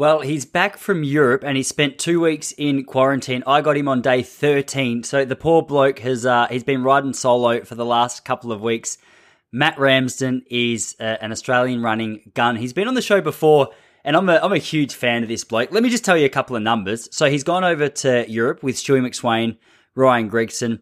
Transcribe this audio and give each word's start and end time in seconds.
Well, 0.00 0.20
he's 0.20 0.46
back 0.46 0.78
from 0.78 1.04
Europe 1.04 1.44
and 1.44 1.58
he 1.58 1.62
spent 1.62 1.98
two 1.98 2.22
weeks 2.22 2.52
in 2.52 2.84
quarantine. 2.84 3.42
I 3.46 3.60
got 3.60 3.76
him 3.76 3.86
on 3.86 4.00
day 4.00 4.22
13. 4.22 5.02
So 5.02 5.26
the 5.26 5.36
poor 5.36 5.60
bloke 5.60 5.98
has 5.98 6.24
uh, 6.24 6.46
he's 6.48 6.64
been 6.64 6.82
riding 6.82 7.12
solo 7.12 7.62
for 7.64 7.74
the 7.74 7.84
last 7.84 8.24
couple 8.24 8.50
of 8.50 8.62
weeks. 8.62 8.96
Matt 9.52 9.78
Ramsden 9.78 10.44
is 10.50 10.96
uh, 11.00 11.18
an 11.20 11.32
Australian 11.32 11.82
running 11.82 12.32
gun. 12.32 12.56
He's 12.56 12.72
been 12.72 12.88
on 12.88 12.94
the 12.94 13.02
show 13.02 13.20
before 13.20 13.74
and 14.02 14.16
I'm 14.16 14.26
a, 14.30 14.40
I'm 14.42 14.54
a 14.54 14.56
huge 14.56 14.94
fan 14.94 15.22
of 15.22 15.28
this 15.28 15.44
bloke. 15.44 15.70
Let 15.70 15.82
me 15.82 15.90
just 15.90 16.02
tell 16.02 16.16
you 16.16 16.24
a 16.24 16.30
couple 16.30 16.56
of 16.56 16.62
numbers. 16.62 17.14
So 17.14 17.28
he's 17.28 17.44
gone 17.44 17.62
over 17.62 17.90
to 17.90 18.24
Europe 18.26 18.62
with 18.62 18.76
Stewie 18.76 19.06
McSweyn, 19.06 19.58
Ryan 19.94 20.28
Gregson, 20.28 20.80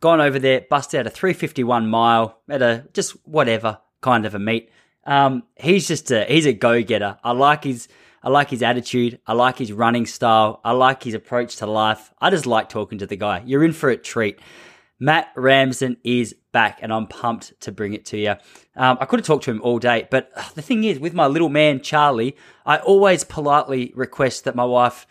gone 0.00 0.20
over 0.20 0.38
there, 0.38 0.60
busted 0.68 1.00
out 1.00 1.06
a 1.06 1.10
351 1.10 1.88
mile 1.88 2.42
at 2.50 2.60
a 2.60 2.84
just 2.92 3.12
whatever 3.26 3.78
kind 4.02 4.26
of 4.26 4.34
a 4.34 4.38
meet. 4.38 4.70
Um, 5.06 5.44
he's 5.58 5.88
just 5.88 6.10
a 6.10 6.26
he's 6.26 6.44
a 6.44 6.52
go 6.52 6.82
getter. 6.82 7.16
I 7.24 7.32
like 7.32 7.64
his 7.64 7.88
I 8.26 8.28
like 8.28 8.50
his 8.50 8.60
attitude. 8.60 9.20
I 9.24 9.34
like 9.34 9.56
his 9.56 9.72
running 9.72 10.04
style. 10.04 10.60
I 10.64 10.72
like 10.72 11.04
his 11.04 11.14
approach 11.14 11.54
to 11.58 11.66
life. 11.66 12.12
I 12.20 12.28
just 12.30 12.44
like 12.44 12.68
talking 12.68 12.98
to 12.98 13.06
the 13.06 13.14
guy. 13.14 13.44
You're 13.46 13.62
in 13.62 13.72
for 13.72 13.88
a 13.88 13.96
treat. 13.96 14.40
Matt 14.98 15.28
Ramsden 15.36 15.98
is 16.02 16.34
back, 16.50 16.80
and 16.82 16.92
I'm 16.92 17.06
pumped 17.06 17.52
to 17.60 17.70
bring 17.70 17.94
it 17.94 18.04
to 18.06 18.18
you. 18.18 18.34
Um, 18.74 18.98
I 19.00 19.04
could 19.04 19.20
have 19.20 19.26
talked 19.26 19.44
to 19.44 19.52
him 19.52 19.62
all 19.62 19.78
day, 19.78 20.08
but 20.10 20.32
the 20.56 20.62
thing 20.62 20.82
is, 20.82 20.98
with 20.98 21.14
my 21.14 21.28
little 21.28 21.50
man 21.50 21.80
Charlie, 21.80 22.36
I 22.64 22.78
always 22.78 23.22
politely 23.22 23.92
request 23.94 24.42
that 24.42 24.56
my 24.56 24.64
wife 24.64 25.06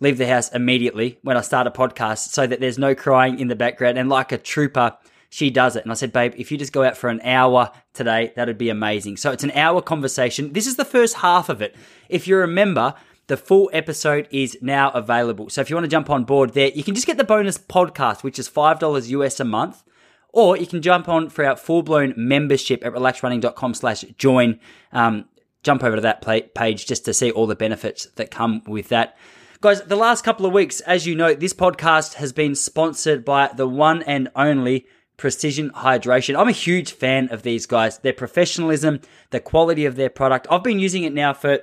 leave 0.00 0.18
the 0.18 0.26
house 0.26 0.52
immediately 0.52 1.18
when 1.22 1.38
I 1.38 1.40
start 1.40 1.66
a 1.66 1.70
podcast 1.70 2.28
so 2.28 2.46
that 2.46 2.60
there's 2.60 2.76
no 2.76 2.94
crying 2.94 3.38
in 3.38 3.48
the 3.48 3.56
background. 3.56 3.96
And 3.96 4.10
like 4.10 4.30
a 4.30 4.36
trooper, 4.36 4.94
she 5.30 5.50
does 5.50 5.76
it. 5.76 5.82
And 5.82 5.90
I 5.90 5.94
said, 5.94 6.12
babe, 6.12 6.34
if 6.36 6.50
you 6.50 6.58
just 6.58 6.72
go 6.72 6.84
out 6.84 6.96
for 6.96 7.10
an 7.10 7.20
hour 7.22 7.70
today, 7.92 8.32
that'd 8.34 8.58
be 8.58 8.70
amazing. 8.70 9.16
So 9.16 9.30
it's 9.30 9.44
an 9.44 9.50
hour 9.52 9.82
conversation. 9.82 10.52
This 10.52 10.66
is 10.66 10.76
the 10.76 10.84
first 10.84 11.16
half 11.16 11.48
of 11.48 11.60
it. 11.60 11.76
If 12.08 12.26
you 12.26 12.36
remember, 12.36 12.94
the 13.26 13.36
full 13.36 13.70
episode 13.72 14.26
is 14.30 14.56
now 14.62 14.90
available. 14.90 15.50
So 15.50 15.60
if 15.60 15.68
you 15.68 15.76
want 15.76 15.84
to 15.84 15.90
jump 15.90 16.08
on 16.08 16.24
board 16.24 16.54
there, 16.54 16.68
you 16.68 16.82
can 16.82 16.94
just 16.94 17.06
get 17.06 17.18
the 17.18 17.24
bonus 17.24 17.58
podcast, 17.58 18.22
which 18.22 18.38
is 18.38 18.48
$5 18.48 19.08
US 19.08 19.38
a 19.38 19.44
month. 19.44 19.84
Or 20.32 20.56
you 20.56 20.66
can 20.66 20.82
jump 20.82 21.08
on 21.08 21.30
for 21.30 21.44
our 21.44 21.56
full 21.56 21.82
blown 21.82 22.14
membership 22.16 22.84
at 22.84 22.92
relaxrunning.com 22.92 23.74
slash 23.74 24.02
join. 24.18 24.60
Um, 24.92 25.26
jump 25.62 25.82
over 25.82 25.96
to 25.96 26.02
that 26.02 26.54
page 26.54 26.86
just 26.86 27.04
to 27.06 27.14
see 27.14 27.30
all 27.30 27.46
the 27.46 27.56
benefits 27.56 28.06
that 28.16 28.30
come 28.30 28.62
with 28.66 28.88
that. 28.88 29.16
Guys, 29.60 29.82
the 29.82 29.96
last 29.96 30.24
couple 30.24 30.46
of 30.46 30.52
weeks, 30.52 30.80
as 30.80 31.06
you 31.06 31.16
know, 31.16 31.34
this 31.34 31.52
podcast 31.52 32.14
has 32.14 32.32
been 32.32 32.54
sponsored 32.54 33.24
by 33.24 33.50
the 33.54 33.66
one 33.66 34.02
and 34.04 34.30
only 34.36 34.86
Precision 35.18 35.70
Hydration. 35.70 36.38
I'm 36.38 36.48
a 36.48 36.52
huge 36.52 36.92
fan 36.92 37.28
of 37.30 37.42
these 37.42 37.66
guys, 37.66 37.98
their 37.98 38.14
professionalism, 38.14 39.00
the 39.30 39.40
quality 39.40 39.84
of 39.84 39.96
their 39.96 40.08
product. 40.08 40.46
I've 40.50 40.62
been 40.62 40.78
using 40.78 41.02
it 41.02 41.12
now 41.12 41.34
for 41.34 41.58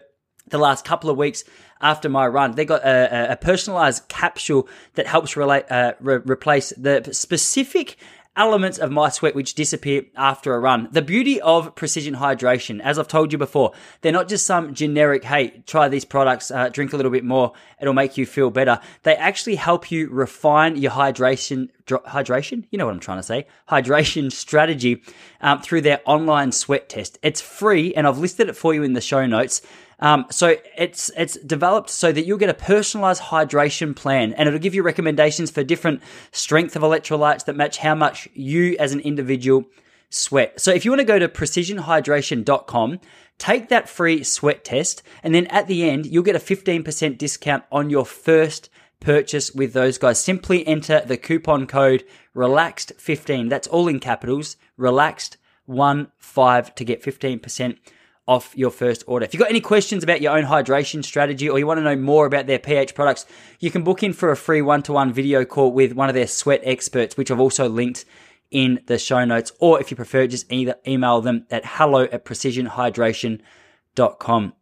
the 0.47 0.57
last 0.59 0.85
couple 0.85 1.09
of 1.09 1.17
weeks 1.17 1.43
after 1.81 2.07
my 2.09 2.27
run. 2.27 2.51
They 2.51 2.65
got 2.65 2.83
a, 2.83 3.31
a 3.31 3.35
personalized 3.37 4.07
capsule 4.09 4.67
that 4.93 5.07
helps 5.07 5.35
relate, 5.35 5.65
uh, 5.71 5.93
re- 5.99 6.17
replace 6.17 6.71
the 6.77 7.09
specific 7.11 7.97
elements 8.35 8.77
of 8.77 8.91
my 8.91 9.09
sweat 9.09 9.35
which 9.35 9.53
disappear 9.53 10.03
after 10.15 10.53
a 10.53 10.59
run. 10.59 10.89
The 10.91 11.01
beauty 11.01 11.39
of 11.41 11.75
precision 11.75 12.15
hydration, 12.15 12.81
as 12.81 12.99
I've 12.99 13.07
told 13.07 13.31
you 13.31 13.37
before, 13.37 13.71
they're 14.01 14.11
not 14.11 14.27
just 14.27 14.45
some 14.45 14.73
generic, 14.73 15.23
hey, 15.23 15.61
try 15.65 15.87
these 15.87 16.05
products, 16.05 16.51
uh, 16.51 16.69
drink 16.69 16.93
a 16.93 16.97
little 16.97 17.11
bit 17.11 17.23
more, 17.23 17.53
it'll 17.79 17.93
make 17.93 18.17
you 18.17 18.25
feel 18.25 18.49
better. 18.49 18.79
They 19.03 19.15
actually 19.15 19.55
help 19.55 19.91
you 19.91 20.09
refine 20.09 20.75
your 20.75 20.91
hydration, 20.91 21.69
hydration, 21.87 22.65
you 22.71 22.77
know 22.77 22.85
what 22.85 22.93
I'm 22.93 22.99
trying 22.99 23.19
to 23.19 23.23
say, 23.23 23.47
hydration 23.69 24.31
strategy 24.31 25.01
um, 25.41 25.61
through 25.61 25.81
their 25.81 26.01
online 26.05 26.51
sweat 26.51 26.89
test. 26.89 27.17
It's 27.23 27.41
free 27.41 27.93
and 27.93 28.07
I've 28.07 28.17
listed 28.17 28.49
it 28.49 28.55
for 28.55 28.73
you 28.73 28.83
in 28.83 28.93
the 28.93 29.01
show 29.01 29.25
notes. 29.25 29.61
Um, 29.99 30.25
so 30.29 30.57
it's 30.77 31.09
it's 31.17 31.37
developed 31.37 31.89
so 31.89 32.11
that 32.11 32.25
you'll 32.25 32.37
get 32.37 32.49
a 32.49 32.53
personalized 32.53 33.23
hydration 33.23 33.95
plan, 33.95 34.33
and 34.33 34.47
it'll 34.47 34.59
give 34.59 34.75
you 34.75 34.83
recommendations 34.83 35.51
for 35.51 35.63
different 35.63 36.01
strength 36.31 36.75
of 36.75 36.81
electrolytes 36.81 37.45
that 37.45 37.55
match 37.55 37.77
how 37.77 37.95
much 37.95 38.27
you 38.33 38.75
as 38.79 38.93
an 38.93 38.99
individual 39.01 39.65
sweat. 40.09 40.59
So 40.59 40.71
if 40.71 40.85
you 40.85 40.91
want 40.91 41.01
to 41.01 41.05
go 41.05 41.19
to 41.19 41.27
precisionhydration.com, 41.27 42.99
take 43.37 43.69
that 43.69 43.89
free 43.89 44.23
sweat 44.23 44.63
test, 44.63 45.03
and 45.23 45.33
then 45.33 45.47
at 45.47 45.67
the 45.67 45.89
end 45.89 46.05
you'll 46.05 46.23
get 46.23 46.35
a 46.35 46.39
15% 46.39 47.17
discount 47.17 47.63
on 47.71 47.89
your 47.89 48.05
first 48.05 48.69
purchase 48.99 49.53
with 49.53 49.73
those 49.73 49.97
guys. 49.97 50.19
Simply 50.19 50.65
enter 50.67 51.01
the 51.01 51.17
coupon 51.17 51.67
code 51.67 52.03
relaxed15. 52.35 53.49
That's 53.49 53.67
all 53.67 53.87
in 53.87 53.99
capitals, 53.99 54.57
relaxed 54.77 55.37
one 55.65 56.11
five 56.17 56.75
to 56.75 56.85
get 56.85 57.01
15% 57.01 57.77
off 58.27 58.57
your 58.57 58.71
first 58.71 59.03
order. 59.07 59.25
If 59.25 59.33
you've 59.33 59.41
got 59.41 59.49
any 59.49 59.61
questions 59.61 60.03
about 60.03 60.21
your 60.21 60.37
own 60.37 60.43
hydration 60.45 61.05
strategy 61.05 61.49
or 61.49 61.57
you 61.59 61.67
want 61.67 61.77
to 61.77 61.83
know 61.83 61.95
more 61.95 62.25
about 62.25 62.47
their 62.47 62.59
pH 62.59 62.95
products, 62.95 63.25
you 63.59 63.69
can 63.69 63.83
book 63.83 64.01
in 64.01 64.13
for 64.13 64.31
a 64.31 64.37
free 64.37 64.61
one 64.61 64.81
to 64.83 64.93
one 64.93 65.11
video 65.13 65.43
call 65.45 65.71
with 65.71 65.93
one 65.93 66.09
of 66.09 66.15
their 66.15 66.27
sweat 66.27 66.61
experts, 66.63 67.17
which 67.17 67.29
I've 67.29 67.39
also 67.39 67.69
linked 67.69 68.05
in 68.49 68.81
the 68.87 68.97
show 68.97 69.23
notes. 69.25 69.51
Or 69.59 69.79
if 69.79 69.91
you 69.91 69.97
prefer, 69.97 70.25
just 70.27 70.51
email 70.51 71.21
them 71.21 71.45
at 71.51 71.63
hello 71.65 72.03
at 72.03 72.25
precisionhydration.com. 72.25 74.53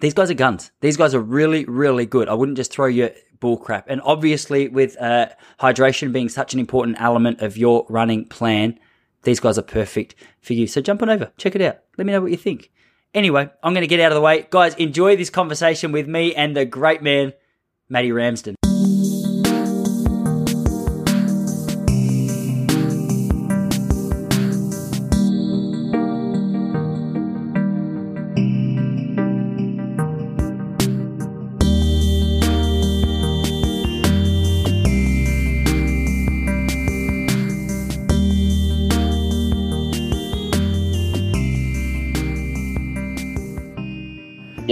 These 0.00 0.14
guys 0.14 0.30
are 0.30 0.34
guns. 0.34 0.70
These 0.80 0.96
guys 0.96 1.16
are 1.16 1.20
really, 1.20 1.64
really 1.64 2.06
good. 2.06 2.28
I 2.28 2.34
wouldn't 2.34 2.56
just 2.56 2.70
throw 2.70 2.86
you 2.86 3.10
bull 3.40 3.56
crap. 3.56 3.86
And 3.88 4.00
obviously, 4.02 4.68
with 4.68 4.96
uh, 5.00 5.30
hydration 5.58 6.12
being 6.12 6.28
such 6.28 6.54
an 6.54 6.60
important 6.60 7.00
element 7.00 7.40
of 7.40 7.56
your 7.56 7.84
running 7.88 8.26
plan, 8.26 8.78
these 9.22 9.40
guys 9.40 9.58
are 9.58 9.62
perfect 9.62 10.14
for 10.40 10.52
you. 10.52 10.68
So 10.68 10.80
jump 10.80 11.02
on 11.02 11.10
over, 11.10 11.32
check 11.36 11.56
it 11.56 11.62
out. 11.62 11.80
Let 11.98 12.06
me 12.06 12.12
know 12.12 12.20
what 12.20 12.30
you 12.30 12.36
think. 12.36 12.70
Anyway, 13.12 13.50
I'm 13.62 13.74
going 13.74 13.82
to 13.82 13.88
get 13.88 14.00
out 14.00 14.12
of 14.12 14.16
the 14.16 14.20
way. 14.20 14.46
Guys, 14.50 14.74
enjoy 14.76 15.16
this 15.16 15.30
conversation 15.30 15.90
with 15.90 16.06
me 16.06 16.34
and 16.34 16.56
the 16.56 16.64
great 16.64 17.02
man, 17.02 17.32
Matty 17.88 18.12
Ramsden. 18.12 18.54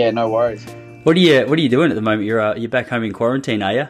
Yeah, 0.09 0.13
no 0.13 0.31
worries. 0.31 0.65
What 1.03 1.17
are 1.19 1.21
you 1.21 1.45
What 1.45 1.59
are 1.59 1.61
you 1.61 1.69
doing 1.69 1.91
at 1.91 1.95
the 1.95 2.01
moment? 2.01 2.25
You're 2.25 2.41
uh, 2.41 2.55
you're 2.55 2.71
back 2.71 2.89
home 2.89 3.05
in 3.05 3.13
quarantine, 3.13 3.63
are 3.63 3.75
you? 3.75 3.89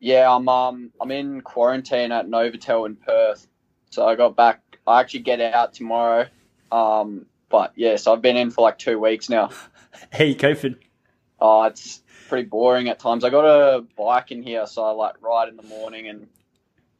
Yeah, 0.00 0.28
I'm 0.28 0.48
um 0.48 0.90
I'm 1.00 1.12
in 1.12 1.42
quarantine 1.42 2.10
at 2.10 2.26
Novotel 2.26 2.86
in 2.86 2.96
Perth. 2.96 3.46
So 3.90 4.04
I 4.04 4.16
got 4.16 4.34
back. 4.34 4.60
I 4.84 4.98
actually 4.98 5.20
get 5.20 5.40
out 5.40 5.74
tomorrow. 5.74 6.26
Um, 6.72 7.26
but 7.50 7.72
yeah, 7.76 7.94
so 7.94 8.12
I've 8.12 8.20
been 8.20 8.36
in 8.36 8.50
for 8.50 8.62
like 8.62 8.78
two 8.78 8.98
weeks 8.98 9.28
now. 9.28 9.50
How 10.12 10.24
you 10.24 10.34
coping? 10.34 10.74
Oh, 11.38 11.62
it's 11.62 12.02
pretty 12.26 12.48
boring 12.48 12.88
at 12.88 12.98
times. 12.98 13.22
I 13.22 13.30
got 13.30 13.44
a 13.44 13.82
bike 13.96 14.32
in 14.32 14.42
here, 14.42 14.66
so 14.66 14.82
I 14.82 14.90
like 14.90 15.22
ride 15.22 15.48
in 15.48 15.56
the 15.56 15.62
morning 15.62 16.08
and 16.08 16.26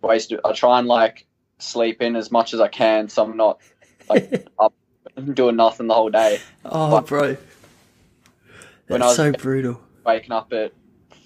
waste. 0.00 0.32
I 0.44 0.52
try 0.52 0.78
and 0.78 0.86
like 0.86 1.26
sleep 1.58 2.02
in 2.02 2.14
as 2.14 2.30
much 2.30 2.54
as 2.54 2.60
I 2.60 2.68
can, 2.68 3.08
so 3.08 3.24
I'm 3.24 3.36
not 3.36 3.60
like 4.08 4.46
up 4.60 4.74
doing 5.34 5.56
nothing 5.56 5.88
the 5.88 5.94
whole 5.94 6.10
day. 6.10 6.38
Oh, 6.64 6.92
but, 6.92 7.06
bro 7.08 7.36
when 8.88 9.00
That's 9.00 9.18
I 9.18 9.28
was 9.28 9.36
so 9.36 9.42
brutal. 9.42 9.80
Waking 10.04 10.32
up 10.32 10.52
at 10.52 10.72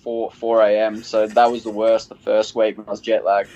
four 0.03 0.31
four 0.31 0.61
a.m. 0.63 1.03
So 1.03 1.27
that 1.27 1.51
was 1.51 1.65
the 1.65 1.71
worst. 1.71 2.09
The 2.09 2.17
first 2.17 2.55
week 2.55 2.77
when 2.77 2.87
I 2.87 2.91
was 2.91 3.01
jet 3.01 3.25
lagged. 3.25 3.51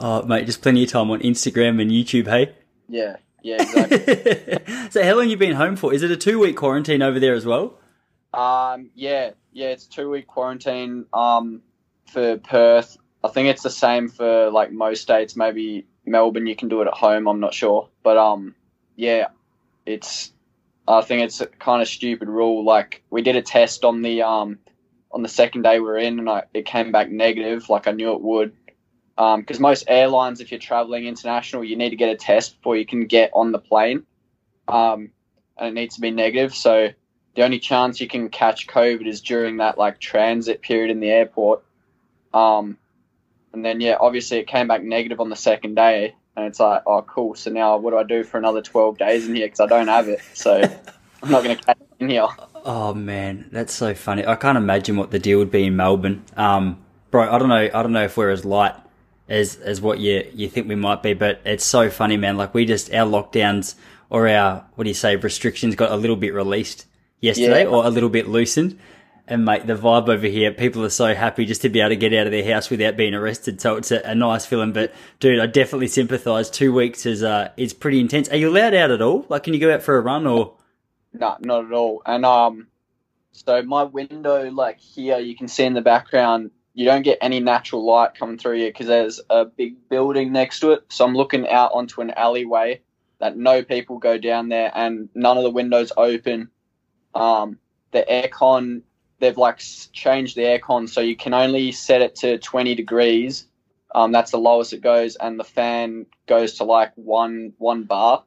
Oh, 0.00 0.22
mate, 0.22 0.46
just 0.46 0.62
plenty 0.62 0.82
of 0.82 0.90
time 0.90 1.10
on 1.10 1.20
Instagram 1.20 1.80
and 1.80 1.90
YouTube, 1.90 2.26
hey? 2.26 2.52
Yeah, 2.88 3.16
yeah, 3.42 3.62
exactly. 3.62 4.88
so, 4.90 5.04
how 5.04 5.16
long 5.16 5.28
you 5.28 5.36
been 5.36 5.54
home 5.54 5.76
for? 5.76 5.94
Is 5.94 6.02
it 6.02 6.10
a 6.10 6.16
two 6.16 6.38
week 6.40 6.56
quarantine 6.56 7.02
over 7.02 7.20
there 7.20 7.34
as 7.34 7.46
well? 7.46 7.78
Um, 8.32 8.90
yeah, 8.94 9.30
yeah, 9.52 9.68
it's 9.68 9.86
two 9.86 10.10
week 10.10 10.26
quarantine. 10.26 11.06
Um, 11.12 11.62
for 12.06 12.38
Perth, 12.38 12.96
I 13.22 13.28
think 13.28 13.48
it's 13.48 13.62
the 13.62 13.70
same 13.70 14.08
for 14.08 14.50
like 14.50 14.72
most 14.72 15.02
states. 15.02 15.36
Maybe 15.36 15.86
Melbourne, 16.04 16.46
you 16.46 16.56
can 16.56 16.68
do 16.68 16.82
it 16.82 16.88
at 16.88 16.94
home. 16.94 17.28
I'm 17.28 17.40
not 17.40 17.54
sure, 17.54 17.88
but 18.02 18.16
um, 18.16 18.54
yeah, 18.96 19.28
it's 19.86 20.32
I 20.86 21.00
think 21.00 21.22
it's 21.22 21.40
a 21.40 21.46
kind 21.46 21.80
of 21.80 21.88
stupid 21.88 22.28
rule. 22.28 22.64
Like 22.64 23.02
we 23.10 23.22
did 23.22 23.36
a 23.36 23.42
test 23.42 23.84
on 23.84 24.02
the 24.02 24.22
um 24.22 24.58
on 25.10 25.22
the 25.22 25.28
second 25.28 25.62
day 25.62 25.78
we 25.78 25.88
are 25.88 25.98
in, 25.98 26.18
and 26.18 26.28
I, 26.28 26.44
it 26.52 26.66
came 26.66 26.92
back 26.92 27.10
negative. 27.10 27.70
Like 27.70 27.86
I 27.86 27.92
knew 27.92 28.12
it 28.12 28.20
would, 28.20 28.52
because 29.16 29.56
um, 29.58 29.62
most 29.62 29.84
airlines, 29.86 30.40
if 30.40 30.50
you're 30.50 30.58
traveling 30.58 31.06
international, 31.06 31.64
you 31.64 31.76
need 31.76 31.90
to 31.90 31.96
get 31.96 32.10
a 32.10 32.16
test 32.16 32.56
before 32.56 32.76
you 32.76 32.84
can 32.84 33.06
get 33.06 33.30
on 33.32 33.52
the 33.52 33.60
plane, 33.60 34.04
um, 34.66 35.10
and 35.56 35.68
it 35.68 35.74
needs 35.74 35.94
to 35.94 36.00
be 36.00 36.10
negative. 36.10 36.54
So 36.54 36.88
the 37.34 37.44
only 37.44 37.60
chance 37.60 38.00
you 38.00 38.08
can 38.08 38.28
catch 38.28 38.66
COVID 38.66 39.06
is 39.06 39.20
during 39.20 39.58
that 39.58 39.78
like 39.78 40.00
transit 40.00 40.62
period 40.62 40.90
in 40.90 41.00
the 41.00 41.10
airport. 41.10 41.64
Um, 42.32 42.78
and 43.52 43.64
then 43.64 43.80
yeah, 43.80 43.96
obviously 44.00 44.38
it 44.38 44.48
came 44.48 44.66
back 44.66 44.82
negative 44.82 45.20
on 45.20 45.30
the 45.30 45.36
second 45.36 45.76
day, 45.76 46.16
and 46.36 46.46
it's 46.46 46.60
like, 46.60 46.82
oh, 46.86 47.02
cool. 47.02 47.34
So 47.34 47.50
now 47.50 47.76
what 47.76 47.90
do 47.90 47.98
I 47.98 48.02
do 48.04 48.24
for 48.24 48.38
another 48.38 48.60
12 48.62 48.98
days 48.98 49.28
in 49.28 49.34
here? 49.34 49.46
Because 49.46 49.60
I 49.60 49.66
don't 49.66 49.88
have 49.88 50.08
it. 50.08 50.20
So 50.34 50.60
I'm 51.22 51.30
not 51.30 51.44
going 51.44 51.56
to 51.56 51.62
catch 51.64 51.78
it 51.80 51.88
in 52.00 52.08
here. 52.10 52.26
Oh 52.66 52.94
man, 52.94 53.48
that's 53.52 53.74
so 53.74 53.94
funny. 53.94 54.26
I 54.26 54.36
can't 54.36 54.56
imagine 54.58 54.96
what 54.96 55.10
the 55.10 55.18
deal 55.18 55.38
would 55.38 55.50
be 55.50 55.64
in 55.64 55.76
Melbourne. 55.76 56.24
Um, 56.36 56.82
bro, 57.10 57.30
I 57.30 57.38
don't 57.38 57.48
know. 57.48 57.56
I 57.56 57.82
don't 57.82 57.92
know 57.92 58.04
if 58.04 58.16
we're 58.16 58.30
as 58.30 58.44
light 58.44 58.74
as 59.28 59.56
as 59.56 59.80
what 59.80 59.98
you 59.98 60.26
you 60.34 60.48
think 60.48 60.68
we 60.68 60.74
might 60.74 61.02
be, 61.02 61.12
but 61.14 61.40
it's 61.44 61.64
so 61.64 61.90
funny, 61.90 62.16
man. 62.16 62.36
Like 62.36 62.54
we 62.54 62.64
just 62.64 62.92
our 62.92 63.06
lockdowns 63.06 63.74
or 64.10 64.28
our 64.28 64.64
what 64.74 64.84
do 64.84 64.90
you 64.90 64.94
say 64.94 65.16
restrictions 65.16 65.74
got 65.74 65.90
a 65.92 65.96
little 65.96 66.16
bit 66.16 66.32
released 66.34 66.86
yesterday 67.20 67.62
Yeah. 67.64 67.68
or 67.68 67.84
a 67.84 67.90
little 67.90 68.08
bit 68.08 68.28
loosened. 68.28 68.78
And 69.26 69.44
mate, 69.46 69.66
the 69.66 69.74
vibe 69.74 70.08
over 70.08 70.26
here, 70.26 70.52
people 70.52 70.84
are 70.84 70.90
so 70.90 71.14
happy 71.14 71.46
just 71.46 71.62
to 71.62 71.70
be 71.70 71.80
able 71.80 71.90
to 71.90 71.96
get 71.96 72.12
out 72.12 72.26
of 72.26 72.32
their 72.32 72.44
house 72.44 72.68
without 72.68 72.96
being 72.96 73.14
arrested. 73.14 73.58
So 73.60 73.76
it's 73.76 73.90
a, 73.90 74.00
a 74.00 74.14
nice 74.14 74.44
feeling. 74.44 74.72
But 74.72 74.92
dude, 75.18 75.40
I 75.40 75.46
definitely 75.46 75.88
sympathise. 75.88 76.50
Two 76.50 76.74
weeks 76.74 77.06
is 77.06 77.22
uh 77.22 77.50
is 77.56 77.72
pretty 77.72 78.00
intense. 78.00 78.28
Are 78.28 78.36
you 78.36 78.50
allowed 78.50 78.74
out 78.74 78.90
at 78.90 79.00
all? 79.00 79.24
Like, 79.30 79.44
can 79.44 79.54
you 79.54 79.60
go 79.60 79.72
out 79.72 79.82
for 79.82 79.96
a 79.96 80.00
run 80.00 80.26
or? 80.26 80.56
No, 81.14 81.36
not 81.40 81.64
at 81.64 81.72
all. 81.72 82.02
And 82.04 82.26
um, 82.26 82.66
so 83.32 83.62
my 83.62 83.84
window, 83.84 84.50
like 84.50 84.78
here, 84.78 85.18
you 85.18 85.36
can 85.36 85.48
see 85.48 85.64
in 85.64 85.74
the 85.74 85.80
background, 85.80 86.50
you 86.74 86.84
don't 86.84 87.02
get 87.02 87.18
any 87.20 87.40
natural 87.40 87.86
light 87.86 88.16
coming 88.16 88.36
through 88.36 88.58
here 88.58 88.68
because 88.68 88.88
there's 88.88 89.20
a 89.30 89.44
big 89.44 89.88
building 89.88 90.32
next 90.32 90.60
to 90.60 90.72
it. 90.72 90.84
So 90.88 91.04
I'm 91.04 91.14
looking 91.14 91.48
out 91.48 91.70
onto 91.72 92.00
an 92.00 92.10
alleyway 92.10 92.82
that 93.20 93.36
no 93.36 93.62
people 93.62 93.98
go 93.98 94.18
down 94.18 94.48
there, 94.48 94.70
and 94.74 95.08
none 95.14 95.38
of 95.38 95.44
the 95.44 95.50
windows 95.50 95.92
open. 95.96 96.50
Um, 97.14 97.58
the 97.92 98.04
aircon, 98.10 98.82
they've 99.18 99.36
like 99.36 99.58
changed 99.92 100.36
the 100.36 100.42
aircon, 100.42 100.88
so 100.88 101.00
you 101.00 101.16
can 101.16 101.34
only 101.34 101.72
set 101.72 102.02
it 102.02 102.16
to 102.16 102.38
20 102.38 102.74
degrees. 102.74 103.46
Um, 103.94 104.12
that's 104.12 104.32
the 104.32 104.38
lowest 104.38 104.72
it 104.72 104.80
goes, 104.80 105.16
and 105.16 105.38
the 105.38 105.44
fan 105.44 106.06
goes 106.26 106.54
to 106.54 106.64
like 106.64 106.92
one 106.96 107.52
one 107.58 107.84
bar. 107.84 108.24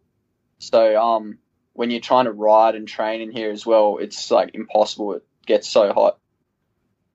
So 0.59 0.99
um, 0.99 1.37
when 1.73 1.91
you're 1.91 1.99
trying 1.99 2.25
to 2.25 2.31
ride 2.31 2.75
and 2.75 2.87
train 2.87 3.21
in 3.21 3.31
here 3.31 3.51
as 3.51 3.65
well, 3.65 3.97
it's 3.97 4.31
like 4.31 4.51
impossible. 4.55 5.13
It 5.13 5.23
gets 5.45 5.67
so 5.67 5.93
hot. 5.93 6.17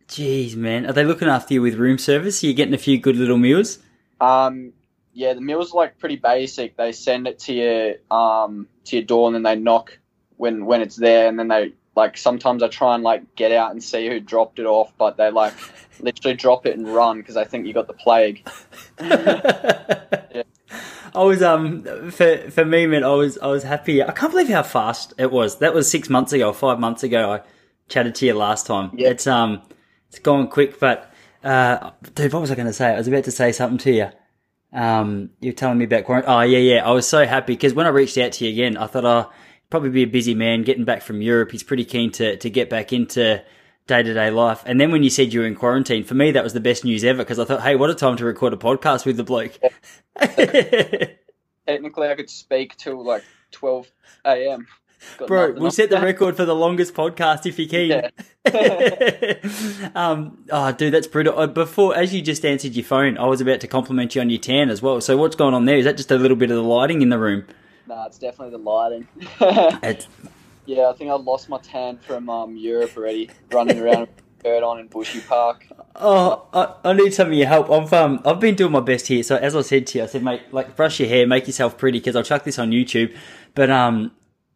Jeez, 0.06 0.54
man, 0.54 0.84
are 0.84 0.92
they 0.92 1.04
looking 1.04 1.28
after 1.28 1.54
you 1.54 1.62
with 1.62 1.75
room 1.75 1.96
service? 1.96 2.44
Are 2.44 2.46
you 2.46 2.52
getting 2.52 2.75
a 2.75 2.78
few 2.78 2.98
good 2.98 3.16
little 3.16 3.38
meals? 3.38 3.78
Um, 4.20 4.75
yeah, 5.14 5.32
the 5.32 5.40
meal's 5.40 5.72
are 5.72 5.78
like 5.78 5.98
pretty 5.98 6.16
basic. 6.16 6.76
They 6.76 6.92
send 6.92 7.26
it 7.26 7.38
to 7.40 7.54
your 7.54 7.94
um 8.10 8.68
to 8.84 8.96
your 8.96 9.04
door 9.04 9.28
and 9.28 9.34
then 9.34 9.42
they 9.42 9.56
knock 9.56 9.98
when 10.36 10.66
when 10.66 10.82
it's 10.82 10.96
there, 10.96 11.28
and 11.28 11.38
then 11.38 11.48
they 11.48 11.72
like 11.94 12.16
sometimes 12.16 12.62
I 12.62 12.68
try 12.68 12.94
and 12.94 13.02
like 13.04 13.34
get 13.36 13.52
out 13.52 13.70
and 13.70 13.82
see 13.82 14.08
who 14.08 14.20
dropped 14.20 14.58
it 14.58 14.66
off, 14.66 14.92
but 14.96 15.16
they 15.16 15.30
like 15.30 15.54
literally 16.00 16.36
drop 16.36 16.66
it 16.66 16.76
and 16.76 16.92
run 16.92 17.18
because 17.18 17.34
they 17.34 17.44
think 17.44 17.66
you 17.66 17.74
got 17.74 17.86
the 17.86 17.92
plague. 17.92 18.46
I 21.14 21.24
was 21.24 21.42
um 21.42 22.10
for 22.10 22.50
for 22.50 22.64
me, 22.64 22.86
man. 22.86 23.04
I 23.04 23.10
was 23.10 23.36
I 23.38 23.48
was 23.48 23.64
happy. 23.64 24.02
I 24.02 24.12
can't 24.12 24.32
believe 24.32 24.48
how 24.48 24.62
fast 24.62 25.12
it 25.18 25.30
was. 25.30 25.58
That 25.58 25.74
was 25.74 25.90
six 25.90 26.08
months 26.08 26.32
ago, 26.32 26.52
five 26.52 26.80
months 26.80 27.02
ago. 27.02 27.32
I 27.32 27.40
chatted 27.88 28.14
to 28.16 28.26
you 28.26 28.34
last 28.34 28.66
time. 28.66 28.92
Yeah. 28.94 29.10
It's 29.10 29.26
um 29.26 29.62
it's 30.08 30.18
gone 30.18 30.48
quick, 30.48 30.78
but 30.78 31.12
uh, 31.44 31.90
dude, 32.14 32.32
what 32.32 32.40
was 32.40 32.50
I 32.50 32.54
going 32.54 32.66
to 32.66 32.72
say? 32.72 32.90
I 32.90 32.98
was 32.98 33.08
about 33.08 33.24
to 33.24 33.30
say 33.30 33.52
something 33.52 33.78
to 33.78 33.92
you. 33.92 34.08
Um, 34.72 35.30
you're 35.40 35.52
telling 35.52 35.78
me 35.78 35.84
about 35.84 36.04
quarantine. 36.04 36.30
Oh 36.30 36.40
yeah, 36.40 36.58
yeah. 36.58 36.86
I 36.86 36.92
was 36.92 37.08
so 37.08 37.26
happy 37.26 37.54
because 37.54 37.74
when 37.74 37.86
I 37.86 37.90
reached 37.90 38.16
out 38.18 38.32
to 38.32 38.44
you 38.44 38.52
again, 38.52 38.76
I 38.76 38.86
thought, 38.86 39.04
oh, 39.04 39.30
probably 39.72 39.88
be 39.88 40.02
a 40.02 40.06
busy 40.06 40.34
man 40.34 40.62
getting 40.62 40.84
back 40.84 41.00
from 41.00 41.22
Europe. 41.22 41.50
He's 41.50 41.62
pretty 41.62 41.86
keen 41.86 42.12
to 42.12 42.36
to 42.36 42.50
get 42.50 42.69
back 42.69 42.92
into 42.92 43.42
day 43.86 44.02
to 44.02 44.14
day 44.14 44.30
life. 44.30 44.62
And 44.66 44.78
then 44.78 44.92
when 44.92 45.02
you 45.02 45.08
said 45.08 45.32
you 45.32 45.40
were 45.40 45.46
in 45.46 45.54
quarantine, 45.54 46.04
for 46.04 46.14
me 46.14 46.30
that 46.30 46.44
was 46.44 46.52
the 46.52 46.60
best 46.60 46.84
news 46.84 47.02
ever 47.02 47.19
because 47.19 47.38
I 47.38 47.46
thought, 47.46 47.62
hey, 47.62 47.74
what 47.74 47.88
a 47.88 47.94
time 47.94 48.16
to 48.19 48.24
record 48.26 48.52
a 48.52 48.56
podcast 48.56 49.06
with 49.06 49.16
the 49.16 49.24
bloke. 49.24 49.58
Technically, 51.66 52.08
I 52.08 52.14
could 52.14 52.28
speak 52.28 52.76
till 52.76 53.02
like 53.02 53.24
12 53.52 53.90
a.m. 54.26 54.66
Bro, 55.26 55.54
we'll 55.54 55.70
set 55.70 55.88
the 55.88 56.00
record 56.00 56.36
for 56.36 56.44
the 56.44 56.54
longest 56.54 56.92
podcast 56.94 57.46
if 57.46 57.58
you 57.58 57.66
can. 57.76 58.10
Yeah. 58.44 59.90
um, 59.94 60.44
oh, 60.50 60.70
dude, 60.72 60.92
that's 60.92 61.06
brutal. 61.06 61.36
Uh, 61.36 61.46
Before, 61.46 61.96
as 61.96 62.14
you 62.14 62.20
just 62.20 62.44
answered 62.44 62.75
your 62.75 62.84
phone, 62.84 63.16
I 63.16 63.25
was 63.25 63.40
about 63.40 63.60
to 63.60 63.66
compliment 63.66 64.14
you 64.14 64.20
on 64.20 64.28
your 64.30 64.38
tan 64.38 64.68
as 64.70 64.82
well. 64.82 65.00
So, 65.00 65.16
what's 65.16 65.34
going 65.34 65.54
on 65.54 65.64
there? 65.64 65.78
Is 65.78 65.86
that 65.86 65.96
just 65.96 66.12
a 66.12 66.16
little 66.16 66.36
bit 66.36 66.50
of 66.50 66.56
the 66.56 66.62
lighting 66.62 67.02
in 67.02 67.08
the 67.08 67.18
room? 67.18 67.46
Nah, 67.87 68.06
it's 68.06 68.19
definitely 68.19 68.50
the 68.50 68.58
lighting. 68.58 69.06
Yeah, 70.64 70.90
I 70.90 70.93
think 70.93 71.11
I 71.11 71.14
lost 71.14 71.49
my 71.49 71.58
tan 71.58 71.99
from 71.99 72.31
um, 72.31 72.56
Europe 72.56 72.96
already, 72.96 73.31
running 73.50 73.81
around 73.81 74.08
shirt 74.44 74.62
on 74.62 74.79
in 74.79 74.87
Bushy 74.87 75.20
Park. 75.20 75.67
oh, 75.96 76.46
I, 76.52 76.90
I 76.90 76.93
need 76.93 77.12
some 77.12 77.29
of 77.29 77.34
your 77.34 77.49
help. 77.49 77.70
I've 77.70 77.93
um, 77.93 78.20
I've 78.25 78.38
been 78.38 78.55
doing 78.55 78.70
my 78.70 78.81
best 78.81 79.08
here. 79.08 79.23
So, 79.25 79.37
as 79.37 79.56
I 79.56 79.62
said 79.62 79.88
to 79.88 79.99
you, 79.99 80.05
I 80.05 80.06
said, 80.06 80.23
mate, 80.23 80.43
like 80.52 80.76
brush 80.76 81.00
your 81.00 81.08
hair, 81.08 81.26
make 81.26 81.49
yourself 81.49 81.76
pretty, 81.76 81.99
because 81.99 82.14
I'll 82.14 82.23
chuck 82.23 82.44
this 82.44 82.61
on 82.61 82.70
YouTube. 82.70 83.17
But 83.55 83.70
um, 83.70 84.12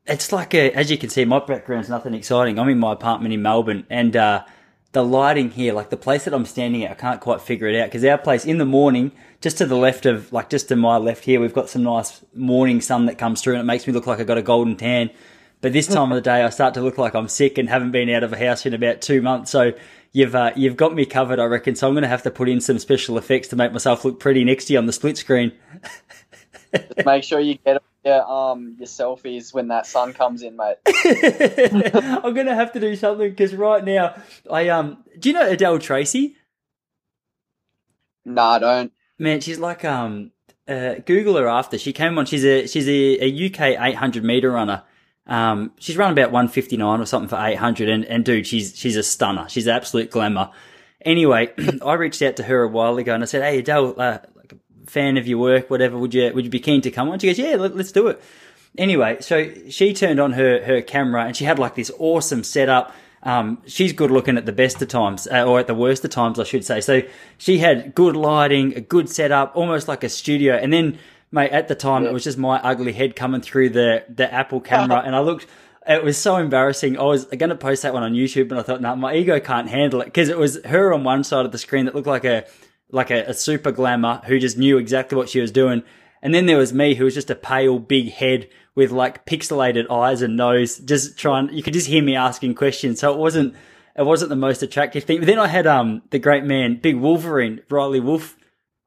it's 0.07 0.31
like 0.33 0.55
a, 0.55 0.71
as 0.73 0.91
you 0.93 0.99
can 0.99 1.11
see, 1.11 1.25
my 1.25 1.41
background's 1.41 1.89
nothing 1.89 2.15
exciting. 2.15 2.59
I'm 2.59 2.69
in 2.69 2.79
my 2.79 2.93
apartment 2.93 3.35
in 3.35 3.43
Melbourne, 3.43 3.85
and 3.91 4.15
uh, 4.15 4.45
the 4.93 5.05
lighting 5.05 5.51
here, 5.51 5.73
like 5.73 5.91
the 5.91 5.97
place 5.97 6.25
that 6.25 6.35
I'm 6.35 6.47
standing 6.47 6.85
at, 6.85 6.91
I 6.91 6.95
can't 6.95 7.21
quite 7.21 7.41
figure 7.41 7.67
it 7.67 7.81
out 7.81 7.87
because 7.87 8.05
our 8.05 8.19
place 8.19 8.45
in 8.45 8.59
the 8.59 8.65
morning, 8.65 9.13
just 9.41 9.59
to 9.59 9.67
the 9.67 9.77
left 9.77 10.07
of, 10.07 10.33
like 10.33 10.49
just 10.49 10.69
to 10.69 10.77
my 10.77 10.97
left 10.97 11.25
here, 11.25 11.41
we've 11.41 11.53
got 11.53 11.69
some 11.69 11.83
nice 11.83 12.25
morning 12.35 12.81
sun 12.81 13.07
that 13.07 13.19
comes 13.19 13.43
through, 13.43 13.55
and 13.55 13.61
it 13.61 13.65
makes 13.65 13.87
me 13.87 13.93
look 13.93 14.07
like 14.07 14.21
I've 14.21 14.27
got 14.27 14.39
a 14.39 14.43
golden 14.43 14.77
tan. 14.77 15.11
But 15.61 15.73
this 15.73 15.87
time 15.87 16.13
of 16.13 16.17
the 16.17 16.23
day, 16.23 16.43
I 16.43 16.51
start 16.51 16.75
to 16.75 16.81
look 16.81 16.99
like 16.99 17.15
I'm 17.15 17.29
sick 17.29 17.59
and 17.59 17.69
haven't 17.69 17.91
been 17.91 18.11
out 18.11 18.23
of 18.23 18.33
a 18.33 18.39
house 18.39 18.67
in 18.67 18.75
about 18.75 19.01
two 19.01 19.23
months. 19.23 19.51
So 19.51 19.73
you've 20.13 20.35
uh, 20.35 20.53
you've 20.55 20.77
got 20.77 20.95
me 20.95 21.07
covered, 21.07 21.39
I 21.39 21.45
reckon. 21.45 21.75
So 21.75 21.89
I'm 21.89 21.95
going 21.95 22.03
to 22.03 22.09
have 22.09 22.23
to 22.25 22.31
put 22.31 22.49
in 22.49 22.61
some 22.61 22.79
special 22.79 23.19
effects 23.19 23.49
to 23.49 23.57
make 23.57 23.73
myself 23.73 24.05
look 24.05 24.21
pretty 24.21 24.45
next 24.45 24.67
to 24.67 24.75
you 24.75 24.79
on 24.79 24.87
the 24.87 24.93
split 24.93 25.17
screen. 25.17 25.53
Just 26.73 27.07
make 27.07 27.25
sure 27.25 27.41
you 27.41 27.59
get 27.65 27.83
your 28.05 28.31
um 28.31 28.77
your 28.79 28.87
selfies 28.87 29.53
when 29.53 29.69
that 29.69 29.87
sun 29.87 30.13
comes 30.13 30.43
in, 30.43 30.57
mate. 30.57 30.77
I'm 30.87 32.35
gonna 32.35 32.55
have 32.55 32.73
to 32.73 32.81
do 32.81 32.97
something 32.97 33.31
because 33.31 33.55
right 33.55 33.85
now 33.85 34.17
I 34.51 34.69
um. 34.69 35.05
Do 35.19 35.29
you 35.29 35.35
know 35.35 35.49
Adele 35.49 35.79
Tracey? 35.79 36.37
Nah, 38.25 38.53
I 38.53 38.59
don't. 38.59 38.93
Man, 39.19 39.41
she's 39.41 39.59
like 39.59 39.85
um. 39.85 40.33
Uh, 40.69 40.97
Google 41.07 41.37
her 41.37 41.49
after 41.49 41.79
she 41.79 41.93
came 41.93 42.19
on. 42.19 42.27
She's 42.27 42.45
a 42.45 42.67
she's 42.67 42.89
a, 42.89 43.25
a 43.25 43.47
UK 43.47 43.81
800 43.81 44.25
meter 44.25 44.51
runner. 44.51 44.83
Um, 45.29 45.73
she's 45.79 45.97
run 45.97 46.13
about 46.13 46.31
159 46.33 47.01
or 47.01 47.07
something 47.07 47.29
for 47.29 47.39
800, 47.45 47.89
and 47.89 48.05
and 48.05 48.25
dude, 48.25 48.47
she's 48.47 48.77
she's 48.77 48.97
a 48.97 49.03
stunner. 49.03 49.49
She's 49.49 49.69
absolute 49.69 50.11
glamour. 50.11 50.51
Anyway, 51.03 51.53
I 51.85 51.95
reached 51.95 52.23
out 52.23 52.37
to 52.37 52.43
her 52.45 52.63
a 52.63 52.69
while 52.69 52.97
ago 52.99 53.15
and 53.15 53.23
I 53.23 53.27
said, 53.27 53.43
"Hey 53.43 53.61
Adele, 53.61 53.95
uh, 54.01 54.19
fan 54.87 55.17
of 55.17 55.27
your 55.27 55.39
work, 55.39 55.71
whatever. 55.71 55.99
Would 55.99 56.15
you 56.15 56.33
would 56.35 56.45
you 56.45 56.51
be 56.51 56.61
keen 56.61 56.81
to 56.83 56.91
come 56.91 57.09
on?" 57.09 57.19
She 57.19 57.27
goes, 57.27 57.39
"Yeah, 57.39 57.57
let, 57.57 57.77
let's 57.77 57.93
do 57.93 58.09
it." 58.09 58.21
Anyway, 58.79 59.17
so 59.21 59.51
she 59.71 59.93
turned 59.95 60.21
on 60.21 60.33
her 60.33 60.63
her 60.65 60.83
camera 60.83 61.25
and 61.25 61.37
she 61.37 61.45
had 61.45 61.59
like 61.59 61.75
this 61.75 61.91
awesome 61.99 62.45
setup. 62.45 62.95
Um, 63.23 63.59
she's 63.67 63.93
good 63.93 64.11
looking 64.11 64.37
at 64.37 64.47
the 64.47 64.53
best 64.53 64.81
of 64.83 64.89
times, 64.89 65.27
uh, 65.27 65.43
or 65.45 65.59
at 65.59 65.67
the 65.67 65.75
worst 65.75 66.05
of 66.05 66.11
times, 66.11 66.39
I 66.39 66.45
should 66.45 66.65
say. 66.65 66.81
So 66.81 67.03
she 67.39 67.59
had 67.59 67.95
good 67.95 68.15
lighting, 68.17 68.75
a 68.77 68.81
good 68.81 69.09
setup, 69.09 69.57
almost 69.57 69.89
like 69.89 70.05
a 70.05 70.09
studio. 70.09 70.55
And 70.55 70.73
then, 70.73 70.99
mate, 71.33 71.51
at 71.51 71.67
the 71.67 71.75
time, 71.75 72.05
Yeah. 72.05 72.11
it 72.11 72.13
was 72.13 72.23
just 72.25 72.39
my 72.39 72.59
ugly 72.61 72.93
head 72.93 73.17
coming 73.17 73.41
through 73.41 73.71
the 73.71 74.05
the 74.09 74.33
Apple 74.33 74.61
camera, 74.61 75.03
and 75.05 75.17
I 75.17 75.21
looked. 75.21 75.47
It 75.89 76.03
was 76.03 76.19
so 76.19 76.37
embarrassing. 76.37 76.99
I 76.99 77.05
was 77.05 77.27
going 77.27 77.49
to 77.51 77.55
post 77.55 77.83
that 77.83 77.95
one 77.95 78.03
on 78.03 78.13
YouTube, 78.13 78.51
and 78.51 78.59
I 78.59 78.63
thought, 78.63 78.81
no, 78.81 78.97
my 78.97 79.15
ego 79.15 79.39
can't 79.39 79.69
handle 79.69 80.01
it 80.01 80.07
because 80.07 80.29
it 80.29 80.37
was 80.37 80.59
her 80.65 80.93
on 80.93 81.05
one 81.05 81.23
side 81.23 81.47
of 81.47 81.53
the 81.53 81.59
screen 81.59 81.85
that 81.85 81.95
looked 81.95 82.09
like 82.09 82.25
a 82.25 82.45
like 82.91 83.11
a, 83.11 83.23
a 83.25 83.35
super 83.35 83.73
glamour 83.73 84.21
who 84.27 84.39
just 84.39 84.57
knew 84.59 84.79
exactly 84.79 85.17
what 85.17 85.29
she 85.29 85.41
was 85.41 85.51
doing, 85.51 85.83
and 86.23 86.35
then 86.35 86.47
there 86.47 86.59
was 86.59 86.73
me 86.73 86.95
who 86.95 87.05
was 87.05 87.15
just 87.15 87.31
a 87.31 87.35
pale, 87.35 87.79
big 87.79 88.11
head 88.13 88.49
with 88.75 88.91
like 88.91 89.25
pixelated 89.27 89.91
eyes 89.91 90.23
and 90.23 90.37
nose, 90.37 90.79
just 90.79 91.19
trying. 91.19 91.53
You 91.53 91.63
could 91.63 91.73
just 91.75 91.87
hear 91.89 92.03
me 92.03 92.15
asking 92.17 92.55
questions, 92.55 93.01
so 93.01 93.13
it 93.13 93.19
wasn't 93.19 93.55
it 93.97 94.05
wasn't 94.05 94.29
the 94.29 94.37
most 94.37 94.63
attractive 94.63 95.05
thing. 95.05 95.19
But 95.21 95.27
then 95.27 95.39
I 95.39 95.47
had 95.49 95.67
um 95.67 96.03
the 96.11 96.19
great 96.19 96.45
man, 96.45 96.77
Big 96.81 96.97
Wolverine, 96.97 97.63
Riley 97.71 98.01
Wolf, 98.01 98.37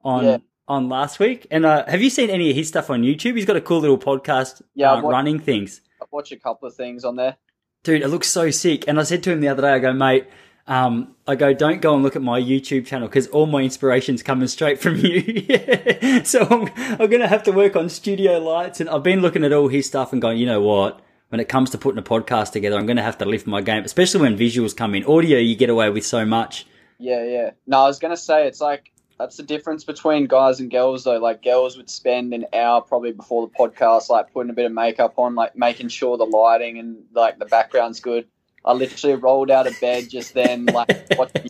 on 0.03 0.23
Yeah. 0.25 0.37
on 0.67 0.87
last 0.89 1.19
week. 1.19 1.47
And 1.49 1.65
uh, 1.65 1.85
have 1.87 2.01
you 2.01 2.09
seen 2.09 2.29
any 2.29 2.49
of 2.51 2.55
his 2.55 2.67
stuff 2.67 2.89
on 2.89 3.01
YouTube? 3.01 3.35
He's 3.35 3.45
got 3.45 3.55
a 3.55 3.61
cool 3.61 3.79
little 3.79 3.97
podcast, 3.97 4.61
Yeah, 4.75 4.91
uh, 4.91 5.01
watched- 5.01 5.11
running 5.11 5.39
things. 5.39 5.81
I've 6.01 6.11
watched 6.11 6.31
a 6.31 6.37
couple 6.37 6.67
of 6.67 6.75
things 6.75 7.03
on 7.03 7.15
there. 7.15 7.37
Dude, 7.83 8.01
it 8.01 8.07
looks 8.09 8.27
so 8.29 8.51
sick. 8.51 8.87
And 8.87 8.99
I 8.99 9.03
said 9.03 9.23
to 9.23 9.31
him 9.31 9.41
the 9.41 9.47
other 9.47 9.61
day, 9.63 9.69
I 9.73 9.79
go, 9.79 9.91
mate, 9.93 10.27
um, 10.69 11.15
I 11.27 11.35
go, 11.35 11.53
don't 11.53 11.81
go 11.81 11.93
and 11.93 12.03
look 12.03 12.15
at 12.15 12.21
my 12.21 12.39
YouTube 12.39 12.85
channel 12.85 13.09
because 13.09 13.27
all 13.27 13.45
my 13.45 13.61
inspiration's 13.61 14.23
coming 14.23 14.47
straight 14.47 14.79
from 14.79 14.95
you. 14.95 16.21
so 16.23 16.47
I'm, 16.49 16.69
I'm 16.91 17.09
going 17.09 17.19
to 17.19 17.27
have 17.27 17.43
to 17.43 17.51
work 17.51 17.75
on 17.75 17.89
studio 17.89 18.39
lights. 18.39 18.79
And 18.79 18.89
I've 18.89 19.03
been 19.03 19.21
looking 19.21 19.43
at 19.43 19.51
all 19.51 19.67
his 19.67 19.87
stuff 19.87 20.13
and 20.13 20.21
going, 20.21 20.37
you 20.37 20.45
know 20.45 20.61
what? 20.61 21.01
When 21.29 21.41
it 21.41 21.49
comes 21.49 21.69
to 21.71 21.77
putting 21.77 21.99
a 21.99 22.03
podcast 22.03 22.53
together, 22.53 22.77
I'm 22.77 22.85
going 22.85 22.97
to 22.97 23.03
have 23.03 23.17
to 23.17 23.25
lift 23.25 23.45
my 23.45 23.61
game, 23.61 23.83
especially 23.83 24.21
when 24.21 24.37
visuals 24.37 24.75
come 24.75 24.95
in. 24.95 25.03
Audio, 25.05 25.37
you 25.37 25.55
get 25.55 25.69
away 25.69 25.89
with 25.89 26.05
so 26.05 26.25
much. 26.25 26.65
Yeah, 26.99 27.23
yeah. 27.23 27.51
No, 27.65 27.79
I 27.79 27.87
was 27.87 27.97
gonna 27.97 28.17
say 28.17 28.45
it's 28.45 28.61
like 28.61 28.91
that's 29.17 29.37
the 29.37 29.43
difference 29.43 29.85
between 29.85 30.27
guys 30.27 30.59
and 30.59 30.69
girls 30.69 31.05
though. 31.05 31.17
Like 31.17 31.41
girls 31.41 31.77
would 31.77 31.89
spend 31.89 32.33
an 32.33 32.45
hour 32.53 32.81
probably 32.81 33.13
before 33.13 33.47
the 33.47 33.53
podcast, 33.53 34.09
like 34.09 34.33
putting 34.33 34.49
a 34.49 34.53
bit 34.53 34.65
of 34.65 34.73
makeup 34.73 35.13
on, 35.17 35.33
like 35.33 35.55
making 35.55 35.87
sure 35.87 36.17
the 36.17 36.25
lighting 36.25 36.77
and 36.77 37.05
like 37.13 37.39
the 37.39 37.45
background's 37.45 38.01
good. 38.01 38.27
I 38.69 38.73
literally 38.73 39.15
rolled 39.15 39.49
out 39.49 39.65
of 39.65 39.79
bed 39.81 40.11
just 40.11 40.35
then, 40.35 40.67
like 40.67 41.07
watching 41.17 41.49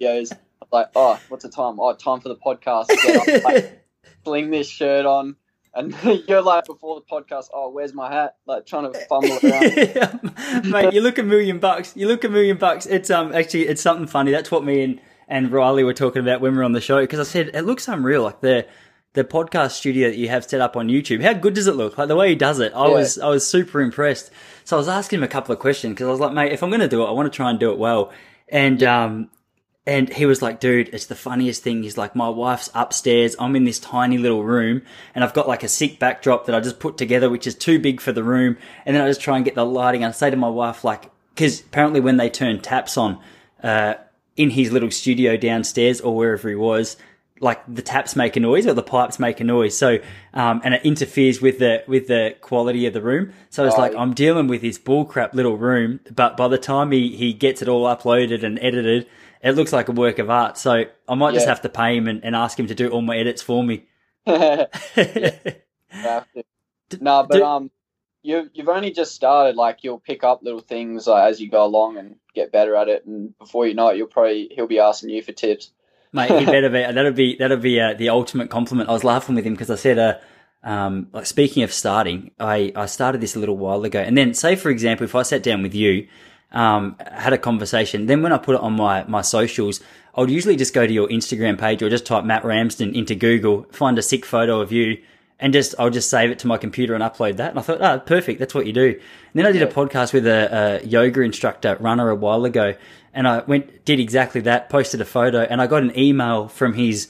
videos. 0.00 0.32
Like, 0.70 0.86
oh, 0.94 1.18
what's 1.28 1.42
the 1.42 1.50
time? 1.50 1.80
Oh, 1.80 1.92
time 1.94 2.20
for 2.20 2.28
the 2.28 2.36
podcast. 2.36 2.86
Get 2.86 3.16
up, 3.16 3.44
like, 3.44 3.84
fling 4.24 4.52
this 4.52 4.68
shirt 4.68 5.04
on, 5.04 5.34
And 5.74 5.92
you're 6.28 6.42
like 6.42 6.66
before 6.66 7.00
the 7.00 7.06
podcast, 7.06 7.46
oh, 7.52 7.70
where's 7.70 7.92
my 7.92 8.08
hat? 8.12 8.36
Like 8.46 8.66
trying 8.66 8.92
to 8.92 8.96
fumble 9.06 9.36
around. 9.42 10.70
Mate, 10.70 10.92
you 10.92 11.00
look 11.00 11.18
a 11.18 11.24
million 11.24 11.58
bucks. 11.58 11.92
You 11.96 12.06
look 12.06 12.22
a 12.22 12.28
million 12.28 12.56
bucks. 12.56 12.86
It's 12.86 13.10
um 13.10 13.34
actually 13.34 13.66
it's 13.66 13.82
something 13.82 14.06
funny. 14.06 14.30
That's 14.30 14.52
what 14.52 14.64
me 14.64 14.84
and 14.84 15.00
and 15.26 15.50
Riley 15.50 15.82
were 15.82 15.92
talking 15.92 16.22
about 16.22 16.40
when 16.40 16.52
we 16.52 16.58
were 16.58 16.64
on 16.64 16.72
the 16.72 16.80
show 16.80 17.00
because 17.00 17.18
I 17.18 17.24
said 17.24 17.50
it 17.52 17.62
looks 17.62 17.88
unreal. 17.88 18.22
Like 18.22 18.42
the 18.42 18.64
the 19.12 19.24
podcast 19.24 19.72
studio 19.72 20.08
that 20.08 20.16
you 20.16 20.28
have 20.28 20.44
set 20.44 20.60
up 20.60 20.76
on 20.76 20.88
YouTube. 20.88 21.22
How 21.22 21.32
good 21.32 21.54
does 21.54 21.66
it 21.66 21.74
look? 21.74 21.98
Like 21.98 22.08
the 22.08 22.16
way 22.16 22.28
he 22.28 22.34
does 22.36 22.60
it, 22.60 22.72
I 22.74 22.86
Yeah. 22.86 22.92
was 22.94 23.18
I 23.18 23.28
was 23.28 23.46
super 23.46 23.80
impressed. 23.80 24.30
So 24.64 24.76
I 24.76 24.78
was 24.78 24.88
asking 24.88 25.18
him 25.18 25.24
a 25.24 25.28
couple 25.28 25.52
of 25.52 25.58
questions 25.58 25.94
because 25.94 26.06
I 26.06 26.10
was 26.10 26.20
like, 26.20 26.32
mate, 26.32 26.52
if 26.52 26.62
I'm 26.62 26.70
going 26.70 26.80
to 26.80 26.88
do 26.88 27.02
it, 27.02 27.06
I 27.08 27.10
want 27.10 27.30
to 27.30 27.36
try 27.36 27.50
and 27.50 27.58
do 27.58 27.70
it 27.72 27.78
well. 27.78 28.12
And 28.48 28.82
um 28.82 29.30
and 29.86 30.12
he 30.12 30.26
was 30.26 30.42
like, 30.42 30.60
dude, 30.60 30.90
it's 30.92 31.06
the 31.06 31.16
funniest 31.16 31.62
thing. 31.64 31.82
He's 31.82 31.98
like, 31.98 32.14
my 32.14 32.28
wife's 32.28 32.70
upstairs. 32.74 33.34
I'm 33.40 33.56
in 33.56 33.64
this 33.64 33.80
tiny 33.80 34.18
little 34.18 34.44
room 34.44 34.82
and 35.14 35.24
I've 35.24 35.32
got 35.34 35.48
like 35.48 35.64
a 35.64 35.68
sick 35.68 35.98
backdrop 35.98 36.46
that 36.46 36.54
I 36.54 36.60
just 36.60 36.78
put 36.78 36.96
together, 36.96 37.28
which 37.30 37.46
is 37.46 37.54
too 37.56 37.78
big 37.80 38.00
for 38.00 38.12
the 38.12 38.22
room. 38.22 38.58
And 38.86 38.94
then 38.94 39.02
I 39.02 39.08
just 39.08 39.22
try 39.22 39.36
and 39.36 39.44
get 39.44 39.54
the 39.56 39.64
lighting. 39.66 40.04
And 40.04 40.10
I 40.10 40.12
say 40.12 40.30
to 40.30 40.36
my 40.36 40.48
wife, 40.50 40.84
like, 40.84 41.10
cause 41.34 41.60
apparently 41.60 41.98
when 41.98 42.18
they 42.18 42.28
turn 42.30 42.60
taps 42.60 42.96
on, 42.96 43.18
uh, 43.62 43.94
in 44.36 44.50
his 44.50 44.70
little 44.70 44.90
studio 44.90 45.36
downstairs 45.36 46.00
or 46.00 46.14
wherever 46.14 46.48
he 46.48 46.54
was, 46.54 46.96
like 47.40 47.60
the 47.66 47.82
taps 47.82 48.14
make 48.16 48.36
a 48.36 48.40
noise 48.40 48.66
or 48.66 48.74
the 48.74 48.82
pipes 48.82 49.18
make 49.18 49.40
a 49.40 49.44
noise. 49.44 49.76
So, 49.76 49.98
um, 50.34 50.60
and 50.62 50.74
it 50.74 50.84
interferes 50.84 51.40
with 51.42 51.58
the, 51.58 51.82
with 51.88 52.06
the 52.06 52.36
quality 52.40 52.86
of 52.86 52.92
the 52.92 53.02
room. 53.02 53.32
So 53.48 53.66
it's 53.66 53.74
Oh, 53.74 53.78
like, 53.78 53.92
yeah. 53.92 54.00
I'm 54.00 54.14
dealing 54.14 54.46
with 54.46 54.60
this 54.60 54.78
bullcrap 54.78 55.34
little 55.34 55.56
room, 55.56 56.00
but 56.14 56.36
by 56.36 56.48
the 56.48 56.58
time 56.58 56.92
he, 56.92 57.16
he 57.16 57.32
gets 57.32 57.62
it 57.62 57.68
all 57.68 57.84
uploaded 57.84 58.44
and 58.44 58.58
edited, 58.60 59.06
it 59.42 59.52
looks 59.52 59.72
like 59.72 59.88
a 59.88 59.92
work 59.92 60.18
of 60.18 60.28
art. 60.30 60.58
So 60.58 60.84
I 61.08 61.14
might 61.14 61.32
just 61.34 61.48
have 61.48 61.62
to 61.62 61.68
pay 61.70 61.96
him 61.96 62.08
and, 62.08 62.22
and 62.24 62.36
ask 62.36 62.60
him 62.60 62.66
to 62.68 62.74
do 62.74 62.88
all 62.90 63.02
my 63.02 63.16
edits 63.16 63.42
for 63.42 63.64
me. 63.64 63.86
to. 64.26 64.68
No, 67.00 67.26
but 67.28 67.36
do- 67.38 67.44
um, 67.44 67.70
you 68.22 68.50
you've 68.52 68.68
only 68.68 68.90
just 68.90 69.14
started. 69.14 69.56
Like 69.56 69.78
you'll 69.82 70.00
pick 70.00 70.24
up 70.24 70.42
little 70.42 70.60
things 70.60 71.06
like, 71.06 71.30
as 71.30 71.40
you 71.40 71.48
go 71.50 71.64
along 71.64 71.96
and 71.98 72.16
get 72.34 72.52
better 72.52 72.74
at 72.76 72.88
it, 72.88 73.06
and 73.06 73.36
before 73.38 73.66
you 73.66 73.74
know 73.74 73.88
it, 73.88 73.96
you'll 73.96 74.08
probably 74.08 74.50
he'll 74.54 74.66
be 74.66 74.80
asking 74.80 75.10
you 75.10 75.22
for 75.22 75.32
tips. 75.32 75.70
Mate, 76.12 76.40
he 76.40 76.44
better 76.44 76.68
be. 76.68 76.82
That'll 76.82 77.12
be 77.12 77.36
that'll 77.36 77.56
be 77.58 77.80
uh, 77.80 77.94
the 77.94 78.08
ultimate 78.08 78.50
compliment. 78.50 78.88
I 78.88 78.92
was 78.92 79.04
laughing 79.04 79.34
with 79.34 79.44
him 79.44 79.54
because 79.54 79.70
I 79.70 79.76
said, 79.76 79.98
uh, 79.98 80.18
um, 80.62 81.08
like 81.12 81.26
speaking 81.26 81.62
of 81.62 81.72
starting, 81.72 82.32
I 82.40 82.72
I 82.74 82.86
started 82.86 83.20
this 83.20 83.36
a 83.36 83.38
little 83.38 83.56
while 83.56 83.84
ago, 83.84 84.00
and 84.00 84.16
then 84.18 84.34
say 84.34 84.56
for 84.56 84.70
example, 84.70 85.04
if 85.04 85.14
I 85.14 85.22
sat 85.22 85.42
down 85.42 85.62
with 85.62 85.74
you, 85.74 86.08
um, 86.50 86.96
had 87.12 87.32
a 87.32 87.38
conversation, 87.38 88.06
then 88.06 88.22
when 88.22 88.32
I 88.32 88.38
put 88.38 88.56
it 88.56 88.60
on 88.60 88.72
my 88.72 89.04
my 89.04 89.22
socials, 89.22 89.80
I 90.14 90.20
would 90.20 90.30
usually 90.30 90.56
just 90.56 90.74
go 90.74 90.86
to 90.86 90.92
your 90.92 91.08
Instagram 91.08 91.58
page 91.58 91.82
or 91.82 91.88
just 91.88 92.06
type 92.06 92.24
Matt 92.24 92.44
Ramsden 92.44 92.94
into 92.94 93.14
Google, 93.14 93.66
find 93.70 93.98
a 93.98 94.02
sick 94.02 94.24
photo 94.24 94.60
of 94.60 94.72
you. 94.72 95.00
And 95.42 95.52
just, 95.52 95.74
I'll 95.78 95.90
just 95.90 96.10
save 96.10 96.30
it 96.30 96.38
to 96.40 96.46
my 96.46 96.58
computer 96.58 96.94
and 96.94 97.02
upload 97.02 97.36
that. 97.36 97.50
And 97.50 97.58
I 97.58 97.62
thought, 97.62 97.80
ah, 97.80 97.98
perfect. 97.98 98.38
That's 98.38 98.54
what 98.54 98.66
you 98.66 98.74
do. 98.74 98.88
And 98.88 99.00
then 99.34 99.46
I 99.46 99.52
did 99.52 99.62
a 99.62 99.66
podcast 99.66 100.12
with 100.12 100.26
a, 100.26 100.80
a 100.82 100.86
yoga 100.86 101.22
instructor 101.22 101.76
runner 101.80 102.10
a 102.10 102.14
while 102.14 102.44
ago, 102.44 102.74
and 103.14 103.26
I 103.26 103.40
went 103.40 103.84
did 103.84 104.00
exactly 104.00 104.40
that. 104.42 104.68
Posted 104.68 105.00
a 105.00 105.04
photo, 105.04 105.40
and 105.40 105.62
I 105.62 105.66
got 105.66 105.82
an 105.82 105.98
email 105.98 106.48
from 106.48 106.74
his 106.74 107.08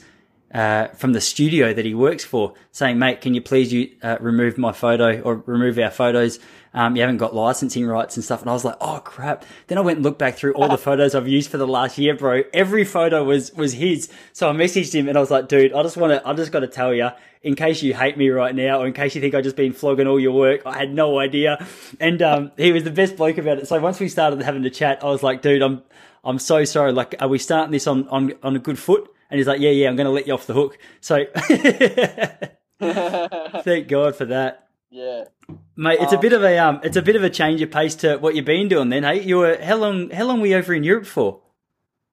uh, 0.53 0.87
from 0.89 1.13
the 1.13 1.21
studio 1.21 1.73
that 1.73 1.85
he 1.85 1.93
works 1.93 2.23
for 2.23 2.53
saying, 2.71 2.99
"Mate, 2.99 3.21
can 3.21 3.33
you 3.33 3.41
please 3.41 3.73
you 3.73 3.91
uh, 4.03 4.17
remove 4.19 4.57
my 4.57 4.71
photo 4.71 5.19
or 5.21 5.43
remove 5.45 5.79
our 5.79 5.91
photos? 5.91 6.39
Um, 6.73 6.95
you 6.95 7.01
haven't 7.01 7.17
got 7.17 7.35
licensing 7.35 7.85
rights 7.85 8.15
and 8.15 8.23
stuff." 8.23 8.41
And 8.41 8.49
I 8.49 8.53
was 8.53 8.65
like, 8.65 8.77
"Oh 8.81 8.99
crap!" 9.03 9.45
Then 9.67 9.77
I 9.77 9.81
went 9.81 9.97
and 9.97 10.03
looked 10.03 10.19
back 10.19 10.35
through 10.35 10.53
all 10.53 10.67
the 10.67 10.77
photos 10.89 11.15
I've 11.15 11.27
used 11.27 11.49
for 11.49 11.57
the 11.57 11.67
last 11.67 11.97
year, 11.97 12.15
bro. 12.15 12.43
Every 12.53 12.83
photo 12.83 13.23
was 13.23 13.53
was 13.53 13.73
his. 13.73 14.09
So 14.33 14.49
I 14.49 14.53
messaged 14.53 14.93
him 14.93 15.07
and 15.07 15.17
I 15.17 15.21
was 15.21 15.31
like, 15.31 15.47
"Dude, 15.47 15.73
I 15.73 15.83
just 15.83 15.97
want 15.97 16.13
to, 16.13 16.27
I 16.27 16.33
just 16.33 16.51
got 16.51 16.61
to 16.61 16.67
tell 16.67 16.93
you." 16.93 17.09
In 17.43 17.55
case 17.55 17.81
you 17.81 17.95
hate 17.95 18.17
me 18.19 18.29
right 18.29 18.53
now, 18.53 18.81
or 18.81 18.85
in 18.85 18.93
case 18.93 19.15
you 19.15 19.21
think 19.21 19.33
I've 19.33 19.43
just 19.43 19.55
been 19.55 19.73
flogging 19.73 20.05
all 20.05 20.19
your 20.19 20.31
work, 20.31 20.61
I 20.63 20.77
had 20.77 20.93
no 20.93 21.17
idea. 21.17 21.65
And 21.99 22.21
um, 22.21 22.51
he 22.55 22.71
was 22.71 22.83
the 22.83 22.91
best 22.91 23.15
bloke 23.17 23.39
about 23.39 23.57
it. 23.57 23.67
So 23.67 23.79
once 23.79 23.99
we 23.99 24.09
started 24.09 24.39
having 24.43 24.61
to 24.61 24.69
chat, 24.69 25.03
I 25.03 25.07
was 25.07 25.23
like, 25.23 25.41
dude, 25.41 25.63
I'm 25.63 25.81
I'm 26.23 26.37
so 26.37 26.63
sorry. 26.65 26.91
Like, 26.91 27.15
are 27.19 27.27
we 27.27 27.39
starting 27.39 27.71
this 27.71 27.87
on 27.87 28.07
on, 28.09 28.33
on 28.43 28.55
a 28.55 28.59
good 28.59 28.77
foot? 28.77 29.09
And 29.31 29.37
he's 29.39 29.47
like, 29.47 29.61
yeah, 29.61 29.71
yeah, 29.71 29.87
I'm 29.87 29.95
going 29.95 30.05
to 30.05 30.11
let 30.11 30.27
you 30.27 30.33
off 30.33 30.45
the 30.45 30.53
hook. 30.53 30.77
So 30.99 31.25
thank 33.63 33.87
God 33.87 34.15
for 34.15 34.25
that. 34.25 34.67
Yeah. 34.91 35.23
Mate, 35.75 35.99
it's 36.01 36.13
a 36.13 36.17
Um, 36.17 36.21
bit 36.21 36.33
of 36.33 36.43
a 36.43 36.57
um, 36.59 36.79
it's 36.83 36.97
a 36.97 37.01
bit 37.01 37.15
of 37.15 37.23
a 37.23 37.29
change 37.29 37.61
of 37.61 37.71
pace 37.71 37.95
to 37.95 38.17
what 38.17 38.35
you've 38.35 38.45
been 38.45 38.67
doing. 38.67 38.89
Then, 38.89 39.03
hey, 39.03 39.23
you 39.23 39.37
were 39.37 39.57
how 39.61 39.77
long? 39.77 40.09
How 40.11 40.25
long 40.25 40.41
were 40.41 40.47
you 40.47 40.57
over 40.57 40.73
in 40.73 40.83
Europe 40.83 41.05
for? 41.07 41.39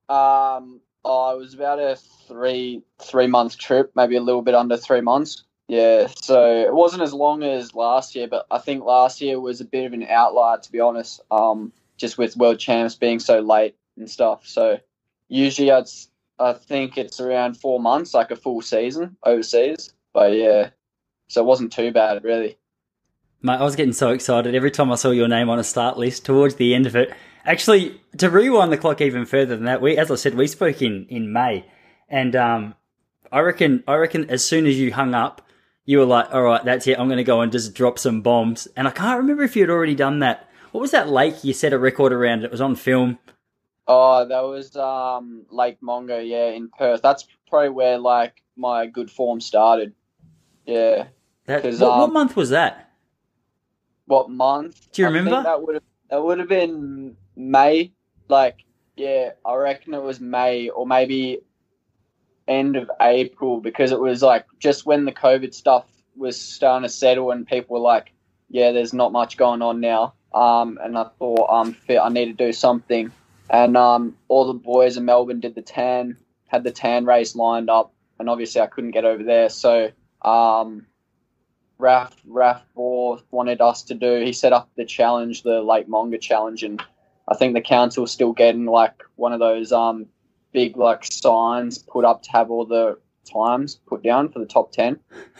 Um, 0.09 0.81
oh, 1.05 1.35
it 1.35 1.39
was 1.39 1.55
about 1.55 1.79
a 1.79 1.97
three 2.29 2.83
three 2.99 3.27
month 3.27 3.59
trip, 3.59 3.93
maybe 3.95 4.17
a 4.17 4.23
little 4.23 4.43
bit 4.43 4.55
under 4.55 4.77
three 4.77 5.01
months. 5.01 5.45
Yeah, 5.67 6.07
so 6.17 6.63
it 6.63 6.73
wasn't 6.73 7.03
as 7.03 7.13
long 7.13 7.43
as 7.43 7.75
last 7.75 8.15
year, 8.15 8.27
but 8.27 8.47
I 8.51 8.59
think 8.59 8.85
last 8.85 9.21
year 9.21 9.39
was 9.39 9.61
a 9.61 9.67
bit 9.67 9.85
of 9.85 9.93
an 9.93 10.05
outlier, 10.05 10.59
to 10.59 10.73
be 10.73 10.81
honest. 10.81 11.21
Um, 11.31 11.73
just 11.99 12.17
with 12.17 12.37
world 12.37 12.59
champs 12.59 12.95
being 12.95 13.19
so 13.19 13.41
late 13.41 13.77
and 13.99 14.09
stuff. 14.09 14.47
So 14.47 14.79
usually 15.29 15.71
I'd 15.71 15.89
I 16.39 16.53
think 16.53 16.97
it's 16.97 17.21
around 17.21 17.59
four 17.59 17.81
months, 17.81 18.15
like 18.15 18.31
a 18.31 18.37
full 18.37 18.63
season 18.63 19.17
overseas. 19.25 19.93
But 20.15 20.33
yeah, 20.35 20.71
so 21.29 21.43
it 21.43 21.47
wasn't 21.47 21.73
too 21.73 21.93
bad 21.93 22.25
really. 22.25 22.57
Mate, 23.41 23.61
I 23.61 23.65
was 23.65 23.77
getting 23.77 23.93
so 23.93 24.11
excited 24.11 24.55
every 24.55 24.71
time 24.71 24.91
I 24.91 24.97
saw 24.97 25.11
your 25.11 25.29
name 25.29 25.49
on 25.49 25.61
a 25.61 25.65
start 25.65 25.97
list 25.97 26.25
towards 26.25 26.57
the 26.57 26.75
end 26.75 26.87
of 26.87 26.97
it. 26.97 27.13
Actually, 27.45 28.01
to 28.17 28.29
rewind 28.29 28.73
the 28.73 28.77
clock 28.77 29.01
even 29.01 29.25
further 29.25 29.55
than 29.55 29.65
that, 29.67 29.81
we, 29.81 29.97
as 29.97 30.11
I 30.11 30.17
said, 30.17 30.35
we 30.35 30.49
spoke 30.49 30.83
in, 30.83 31.07
in 31.09 31.33
May, 31.33 31.65
and 32.09 32.35
um, 32.35 32.75
I 33.31 33.41
reckon, 33.41 33.85
I 33.87 33.95
reckon, 33.95 34.29
as 34.29 34.45
soon 34.45 34.67
as 34.67 34.79
you 34.79 34.93
hung 34.93 35.15
up, 35.15 35.47
you 35.85 35.99
were 35.99 36.05
like, 36.05 36.35
"All 36.35 36.43
right, 36.43 36.65
that's 36.65 36.87
it. 36.87 36.99
I'm 36.99 37.07
going 37.07 37.19
to 37.19 37.25
go 37.25 37.41
and 37.41 37.53
just 37.53 37.75
drop 37.75 37.99
some 37.99 38.23
bombs." 38.23 38.67
And 38.77 38.89
I 38.89 38.91
can't 38.91 39.19
remember 39.19 39.45
if 39.45 39.55
you 39.55 39.63
had 39.63 39.71
already 39.71 39.95
done 39.95 40.19
that. 40.19 40.49
What 40.73 40.81
was 40.81 40.91
that 40.91 41.09
lake 41.09 41.45
you 41.45 41.55
set 41.55 41.73
a 41.73 41.79
record 41.79 42.13
around? 42.13 42.45
It 42.45 42.51
was 42.51 42.61
on 42.61 42.75
film. 42.75 43.19
Oh, 43.87 44.27
that 44.27 44.43
was 44.43 44.77
um 44.77 45.47
Lake 45.51 45.79
Monger, 45.81 46.21
yeah, 46.21 46.49
in 46.49 46.69
Perth. 46.77 47.01
That's 47.03 47.27
probably 47.49 47.71
where 47.71 47.99
like 47.99 48.43
my 48.57 48.87
good 48.87 49.11
form 49.11 49.41
started. 49.41 49.95
Yeah. 50.67 51.07
That, 51.47 51.65
what, 51.65 51.81
what 51.81 51.91
um, 51.91 52.13
month 52.13 52.37
was 52.37 52.51
that? 52.51 52.88
What 54.09 54.31
month? 54.31 54.91
Do 54.93 55.03
you 55.03 55.09
I 55.09 55.13
think 55.13 55.27
remember? 55.27 55.43
that 55.45 55.63
would 55.63 55.75
have 55.75 55.83
that 56.11 56.25
would 56.25 56.39
have 56.39 56.49
been 56.49 57.17
May. 57.37 57.93
Like, 58.29 58.65
yeah, 58.97 59.31
I 59.45 59.55
reckon 59.55 59.95
it 59.95 60.03
was 60.03 60.21
May 60.21 60.69
or 60.71 60.87
maybe 60.87 61.41
end 62.47 62.77
of 62.77 62.91
April 63.01 63.61
because 63.61 63.93
it 63.93 64.01
was 64.01 64.23
like 64.23 64.47
just 64.59 64.87
when 64.87 65.05
the 65.05 65.13
COVID 65.13 65.55
stuff 65.55 65.85
was 66.17 66.41
starting 66.41 66.87
to 66.87 66.93
settle 66.93 67.31
and 67.31 67.47
people 67.47 67.75
were 67.75 67.83
like, 67.83 68.13
yeah, 68.49 68.73
there's 68.73 68.93
not 68.95 69.13
much 69.13 69.37
going 69.37 69.63
on 69.63 69.81
now. 69.81 70.15
Um, 70.35 70.79
and 70.83 70.97
I 70.97 71.05
thought 71.19 71.49
I'm 71.51 71.75
fit. 71.75 71.99
I 71.99 72.09
need 72.09 72.27
to 72.27 72.33
do 72.47 72.53
something. 72.53 73.13
And 73.51 73.77
um, 73.77 74.17
all 74.29 74.47
the 74.47 74.55
boys 74.55 74.97
in 74.97 75.05
Melbourne 75.05 75.41
did 75.41 75.55
the 75.55 75.63
tan, 75.63 76.17
had 76.49 76.65
the 76.65 76.71
tan 76.71 77.05
race 77.07 77.35
lined 77.35 77.71
up, 77.71 77.93
and 78.19 78.29
obviously 78.29 78.61
I 78.61 78.67
couldn't 78.67 78.91
get 78.91 79.05
over 79.05 79.23
there. 79.23 79.49
So 79.49 79.91
um, 80.23 80.87
Raf 81.79 82.17
Raf 82.27 82.63
Bohr 82.77 83.23
wanted 83.31 83.61
us 83.61 83.83
to 83.85 83.95
do. 83.95 84.21
He 84.25 84.33
set 84.33 84.53
up 84.53 84.69
the 84.77 84.85
challenge, 84.85 85.43
the 85.43 85.63
Lake 85.63 85.89
Monger 85.89 86.19
challenge, 86.19 86.65
and 86.65 86.83
I 87.29 87.37
think 87.37 87.55
the 87.55 87.61
council's 87.61 88.11
still 88.11 88.33
getting 88.33 88.67
like 88.67 89.03
one 89.17 89.33
of 89.33 89.41
those 89.41 89.73
um 89.73 90.07
big 90.53 90.77
like 90.77 91.05
signs 91.05 91.79
put 91.79 92.05
up 92.05 92.23
to 92.23 92.31
have 92.33 92.51
all 92.51 92.65
the 92.65 92.99
times 93.25 93.81
put 93.87 94.03
down 94.03 94.31
for 94.31 94.39
the 94.39 94.47
top 94.47 94.73
ten. 94.73 94.99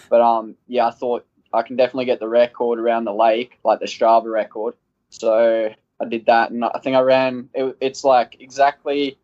But 0.09 0.21
um 0.21 0.55
yeah, 0.69 0.87
I 0.87 0.91
thought 0.93 1.27
I 1.53 1.63
can 1.63 1.77
definitely 1.77 2.05
get 2.05 2.21
the 2.21 2.29
record 2.29 2.79
around 2.79 3.05
the 3.05 3.15
lake, 3.15 3.59
like 3.65 3.81
the 3.81 3.87
Strava 3.87 4.31
record. 4.31 4.75
So 5.11 5.73
I 6.01 6.05
did 6.05 6.27
that, 6.27 6.51
and 6.51 6.65
I 6.65 6.79
think 6.83 6.97
I 6.97 7.01
ran. 7.01 7.49
It, 7.55 7.77
it's 7.81 8.05
like 8.05 8.37
exactly 8.41 9.19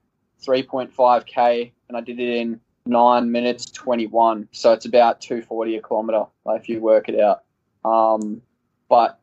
3.5k, 0.44 1.73
and 1.88 1.97
I 1.97 2.00
did 2.00 2.18
it 2.18 2.37
in 2.37 2.61
nine 2.87 3.33
minutes 3.33 3.67
21. 3.67 4.49
So 4.53 4.73
it's 4.73 4.85
about 4.85 5.21
240 5.21 5.76
a 5.76 5.81
kilometer, 5.81 6.25
if 6.47 6.69
you 6.69 6.81
work 6.81 7.09
it 7.09 7.19
out. 7.21 7.43
Um, 7.85 8.43
but 8.88 9.19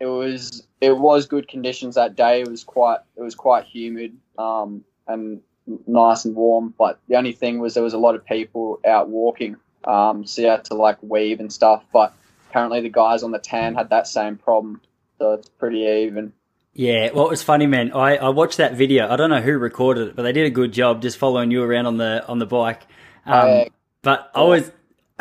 it 0.00 0.06
was 0.06 0.66
it 0.80 0.96
was 0.96 1.26
good 1.26 1.48
conditions 1.48 1.94
that 1.94 2.16
day. 2.16 2.42
It 2.42 2.48
was 2.48 2.64
quite 2.64 2.98
it 3.16 3.22
was 3.22 3.34
quite 3.34 3.64
humid 3.64 4.16
um, 4.38 4.84
and 5.06 5.40
nice 5.86 6.24
and 6.24 6.34
warm. 6.34 6.74
But 6.76 6.98
the 7.08 7.16
only 7.16 7.32
thing 7.32 7.58
was 7.58 7.74
there 7.74 7.82
was 7.82 7.94
a 7.94 7.98
lot 7.98 8.14
of 8.14 8.24
people 8.24 8.80
out 8.86 9.08
walking, 9.08 9.56
um, 9.84 10.26
so 10.26 10.42
you 10.42 10.48
had 10.48 10.64
to 10.66 10.74
like 10.74 10.98
weave 11.02 11.40
and 11.40 11.52
stuff. 11.52 11.84
But 11.92 12.12
apparently 12.50 12.80
the 12.80 12.90
guys 12.90 13.22
on 13.22 13.32
the 13.32 13.38
tan 13.38 13.74
had 13.74 13.90
that 13.90 14.06
same 14.06 14.36
problem, 14.36 14.80
so 15.18 15.34
it's 15.34 15.48
pretty 15.48 15.84
even. 15.84 16.32
Yeah, 16.78 17.10
well, 17.14 17.26
it 17.26 17.30
was 17.30 17.42
funny, 17.42 17.66
man. 17.66 17.92
I, 17.92 18.16
I 18.16 18.28
watched 18.28 18.58
that 18.58 18.74
video. 18.74 19.08
I 19.10 19.16
don't 19.16 19.30
know 19.30 19.40
who 19.40 19.56
recorded 19.56 20.08
it, 20.08 20.16
but 20.16 20.22
they 20.24 20.32
did 20.32 20.44
a 20.46 20.50
good 20.50 20.72
job 20.72 21.00
just 21.00 21.16
following 21.16 21.50
you 21.50 21.62
around 21.62 21.86
on 21.86 21.96
the 21.96 22.22
on 22.28 22.38
the 22.38 22.44
bike. 22.46 22.82
Um, 23.24 23.48
Uh, 23.48 23.64
but 24.02 24.30
I 24.34 24.42
was, 24.42 24.70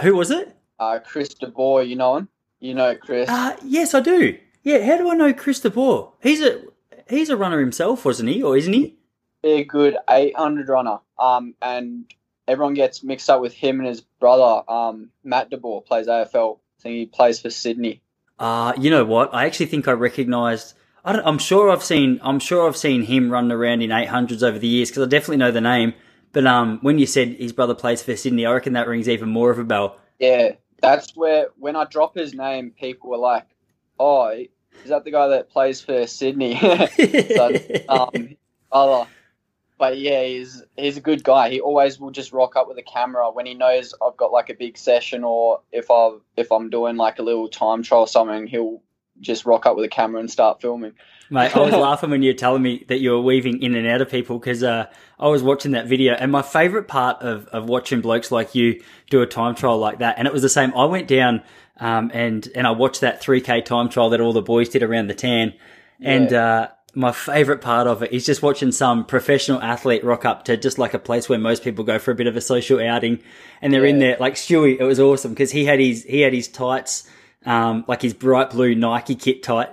who 0.02 0.16
was 0.16 0.32
it? 0.32 0.56
uh, 0.80 1.00
Chris 1.00 1.30
DeBoer, 1.34 1.88
you 1.88 1.96
know 1.96 2.18
him? 2.18 2.28
You 2.60 2.74
know 2.74 2.96
Chris? 2.96 3.30
Uh, 3.30 3.56
yes, 3.64 3.94
I 3.94 4.02
do. 4.02 4.38
Yeah, 4.64 4.86
how 4.86 4.98
do 4.98 5.10
I 5.10 5.16
know 5.16 5.34
Chris 5.34 5.62
DeBoer? 5.62 6.12
He's 6.22 6.42
a 6.42 6.62
he's 7.10 7.30
a 7.30 7.38
runner 7.38 7.60
himself, 7.60 8.04
wasn't 8.04 8.30
he, 8.30 8.44
or 8.44 8.58
isn't 8.58 8.74
he? 8.74 8.98
a 9.44 9.64
good 9.64 9.96
800 10.10 10.68
runner. 10.68 10.98
Um, 11.20 11.54
and 11.62 12.06
everyone 12.48 12.74
gets 12.74 13.04
mixed 13.04 13.30
up 13.30 13.42
with 13.42 13.54
him 13.54 13.80
and 13.80 13.88
his 13.88 14.02
brother. 14.02 14.64
Um, 14.70 15.12
Matt 15.24 15.52
DeBoer 15.52 15.86
plays 15.86 16.08
AFL. 16.08 16.58
I 16.58 16.82
think 16.82 16.96
he 16.96 17.06
plays 17.06 17.40
for 17.42 17.50
Sydney. 17.52 18.02
Uh, 18.40 18.74
you 18.78 18.90
know 18.90 19.06
what? 19.06 19.34
I 19.36 19.46
actually 19.46 19.68
think 19.68 19.88
I 19.88 19.92
recognised. 19.92 20.74
I 21.06 21.22
am 21.30 21.38
sure 21.38 21.70
I've 21.70 21.84
seen. 21.84 22.20
I'm 22.24 22.40
sure 22.40 22.68
I've 22.68 22.76
seen 22.76 23.04
him 23.04 23.32
run 23.32 23.52
around 23.52 23.82
in 23.84 23.92
800s 23.92 24.42
over 24.42 24.58
the 24.58 24.68
years 24.68 24.90
because 24.90 25.04
I 25.04 25.10
definitely 25.10 25.38
know 25.38 25.52
the 25.52 25.62
name. 25.62 25.94
But 26.34 26.48
um, 26.48 26.80
when 26.82 26.98
you 26.98 27.06
said 27.06 27.30
his 27.36 27.54
brother 27.54 27.76
plays 27.76 28.02
for 28.02 28.16
Sydney, 28.16 28.46
I 28.46 28.52
reckon 28.52 28.74
that 28.74 28.88
rings 28.88 29.08
even 29.08 29.30
more 29.30 29.52
of 29.52 29.60
a 29.60 29.64
bell. 29.64 29.98
Yeah, 30.20 30.54
that's 30.82 31.16
where 31.16 31.50
when 31.58 31.76
I 31.76 31.86
drop 31.86 32.16
his 32.16 32.34
name, 32.34 32.72
people 32.72 33.12
were 33.12 33.18
like, 33.18 33.46
"Oh, 34.00 34.30
is 34.30 34.90
that 34.90 35.06
the 35.06 35.12
guy 35.12 35.28
that 35.28 35.52
plays 35.52 35.80
for 35.80 36.08
Sydney?" 36.08 36.60
um, 37.90 38.36
other 38.72 39.08
but 39.78 39.98
yeah, 39.98 40.24
he's 40.24 40.64
he's 40.78 40.98
a 40.98 41.02
good 41.02 41.24
guy. 41.24 41.50
He 41.50 41.60
always 41.60 42.00
will 42.00 42.12
just 42.12 42.32
rock 42.32 42.56
up 42.56 42.68
with 42.68 42.78
a 42.78 42.84
camera 42.84 43.30
when 43.32 43.46
he 43.46 43.54
knows 43.54 43.94
I've 44.02 44.18
got 44.18 44.32
like 44.32 44.50
a 44.50 44.54
big 44.54 44.78
session 44.78 45.24
or 45.24 45.62
if 45.72 45.92
I 45.92 46.12
if 46.38 46.52
I'm 46.52 46.70
doing 46.70 46.96
like 46.96 47.20
a 47.20 47.24
little 47.24 47.50
time 47.50 47.84
trial 47.84 48.02
or 48.02 48.08
something, 48.08 48.48
he'll 48.48 48.82
just 49.20 49.46
rock 49.46 49.66
up 49.66 49.76
with 49.76 49.86
a 49.86 49.90
camera 49.90 50.20
and 50.20 50.30
start 50.30 50.62
filming. 50.62 50.94
Mate, 51.30 51.56
I 51.56 51.60
was 51.60 51.74
laughing 51.74 52.10
when 52.10 52.22
you 52.22 52.32
were 52.32 52.38
telling 52.38 52.62
me 52.62 52.86
that 52.88 53.00
you 53.00 53.12
were 53.12 53.22
weaving 53.22 53.62
in 53.62 53.76
and 53.76 53.88
out 53.88 54.02
of 54.02 54.10
people 54.10 54.38
because 54.38 54.64
uh, 54.64 54.88
I 55.20 55.28
was 55.28 55.42
watching 55.42 55.72
that 55.72 55.88
video, 55.88 56.14
and 56.14 56.32
my 56.32 56.42
favourite 56.42 56.88
part 56.88 57.22
of, 57.22 57.48
of 57.48 57.68
watching 57.68 58.02
blokes 58.02 58.32
like 58.32 58.56
you 58.56 58.84
do 59.10 59.22
a 59.22 59.26
time 59.26 59.56
trial 59.56 59.78
like 59.78 60.00
that, 60.00 60.18
and 60.18 60.28
it 60.28 60.34
was 60.34 60.42
the 60.42 60.50
same. 60.50 60.74
I 60.76 60.86
went 60.86 61.08
down 61.08 61.44
um, 61.78 62.12
and 62.14 62.48
and 62.56 62.68
I 62.68 62.72
watched 62.72 63.02
that 63.02 63.22
3K 63.22 63.66
time 63.66 63.90
trial 63.90 64.10
that 64.12 64.22
all 64.22 64.34
the 64.34 64.42
boys 64.42 64.70
did 64.70 64.84
around 64.84 65.08
the 65.08 65.16
tan, 65.16 65.54
and 66.00 66.32
yeah. 66.32 66.46
uh, 66.46 66.68
my 66.96 67.12
favorite 67.12 67.60
part 67.60 67.88
of 67.88 68.02
it 68.02 68.14
is 68.14 68.26
just 68.26 68.42
watching 68.42 68.72
some 68.72 69.06
professional 69.06 69.62
athlete 69.62 70.04
rock 70.04 70.24
up 70.24 70.46
to 70.46 70.56
just 70.56 70.80
like 70.80 70.94
a 70.94 71.00
place 71.00 71.28
where 71.28 71.38
most 71.38 71.62
people 71.62 71.84
go 71.84 72.00
for 72.00 72.12
a 72.12 72.16
bit 72.16 72.26
of 72.26 72.38
a 72.38 72.42
social 72.42 72.80
outing 72.80 73.20
and 73.62 73.74
they're 73.74 73.84
yeah. 73.84 73.92
in 73.92 74.00
there 74.00 74.18
like 74.20 74.36
Stewie. 74.36 74.80
It 74.80 74.84
was 74.84 75.00
awesome 75.00 75.32
because 75.32 75.52
he 75.52 75.66
had 75.66 75.80
his, 75.80 76.04
he 76.04 76.22
had 76.22 76.34
his 76.34 76.48
tights, 76.48 77.08
um, 77.46 77.86
like 77.88 78.02
his 78.02 78.14
bright 78.14 78.50
blue 78.50 78.76
Nike 78.76 79.16
kit 79.16 79.44
tight, 79.44 79.70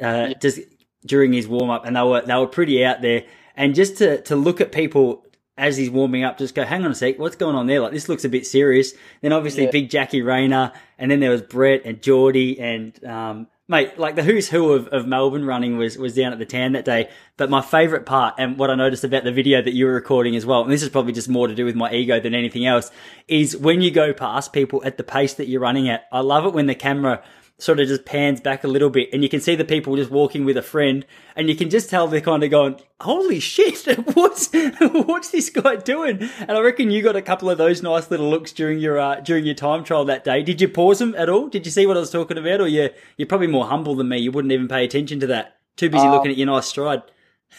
uh, 0.00 0.28
yeah. 0.28 0.32
just 0.34 0.60
during 1.06 1.32
his 1.32 1.48
warm 1.48 1.70
up 1.70 1.86
and 1.86 1.96
they 1.96 2.02
were, 2.02 2.20
they 2.22 2.34
were 2.34 2.46
pretty 2.46 2.84
out 2.84 3.02
there. 3.02 3.24
And 3.56 3.74
just 3.74 3.98
to, 3.98 4.20
to 4.22 4.36
look 4.36 4.60
at 4.60 4.72
people 4.72 5.24
as 5.56 5.76
he's 5.76 5.90
warming 5.90 6.22
up, 6.22 6.38
just 6.38 6.54
go, 6.54 6.64
hang 6.64 6.84
on 6.84 6.92
a 6.92 6.94
sec, 6.94 7.18
what's 7.18 7.36
going 7.36 7.56
on 7.56 7.66
there? 7.66 7.80
Like, 7.80 7.92
this 7.92 8.08
looks 8.08 8.24
a 8.24 8.28
bit 8.28 8.46
serious. 8.46 8.92
Then 9.22 9.32
obviously 9.32 9.64
yeah. 9.64 9.70
big 9.70 9.90
Jackie 9.90 10.22
Rayner, 10.22 10.72
and 10.98 11.10
then 11.10 11.18
there 11.18 11.30
was 11.30 11.42
Brett 11.42 11.82
and 11.84 12.00
Geordie 12.00 12.60
and, 12.60 13.04
um, 13.04 13.48
mate, 13.68 13.98
like 13.98 14.16
the 14.16 14.22
who's 14.22 14.48
who 14.48 14.72
of, 14.72 14.88
of 14.88 15.06
Melbourne 15.06 15.44
running 15.44 15.76
was, 15.76 15.98
was 15.98 16.14
down 16.14 16.32
at 16.32 16.38
the 16.38 16.46
tan 16.46 16.72
that 16.72 16.84
day. 16.84 17.10
But 17.36 17.50
my 17.50 17.60
favourite 17.60 18.06
part, 18.06 18.34
and 18.38 18.58
what 18.58 18.70
I 18.70 18.74
noticed 18.74 19.04
about 19.04 19.24
the 19.24 19.32
video 19.32 19.60
that 19.62 19.74
you 19.74 19.86
were 19.86 19.92
recording 19.92 20.34
as 20.34 20.46
well, 20.46 20.62
and 20.62 20.72
this 20.72 20.82
is 20.82 20.88
probably 20.88 21.12
just 21.12 21.28
more 21.28 21.46
to 21.46 21.54
do 21.54 21.64
with 21.64 21.76
my 21.76 21.92
ego 21.92 22.18
than 22.18 22.34
anything 22.34 22.66
else, 22.66 22.90
is 23.28 23.56
when 23.56 23.82
you 23.82 23.90
go 23.90 24.12
past 24.12 24.52
people 24.52 24.82
at 24.84 24.96
the 24.96 25.04
pace 25.04 25.34
that 25.34 25.48
you're 25.48 25.60
running 25.60 25.88
at. 25.88 26.08
I 26.10 26.20
love 26.20 26.46
it 26.46 26.54
when 26.54 26.66
the 26.66 26.74
camera 26.74 27.22
sort 27.58 27.80
of 27.80 27.88
just 27.88 28.04
pans 28.04 28.40
back 28.40 28.62
a 28.62 28.68
little 28.68 28.88
bit 28.88 29.08
and 29.12 29.22
you 29.22 29.28
can 29.28 29.40
see 29.40 29.56
the 29.56 29.64
people 29.64 29.96
just 29.96 30.12
walking 30.12 30.44
with 30.44 30.56
a 30.56 30.62
friend 30.62 31.04
and 31.34 31.48
you 31.48 31.56
can 31.56 31.68
just 31.68 31.90
tell 31.90 32.06
they're 32.06 32.20
kind 32.20 32.44
of 32.44 32.50
going, 32.50 32.80
holy 33.00 33.40
shit, 33.40 33.84
what's, 34.14 34.48
what's 34.80 35.30
this 35.30 35.50
guy 35.50 35.74
doing? 35.74 36.30
And 36.40 36.52
I 36.52 36.60
reckon 36.60 36.92
you 36.92 37.02
got 37.02 37.16
a 37.16 37.22
couple 37.22 37.50
of 37.50 37.58
those 37.58 37.82
nice 37.82 38.10
little 38.10 38.30
looks 38.30 38.52
during 38.52 38.78
your, 38.78 38.98
uh, 38.98 39.16
during 39.16 39.44
your 39.44 39.56
time 39.56 39.82
trial 39.82 40.04
that 40.04 40.22
day. 40.22 40.42
Did 40.42 40.60
you 40.60 40.68
pause 40.68 41.00
them 41.00 41.16
at 41.16 41.28
all? 41.28 41.48
Did 41.48 41.66
you 41.66 41.72
see 41.72 41.84
what 41.84 41.96
I 41.96 42.00
was 42.00 42.10
talking 42.10 42.38
about? 42.38 42.60
Or 42.60 42.68
you, 42.68 42.90
you're 43.16 43.26
probably 43.26 43.48
more 43.48 43.66
humble 43.66 43.96
than 43.96 44.08
me. 44.08 44.18
You 44.18 44.30
wouldn't 44.30 44.52
even 44.52 44.68
pay 44.68 44.84
attention 44.84 45.18
to 45.20 45.26
that. 45.28 45.56
Too 45.76 45.90
busy 45.90 46.06
um, 46.06 46.12
looking 46.12 46.30
at 46.30 46.36
your 46.36 46.46
nice 46.46 46.66
stride. 46.66 47.02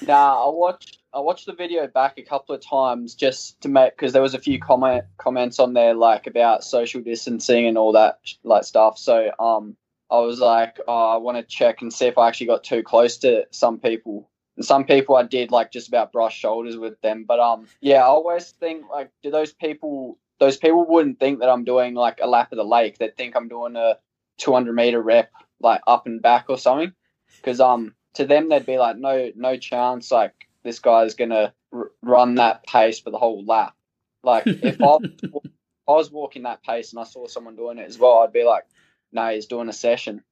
Nah, 0.05 0.45
I 0.45 0.49
watched, 0.49 0.99
I 1.13 1.19
watched 1.19 1.45
the 1.45 1.53
video 1.53 1.87
back 1.87 2.13
a 2.17 2.23
couple 2.23 2.55
of 2.55 2.61
times 2.61 3.15
just 3.15 3.59
to 3.61 3.69
make 3.69 3.95
because 3.97 4.13
there 4.13 4.21
was 4.21 4.33
a 4.33 4.39
few 4.39 4.59
comment 4.59 5.05
comments 5.17 5.59
on 5.59 5.73
there 5.73 5.93
like 5.93 6.27
about 6.27 6.63
social 6.63 7.01
distancing 7.01 7.65
and 7.65 7.77
all 7.77 7.93
that 7.93 8.19
like 8.43 8.63
stuff. 8.63 8.97
So 8.97 9.31
um, 9.39 9.75
I 10.11 10.19
was 10.19 10.39
like, 10.39 10.79
oh, 10.87 11.13
I 11.13 11.17
want 11.17 11.37
to 11.37 11.43
check 11.43 11.81
and 11.81 11.93
see 11.93 12.07
if 12.07 12.17
I 12.17 12.27
actually 12.27 12.47
got 12.47 12.63
too 12.63 12.81
close 12.81 13.17
to 13.17 13.45
some 13.51 13.79
people. 13.79 14.29
And 14.55 14.65
some 14.65 14.85
people 14.85 15.15
I 15.15 15.23
did 15.23 15.51
like 15.51 15.71
just 15.71 15.87
about 15.87 16.11
brush 16.11 16.37
shoulders 16.37 16.77
with 16.77 16.99
them. 17.01 17.25
But 17.27 17.39
um, 17.39 17.67
yeah, 17.79 17.97
I 17.97 18.07
always 18.07 18.51
think 18.51 18.85
like, 18.89 19.11
do 19.21 19.31
those 19.31 19.53
people? 19.53 20.17
Those 20.39 20.57
people 20.57 20.85
wouldn't 20.85 21.19
think 21.19 21.39
that 21.39 21.49
I'm 21.49 21.63
doing 21.63 21.93
like 21.93 22.19
a 22.21 22.27
lap 22.27 22.51
of 22.51 22.57
the 22.57 22.63
lake. 22.63 22.97
They'd 22.97 23.15
think 23.15 23.35
I'm 23.35 23.49
doing 23.49 23.75
a 23.75 23.97
200 24.37 24.73
meter 24.73 25.01
rep 25.01 25.31
like 25.61 25.81
up 25.85 26.07
and 26.07 26.21
back 26.21 26.45
or 26.49 26.57
something. 26.57 26.93
Because 27.37 27.59
um, 27.59 27.93
to 28.15 28.25
them 28.25 28.49
they'd 28.49 28.65
be 28.65 28.77
like, 28.77 28.97
no, 28.97 29.31
no 29.35 29.57
chance. 29.57 30.11
Like 30.11 30.33
this 30.63 30.79
guy's 30.79 31.13
gonna 31.13 31.53
r- 31.71 31.91
run 32.01 32.35
that 32.35 32.65
pace 32.65 32.99
for 32.99 33.11
the 33.11 33.17
whole 33.17 33.45
lap. 33.45 33.75
Like 34.23 34.43
if 34.47 34.81
I, 34.81 34.97
if 35.03 35.43
I 35.87 35.91
was 35.91 36.11
walking 36.11 36.43
that 36.43 36.63
pace 36.63 36.91
and 36.91 36.99
I 36.99 37.03
saw 37.03 37.27
someone 37.27 37.55
doing 37.55 37.77
it 37.77 37.87
as 37.87 37.99
well, 37.99 38.19
I'd 38.19 38.33
be 38.33 38.43
like, 38.43 38.65
no, 39.11 39.29
he's 39.29 39.47
doing 39.47 39.69
a 39.69 39.73
session. 39.73 40.23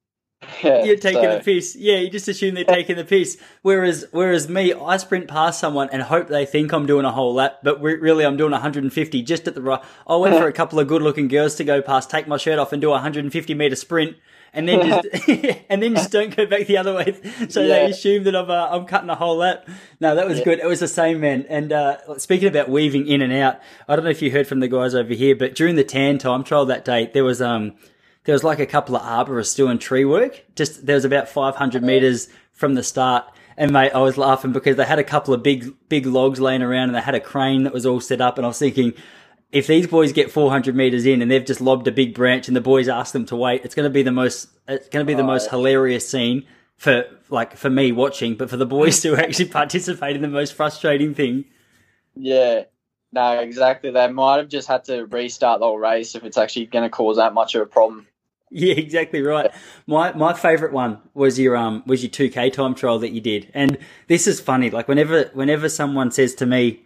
Yeah, 0.63 0.83
You're 0.83 0.97
taking 0.97 1.23
so. 1.23 1.37
the 1.37 1.43
piss. 1.43 1.75
Yeah, 1.75 1.97
you 1.97 2.09
just 2.09 2.27
assume 2.27 2.55
they're 2.55 2.63
taking 2.63 2.95
the 2.95 3.03
piss. 3.03 3.37
Whereas, 3.61 4.05
whereas 4.11 4.47
me, 4.49 4.73
I 4.73 4.97
sprint 4.97 5.27
past 5.27 5.59
someone 5.59 5.89
and 5.91 6.01
hope 6.01 6.27
they 6.27 6.45
think 6.45 6.71
I'm 6.71 6.85
doing 6.85 7.05
a 7.05 7.11
whole 7.11 7.33
lap, 7.33 7.59
but 7.63 7.81
really 7.81 8.25
I'm 8.25 8.37
doing 8.37 8.51
150 8.51 9.21
just 9.23 9.47
at 9.47 9.55
the 9.55 9.61
right. 9.61 9.81
I 10.05 10.15
went 10.15 10.35
for 10.35 10.47
a 10.47 10.53
couple 10.61 10.79
of 10.79 10.87
good-looking 10.87 11.27
girls 11.27 11.55
to 11.55 11.63
go 11.63 11.81
past, 11.81 12.09
take 12.09 12.27
my 12.27 12.37
shirt 12.37 12.59
off, 12.59 12.71
and 12.71 12.81
do 12.81 12.89
a 12.89 12.93
150 12.93 13.53
meter 13.53 13.75
sprint, 13.75 14.17
and 14.53 14.67
then 14.67 14.87
just 14.87 15.29
and 15.69 15.81
then 15.81 15.95
just 15.95 16.11
don't 16.11 16.35
go 16.35 16.45
back 16.45 16.67
the 16.67 16.77
other 16.77 16.93
way. 16.93 17.19
So 17.49 17.61
yeah. 17.61 17.67
they 17.67 17.85
assume 17.85 18.23
that 18.25 18.35
I'm 18.35 18.49
uh, 18.49 18.67
I'm 18.69 18.85
cutting 18.85 19.09
a 19.09 19.15
whole 19.15 19.37
lap. 19.37 19.67
No, 19.99 20.15
that 20.15 20.27
was 20.27 20.39
yeah. 20.39 20.45
good. 20.45 20.59
It 20.59 20.67
was 20.67 20.79
the 20.79 20.87
same 20.87 21.19
man. 21.19 21.45
And 21.49 21.71
uh, 21.71 22.17
speaking 22.17 22.47
about 22.47 22.69
weaving 22.69 23.07
in 23.07 23.21
and 23.21 23.33
out, 23.33 23.59
I 23.87 23.95
don't 23.95 24.05
know 24.05 24.11
if 24.11 24.21
you 24.21 24.31
heard 24.31 24.47
from 24.47 24.59
the 24.59 24.67
guys 24.67 24.95
over 24.95 25.13
here, 25.13 25.35
but 25.35 25.55
during 25.55 25.75
the 25.75 25.83
tan 25.83 26.17
time 26.17 26.43
trial 26.43 26.65
that 26.67 26.85
day, 26.85 27.09
there 27.13 27.23
was 27.23 27.41
um 27.41 27.75
there 28.27 28.33
was 28.33 28.43
like 28.43 28.59
a 28.59 28.65
couple 28.65 28.93
of 28.93 29.03
arborists 29.03 29.55
doing 29.55 29.79
tree 29.79 30.03
work. 30.03 30.43
Just 30.53 30.85
there 30.85 30.95
was 30.95 31.05
about 31.05 31.29
500 31.29 31.81
meters 31.81 32.27
from 32.51 32.73
the 32.73 32.83
start. 32.83 33.23
And 33.55 33.71
mate, 33.71 33.93
I 33.95 33.99
was 33.99 34.17
laughing 34.17 34.51
because 34.51 34.75
they 34.75 34.83
had 34.83 34.99
a 34.99 35.03
couple 35.05 35.33
of 35.33 35.41
big, 35.41 35.73
big 35.87 36.05
logs 36.05 36.41
laying 36.41 36.61
around 36.61 36.89
and 36.89 36.95
they 36.95 37.01
had 37.01 37.15
a 37.15 37.21
crane 37.21 37.63
that 37.63 37.71
was 37.71 37.85
all 37.85 38.01
set 38.01 38.19
up. 38.19 38.37
And 38.37 38.43
I 38.45 38.49
was 38.49 38.59
thinking, 38.59 38.93
if 39.53 39.67
these 39.67 39.87
boys 39.87 40.11
get 40.11 40.29
400 40.29 40.75
meters 40.75 41.05
in 41.05 41.21
and 41.21 41.31
they've 41.31 41.45
just 41.45 41.61
lobbed 41.61 41.87
a 41.87 41.91
big 41.91 42.13
branch 42.13 42.49
and 42.49 42.57
the 42.57 42.59
boys 42.59 42.89
ask 42.89 43.13
them 43.13 43.25
to 43.27 43.35
wait, 43.37 43.63
it's 43.63 43.73
going 43.73 43.85
to 43.85 43.93
be 43.93 44.03
the 44.03 44.11
most, 44.11 44.49
it's 44.67 44.89
going 44.89 45.05
to 45.05 45.09
be 45.09 45.15
the 45.15 45.23
oh. 45.23 45.27
most 45.27 45.49
hilarious 45.49 46.09
scene 46.09 46.45
for 46.75 47.05
like 47.29 47.55
for 47.55 47.69
me 47.69 47.93
watching, 47.93 48.35
but 48.35 48.49
for 48.49 48.57
the 48.57 48.65
boys 48.65 49.01
to 49.03 49.15
actually 49.23 49.47
participate 49.47 50.17
in 50.17 50.21
the 50.21 50.27
most 50.27 50.53
frustrating 50.53 51.13
thing. 51.13 51.45
Yeah, 52.13 52.63
no, 53.13 53.39
exactly. 53.39 53.91
They 53.91 54.11
might 54.11 54.39
have 54.39 54.49
just 54.49 54.67
had 54.67 54.83
to 54.85 55.05
restart 55.05 55.61
the 55.61 55.65
whole 55.65 55.79
race 55.79 56.13
if 56.13 56.25
it's 56.25 56.37
actually 56.37 56.65
going 56.65 56.83
to 56.83 56.89
cause 56.89 57.15
that 57.15 57.33
much 57.33 57.55
of 57.55 57.61
a 57.61 57.65
problem. 57.65 58.05
Yeah, 58.51 58.75
exactly 58.75 59.21
right. 59.21 59.51
My 59.87 60.13
my 60.13 60.33
favorite 60.33 60.71
one 60.71 60.99
was 61.13 61.37
your 61.37 61.57
um 61.57 61.83
was 61.85 62.01
your 62.01 62.09
2k 62.09 62.53
time 62.53 62.75
trial 62.75 62.97
that 62.99 63.11
you 63.11 63.19
did. 63.19 63.51
And 63.53 63.77
this 64.07 64.25
is 64.25 64.39
funny 64.39 64.69
like 64.69 64.87
whenever 64.87 65.25
whenever 65.33 65.67
someone 65.67 66.11
says 66.11 66.33
to 66.35 66.45
me 66.45 66.81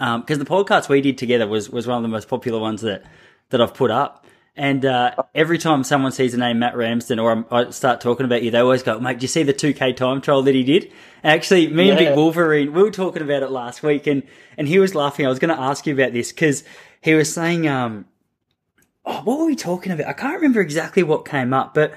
um 0.00 0.22
because 0.22 0.38
the 0.38 0.44
podcast 0.44 0.88
we 0.88 1.00
did 1.00 1.16
together 1.16 1.46
was 1.46 1.70
was 1.70 1.86
one 1.86 1.98
of 1.98 2.02
the 2.02 2.08
most 2.08 2.28
popular 2.28 2.58
ones 2.58 2.82
that 2.82 3.04
that 3.50 3.60
I've 3.60 3.74
put 3.74 3.92
up. 3.92 4.26
And 4.56 4.84
uh, 4.84 5.14
every 5.36 5.56
time 5.56 5.84
someone 5.84 6.10
sees 6.10 6.32
the 6.32 6.38
name 6.38 6.58
Matt 6.58 6.76
Ramsden 6.76 7.20
or 7.20 7.30
I'm, 7.30 7.46
i 7.52 7.70
start 7.70 8.00
talking 8.00 8.26
about 8.26 8.42
you, 8.42 8.50
they 8.50 8.58
always 8.58 8.82
go, 8.82 8.98
mate, 8.98 9.20
do 9.20 9.22
you 9.22 9.28
see 9.28 9.44
the 9.44 9.54
2K 9.54 9.94
time 9.94 10.20
trial 10.20 10.42
that 10.42 10.54
he 10.54 10.64
did? 10.64 10.92
actually, 11.22 11.68
me 11.68 11.84
yeah. 11.84 11.90
and 11.90 11.98
Big 11.98 12.16
Wolverine, 12.16 12.72
we 12.72 12.82
were 12.82 12.90
talking 12.90 13.22
about 13.22 13.44
it 13.44 13.52
last 13.52 13.84
week 13.84 14.08
and, 14.08 14.24
and 14.56 14.66
he 14.66 14.80
was 14.80 14.96
laughing. 14.96 15.26
I 15.26 15.28
was 15.28 15.38
going 15.38 15.56
to 15.56 15.60
ask 15.60 15.86
you 15.86 15.94
about 15.94 16.12
this 16.12 16.32
because 16.32 16.64
he 17.00 17.14
was 17.14 17.32
saying, 17.32 17.68
um, 17.68 18.06
oh, 19.08 19.22
what 19.22 19.38
were 19.38 19.46
we 19.46 19.56
talking 19.56 19.90
about? 19.90 20.06
I 20.06 20.12
can't 20.12 20.34
remember 20.34 20.60
exactly 20.60 21.02
what 21.02 21.24
came 21.24 21.52
up, 21.52 21.74
but 21.74 21.94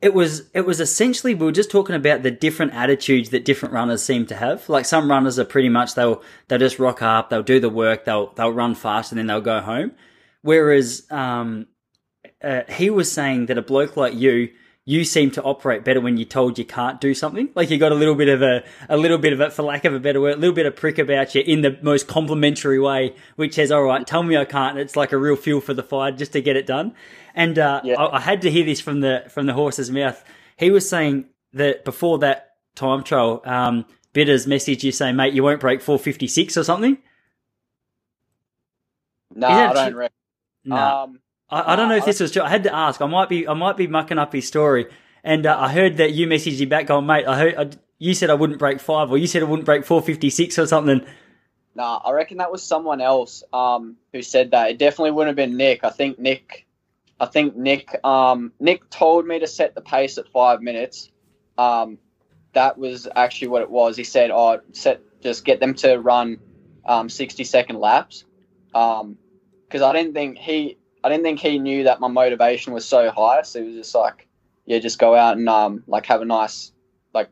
it 0.00 0.14
was 0.14 0.48
it 0.54 0.62
was 0.62 0.80
essentially 0.80 1.34
we 1.34 1.46
were 1.46 1.52
just 1.52 1.70
talking 1.70 1.96
about 1.96 2.22
the 2.22 2.30
different 2.30 2.74
attitudes 2.74 3.30
that 3.30 3.44
different 3.44 3.74
runners 3.74 4.02
seem 4.02 4.26
to 4.26 4.36
have. 4.36 4.68
Like 4.68 4.84
some 4.84 5.10
runners 5.10 5.38
are 5.38 5.44
pretty 5.44 5.68
much 5.68 5.94
they'll 5.94 6.22
they'll 6.48 6.58
just 6.58 6.78
rock 6.78 7.02
up, 7.02 7.30
they'll 7.30 7.42
do 7.42 7.58
the 7.58 7.68
work, 7.68 8.04
they'll 8.04 8.32
they'll 8.34 8.52
run 8.52 8.74
fast, 8.74 9.12
and 9.12 9.18
then 9.18 9.26
they'll 9.26 9.40
go 9.40 9.60
home. 9.60 9.92
Whereas 10.42 11.06
um, 11.10 11.66
uh, 12.42 12.62
he 12.68 12.90
was 12.90 13.10
saying 13.10 13.46
that 13.46 13.58
a 13.58 13.62
bloke 13.62 13.96
like 13.96 14.14
you 14.14 14.50
you 14.86 15.02
seem 15.04 15.30
to 15.30 15.42
operate 15.42 15.82
better 15.82 16.00
when 16.00 16.18
you're 16.18 16.26
told 16.26 16.58
you 16.58 16.64
can't 16.64 17.00
do 17.00 17.14
something. 17.14 17.48
Like 17.54 17.70
you 17.70 17.78
got 17.78 17.92
a 17.92 17.94
little 17.94 18.14
bit 18.14 18.28
of 18.28 18.42
a, 18.42 18.62
a 18.88 18.98
little 18.98 19.16
bit 19.16 19.32
of 19.32 19.40
it, 19.40 19.52
for 19.52 19.62
lack 19.62 19.86
of 19.86 19.94
a 19.94 20.00
better 20.00 20.20
word, 20.20 20.34
a 20.34 20.36
little 20.36 20.54
bit 20.54 20.66
of 20.66 20.76
prick 20.76 20.98
about 20.98 21.34
you 21.34 21.40
in 21.40 21.62
the 21.62 21.78
most 21.80 22.06
complimentary 22.06 22.78
way, 22.78 23.14
which 23.36 23.54
says, 23.54 23.70
all 23.70 23.84
right, 23.84 24.06
tell 24.06 24.22
me 24.22 24.36
I 24.36 24.44
can't. 24.44 24.78
It's 24.78 24.94
like 24.94 25.12
a 25.12 25.16
real 25.16 25.36
fuel 25.36 25.62
for 25.62 25.72
the 25.72 25.82
fire 25.82 26.12
just 26.12 26.32
to 26.32 26.42
get 26.42 26.56
it 26.56 26.66
done. 26.66 26.94
And, 27.34 27.58
uh, 27.58 27.80
yeah. 27.82 27.94
I, 27.94 28.16
I, 28.16 28.20
had 28.20 28.42
to 28.42 28.50
hear 28.50 28.64
this 28.64 28.80
from 28.80 29.00
the, 29.00 29.24
from 29.30 29.46
the 29.46 29.54
horse's 29.54 29.90
mouth. 29.90 30.22
He 30.58 30.70
was 30.70 30.88
saying 30.88 31.26
that 31.54 31.84
before 31.84 32.18
that 32.18 32.56
time 32.74 33.02
trial, 33.04 33.40
um, 33.44 33.86
Bitters 34.12 34.46
message 34.46 34.84
you 34.84 34.92
saying, 34.92 35.16
mate, 35.16 35.32
you 35.32 35.42
won't 35.42 35.60
break 35.60 35.80
456 35.80 36.56
or 36.58 36.62
something. 36.62 36.98
No, 39.34 39.48
I 39.48 39.72
don't 39.72 39.94
reckon. 39.96 40.16
No. 40.64 40.76
Um, 40.76 41.20
I, 41.54 41.72
I 41.72 41.76
don't 41.76 41.88
know 41.88 41.96
if 41.96 42.04
this 42.04 42.20
was 42.20 42.32
true. 42.32 42.42
I 42.42 42.48
had 42.48 42.64
to 42.64 42.74
ask. 42.74 43.00
I 43.00 43.06
might 43.06 43.28
be, 43.28 43.46
I 43.46 43.54
might 43.54 43.76
be 43.76 43.86
mucking 43.86 44.18
up 44.18 44.32
his 44.32 44.46
story. 44.46 44.86
And 45.22 45.46
uh, 45.46 45.58
I 45.58 45.72
heard 45.72 45.96
that 45.98 46.12
you 46.12 46.26
messaged 46.26 46.60
him 46.60 46.68
back 46.68 46.86
going, 46.86 47.06
mate, 47.06 47.26
I 47.26 47.38
heard, 47.38 47.54
I, 47.56 47.70
you 47.98 48.14
said 48.14 48.28
I 48.28 48.34
wouldn't 48.34 48.58
break 48.58 48.80
five, 48.80 49.10
or 49.10 49.16
you 49.16 49.26
said 49.26 49.42
I 49.42 49.46
wouldn't 49.46 49.66
break 49.66 49.84
456 49.84 50.58
or 50.58 50.66
something. 50.66 51.06
Nah, 51.74 52.00
I 52.04 52.12
reckon 52.12 52.38
that 52.38 52.52
was 52.52 52.62
someone 52.62 53.00
else 53.00 53.42
um, 53.52 53.96
who 54.12 54.22
said 54.22 54.50
that. 54.50 54.70
It 54.70 54.78
definitely 54.78 55.12
wouldn't 55.12 55.36
have 55.38 55.48
been 55.48 55.56
Nick. 55.56 55.82
I 55.82 55.90
think 55.90 56.18
Nick 56.18 56.64
I 57.18 57.26
think 57.26 57.56
Nick 57.56 58.04
um, 58.04 58.52
Nick 58.58 58.90
told 58.90 59.26
me 59.26 59.38
to 59.38 59.46
set 59.46 59.74
the 59.74 59.80
pace 59.80 60.18
at 60.18 60.28
five 60.28 60.60
minutes. 60.60 61.10
Um, 61.56 61.98
that 62.52 62.78
was 62.78 63.08
actually 63.14 63.48
what 63.48 63.62
it 63.62 63.70
was. 63.70 63.96
He 63.96 64.04
said, 64.04 64.30
"Oh, 64.30 64.60
set 64.72 65.00
just 65.22 65.44
get 65.44 65.60
them 65.60 65.74
to 65.76 65.96
run 65.96 66.38
um, 66.84 67.08
sixty 67.08 67.44
second 67.44 67.78
laps," 67.78 68.24
because 68.68 69.02
um, 69.02 69.18
I 69.82 69.92
didn't 69.92 70.14
think 70.14 70.38
he 70.38 70.76
I 71.04 71.10
didn't 71.10 71.22
think 71.22 71.38
he 71.38 71.58
knew 71.58 71.84
that 71.84 72.00
my 72.00 72.08
motivation 72.08 72.72
was 72.72 72.86
so 72.86 73.10
high. 73.10 73.42
So 73.42 73.60
he 73.60 73.68
was 73.68 73.76
just 73.76 73.94
like, 73.94 74.26
"Yeah, 74.64 74.78
just 74.78 74.98
go 74.98 75.14
out 75.14 75.36
and 75.36 75.46
um, 75.50 75.84
like 75.86 76.06
have 76.06 76.22
a 76.22 76.24
nice 76.24 76.72
like 77.12 77.28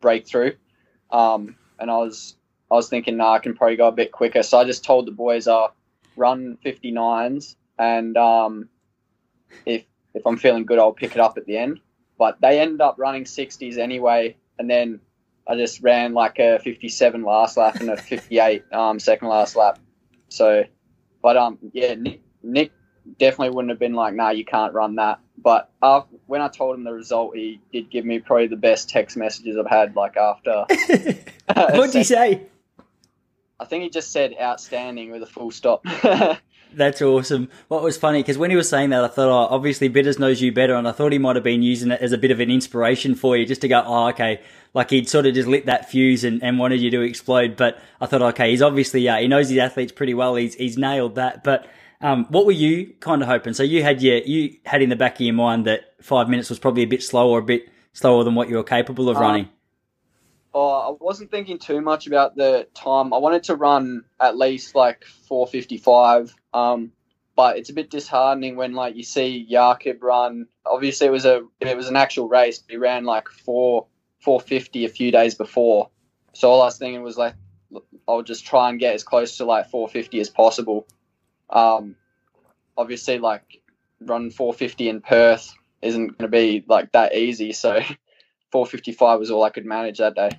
breakthrough." 0.00 0.52
Um, 1.10 1.56
and 1.80 1.90
I 1.90 1.96
was 1.96 2.36
I 2.70 2.74
was 2.74 2.88
thinking, 2.88 3.16
nah, 3.16 3.32
I 3.32 3.40
can 3.40 3.56
probably 3.56 3.76
go 3.76 3.88
a 3.88 3.92
bit 3.92 4.12
quicker. 4.12 4.44
So 4.44 4.58
I 4.58 4.64
just 4.64 4.84
told 4.84 5.08
the 5.08 5.12
boys, 5.12 5.48
"Uh, 5.48 5.68
run 6.16 6.56
59s, 6.64 7.56
and 7.80 8.16
um, 8.16 8.68
if 9.66 9.84
if 10.14 10.24
I'm 10.24 10.36
feeling 10.36 10.64
good, 10.64 10.78
I'll 10.78 10.92
pick 10.92 11.12
it 11.12 11.20
up 11.20 11.36
at 11.36 11.46
the 11.46 11.58
end." 11.58 11.80
But 12.16 12.40
they 12.40 12.60
ended 12.60 12.80
up 12.80 12.94
running 12.96 13.24
60s 13.24 13.76
anyway, 13.76 14.36
and 14.58 14.70
then 14.70 15.00
I 15.48 15.56
just 15.56 15.82
ran 15.82 16.12
like 16.12 16.38
a 16.38 16.60
57 16.60 17.24
last 17.24 17.56
lap 17.56 17.76
and 17.80 17.90
a 17.90 17.96
58 17.96 18.72
um, 18.72 19.00
second 19.00 19.28
last 19.28 19.56
lap. 19.56 19.80
So, 20.28 20.64
but 21.22 21.36
um, 21.36 21.58
yeah, 21.72 21.94
Nick, 21.94 22.20
Nick 22.42 22.72
definitely 23.18 23.54
wouldn't 23.54 23.70
have 23.70 23.78
been 23.78 23.94
like, 23.94 24.14
"Nah, 24.14 24.30
you 24.30 24.44
can't 24.44 24.72
run 24.72 24.96
that." 24.96 25.20
But 25.38 25.70
uh, 25.82 26.02
when 26.26 26.42
I 26.42 26.48
told 26.48 26.76
him 26.76 26.84
the 26.84 26.92
result, 26.92 27.36
he 27.36 27.60
did 27.72 27.90
give 27.90 28.04
me 28.04 28.18
probably 28.18 28.46
the 28.46 28.56
best 28.56 28.88
text 28.88 29.16
messages 29.16 29.56
I've 29.56 29.66
had. 29.66 29.96
Like 29.96 30.16
after, 30.16 30.64
what 30.66 31.92
did 31.92 31.94
he 31.94 32.04
say? 32.04 32.42
I 33.58 33.64
think 33.66 33.84
he 33.84 33.90
just 33.90 34.10
said 34.10 34.34
outstanding 34.40 35.10
with 35.10 35.22
a 35.22 35.26
full 35.26 35.50
stop. 35.50 35.84
That's 36.72 37.02
awesome. 37.02 37.48
What 37.68 37.82
was 37.82 37.96
funny 37.96 38.20
because 38.22 38.38
when 38.38 38.50
he 38.50 38.56
was 38.56 38.68
saying 38.68 38.90
that, 38.90 39.02
I 39.02 39.08
thought, 39.08 39.28
oh, 39.28 39.54
obviously 39.54 39.88
Bitters 39.88 40.18
knows 40.18 40.40
you 40.40 40.52
better, 40.52 40.74
and 40.74 40.86
I 40.86 40.92
thought 40.92 41.12
he 41.12 41.18
might 41.18 41.36
have 41.36 41.44
been 41.44 41.62
using 41.62 41.90
it 41.90 42.00
as 42.00 42.12
a 42.12 42.18
bit 42.18 42.30
of 42.30 42.40
an 42.40 42.50
inspiration 42.50 43.14
for 43.14 43.36
you, 43.36 43.44
just 43.44 43.60
to 43.62 43.68
go, 43.68 43.82
oh, 43.84 44.08
okay, 44.10 44.40
like 44.72 44.90
he'd 44.90 45.08
sort 45.08 45.26
of 45.26 45.34
just 45.34 45.48
lit 45.48 45.66
that 45.66 45.90
fuse 45.90 46.22
and, 46.22 46.42
and 46.42 46.58
wanted 46.58 46.80
you 46.80 46.90
to 46.92 47.00
explode. 47.00 47.56
But 47.56 47.80
I 48.00 48.06
thought, 48.06 48.22
okay, 48.22 48.50
he's 48.50 48.62
obviously 48.62 49.08
uh, 49.08 49.18
he 49.18 49.26
knows 49.26 49.48
his 49.48 49.58
athletes 49.58 49.92
pretty 49.92 50.14
well. 50.14 50.36
He's 50.36 50.54
he's 50.54 50.78
nailed 50.78 51.16
that. 51.16 51.42
But 51.42 51.66
um, 52.00 52.24
what 52.26 52.46
were 52.46 52.52
you 52.52 52.94
kind 53.00 53.22
of 53.22 53.28
hoping? 53.28 53.52
So 53.52 53.62
you 53.62 53.82
had 53.82 54.02
your 54.02 54.18
you 54.18 54.58
had 54.64 54.82
in 54.82 54.88
the 54.88 54.96
back 54.96 55.16
of 55.16 55.20
your 55.20 55.34
mind 55.34 55.66
that 55.66 55.94
five 56.00 56.28
minutes 56.28 56.48
was 56.48 56.58
probably 56.58 56.82
a 56.82 56.86
bit 56.86 57.02
slower, 57.02 57.38
a 57.38 57.42
bit 57.42 57.68
slower 57.92 58.24
than 58.24 58.34
what 58.34 58.48
you 58.48 58.56
were 58.56 58.64
capable 58.64 59.08
of 59.08 59.16
um, 59.16 59.22
running. 59.22 59.48
Oh, 60.52 60.68
I 60.68 60.96
wasn't 60.98 61.30
thinking 61.30 61.58
too 61.58 61.80
much 61.80 62.06
about 62.06 62.34
the 62.34 62.66
time. 62.74 63.12
I 63.12 63.18
wanted 63.18 63.44
to 63.44 63.56
run 63.56 64.04
at 64.18 64.36
least 64.36 64.74
like 64.74 65.04
455. 65.04 66.34
Um, 66.52 66.92
but 67.36 67.56
it's 67.56 67.70
a 67.70 67.72
bit 67.72 67.90
disheartening 67.90 68.56
when 68.56 68.74
like 68.74 68.96
you 68.96 69.02
see 69.02 69.46
Jakob 69.48 70.02
run. 70.02 70.46
Obviously, 70.66 71.06
it 71.06 71.10
was 71.10 71.24
a 71.24 71.42
it 71.60 71.76
was 71.76 71.88
an 71.88 71.96
actual 71.96 72.28
race. 72.28 72.62
He 72.68 72.76
ran 72.76 73.04
like 73.04 73.28
four 73.28 73.86
450 74.20 74.84
a 74.84 74.88
few 74.88 75.12
days 75.12 75.34
before. 75.34 75.90
So 76.32 76.50
all 76.50 76.62
I 76.62 76.66
was 76.66 76.78
thinking 76.78 77.02
was 77.02 77.16
like, 77.16 77.34
I'll 78.06 78.22
just 78.22 78.46
try 78.46 78.68
and 78.68 78.78
get 78.78 78.94
as 78.94 79.04
close 79.04 79.38
to 79.38 79.44
like 79.44 79.70
450 79.70 80.20
as 80.20 80.28
possible. 80.28 80.86
Um, 81.50 81.96
obviously, 82.76 83.18
like 83.18 83.60
run 84.00 84.30
450 84.30 84.88
in 84.88 85.00
Perth 85.00 85.54
isn't 85.82 86.18
going 86.18 86.18
to 86.18 86.28
be 86.28 86.64
like 86.66 86.92
that 86.92 87.14
easy. 87.14 87.52
So 87.52 87.80
455 88.52 89.18
was 89.18 89.30
all 89.30 89.44
I 89.44 89.50
could 89.50 89.66
manage 89.66 89.98
that 89.98 90.14
day. 90.14 90.30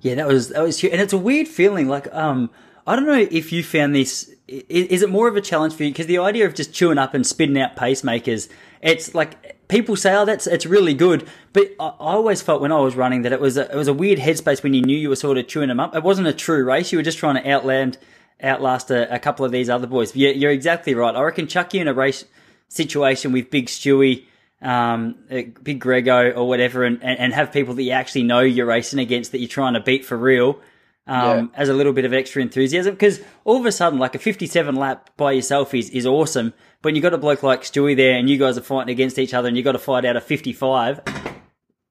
Yeah, 0.00 0.16
that 0.16 0.26
was 0.26 0.48
that 0.48 0.62
was, 0.62 0.82
and 0.82 1.00
it's 1.00 1.12
a 1.12 1.18
weird 1.18 1.46
feeling. 1.46 1.88
Like, 1.88 2.12
um, 2.12 2.50
I 2.86 2.96
don't 2.96 3.06
know 3.06 3.26
if 3.30 3.52
you 3.52 3.62
found 3.62 3.94
this. 3.94 4.34
Is, 4.48 4.86
is 4.88 5.02
it 5.02 5.10
more 5.10 5.28
of 5.28 5.36
a 5.36 5.40
challenge 5.40 5.74
for 5.74 5.84
you? 5.84 5.90
Because 5.90 6.06
the 6.06 6.18
idea 6.18 6.44
of 6.44 6.54
just 6.54 6.74
chewing 6.74 6.98
up 6.98 7.14
and 7.14 7.24
spitting 7.24 7.56
out 7.60 7.76
pacemakers, 7.76 8.48
it's 8.80 9.14
like 9.14 9.68
people 9.68 9.94
say, 9.94 10.12
"Oh, 10.12 10.24
that's 10.24 10.48
it's 10.48 10.66
really 10.66 10.92
good," 10.92 11.28
but 11.52 11.70
I, 11.78 11.86
I, 11.86 12.14
always 12.14 12.42
felt 12.42 12.60
when 12.60 12.72
I 12.72 12.80
was 12.80 12.96
running 12.96 13.22
that 13.22 13.32
it 13.32 13.40
was 13.40 13.56
a, 13.56 13.70
it 13.70 13.76
was 13.76 13.86
a 13.86 13.94
weird 13.94 14.18
headspace 14.18 14.64
when 14.64 14.74
you 14.74 14.82
knew 14.82 14.96
you 14.96 15.08
were 15.08 15.16
sort 15.16 15.38
of 15.38 15.46
chewing 15.46 15.68
them 15.68 15.78
up. 15.78 15.94
It 15.94 16.02
wasn't 16.02 16.26
a 16.26 16.32
true 16.32 16.64
race; 16.64 16.90
you 16.90 16.98
were 16.98 17.04
just 17.04 17.18
trying 17.18 17.40
to 17.40 17.48
outland, 17.48 17.96
outlast 18.42 18.90
a, 18.90 19.14
a 19.14 19.18
couple 19.18 19.44
of 19.44 19.52
these 19.52 19.70
other 19.70 19.86
boys. 19.86 20.14
Yeah, 20.14 20.30
you're 20.30 20.50
exactly 20.50 20.94
right. 20.94 21.14
I 21.14 21.22
reckon 21.22 21.46
chuck 21.46 21.74
you 21.74 21.80
in 21.80 21.88
a 21.88 21.94
race 21.94 22.24
situation 22.68 23.32
with 23.32 23.50
Big 23.50 23.66
Stewie 23.66 24.24
um, 24.62 25.16
Big 25.28 25.80
Grego 25.80 26.30
or 26.30 26.48
whatever, 26.48 26.84
and, 26.84 27.02
and 27.02 27.32
have 27.32 27.52
people 27.52 27.74
that 27.74 27.82
you 27.82 27.90
actually 27.90 28.22
know 28.22 28.40
you're 28.40 28.66
racing 28.66 29.00
against 29.00 29.32
that 29.32 29.38
you're 29.38 29.48
trying 29.48 29.74
to 29.74 29.80
beat 29.80 30.04
for 30.04 30.16
real. 30.16 30.60
Um, 31.04 31.50
yeah. 31.52 31.60
as 31.60 31.68
a 31.68 31.74
little 31.74 31.92
bit 31.92 32.04
of 32.04 32.12
extra 32.12 32.40
enthusiasm 32.42 32.94
because 32.94 33.20
all 33.44 33.58
of 33.58 33.66
a 33.66 33.72
sudden, 33.72 33.98
like 33.98 34.14
a 34.14 34.20
57 34.20 34.76
lap 34.76 35.10
by 35.16 35.32
yourself 35.32 35.74
is, 35.74 35.90
is 35.90 36.06
awesome. 36.06 36.54
But 36.80 36.90
when 36.90 36.94
you 36.94 37.02
got 37.02 37.12
a 37.12 37.18
bloke 37.18 37.42
like 37.42 37.62
Stewie 37.62 37.96
there 37.96 38.16
and 38.16 38.30
you 38.30 38.38
guys 38.38 38.56
are 38.56 38.62
fighting 38.62 38.92
against 38.92 39.18
each 39.18 39.34
other 39.34 39.48
and 39.48 39.56
you've 39.56 39.64
got 39.64 39.72
to 39.72 39.80
fight 39.80 40.04
out 40.04 40.14
a 40.14 40.20
55. 40.20 41.00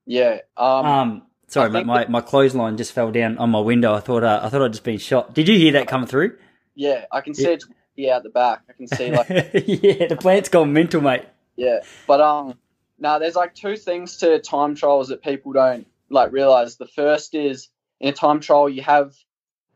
Yeah. 0.06 0.38
Um, 0.56 0.86
um 0.86 1.24
sorry, 1.52 1.70
mate, 1.70 1.86
my, 1.86 2.08
my 2.08 2.22
clothesline 2.22 2.78
just 2.78 2.94
fell 2.94 3.12
down 3.12 3.38
on 3.38 3.50
my 3.52 3.60
window. 3.60 3.94
I 3.94 4.00
thought, 4.00 4.24
uh, 4.24 4.40
I 4.42 4.50
thought 4.50 4.62
I'd 4.62 4.72
just 4.72 4.84
been 4.84 4.98
shot. 4.98 5.34
Did 5.34 5.48
you 5.48 5.58
hear 5.58 5.74
that 5.74 5.88
come 5.88 6.08
through? 6.08 6.38
Yeah, 6.76 7.06
I 7.12 7.22
can 7.22 7.34
see 7.34 7.44
yeah. 7.44 7.50
it's 7.50 7.68
yeah, 7.96 8.16
at 8.18 8.24
the 8.24 8.30
back. 8.30 8.62
I 8.70 8.74
can 8.74 8.88
see 8.88 9.12
like, 9.12 9.30
yeah, 9.30 10.08
the 10.08 10.18
plant's 10.20 10.50
gone 10.50 10.74
mental, 10.74 11.02
mate. 11.02 11.26
Yeah, 11.56 11.80
but 12.08 12.22
um, 12.22 12.58
now 12.98 13.20
there's 13.20 13.36
like 13.36 13.54
two 13.54 13.76
things 13.76 14.18
to 14.18 14.40
time 14.40 14.76
trials 14.76 15.10
that 15.10 15.22
people 15.22 15.52
don't 15.52 15.86
like 16.10 16.32
realize. 16.32 16.78
The 16.78 16.88
first 16.88 17.36
is 17.36 17.70
in 18.00 18.10
a 18.10 18.14
time 18.14 18.40
trial 18.40 18.70
you 18.70 18.82
have 18.82 19.14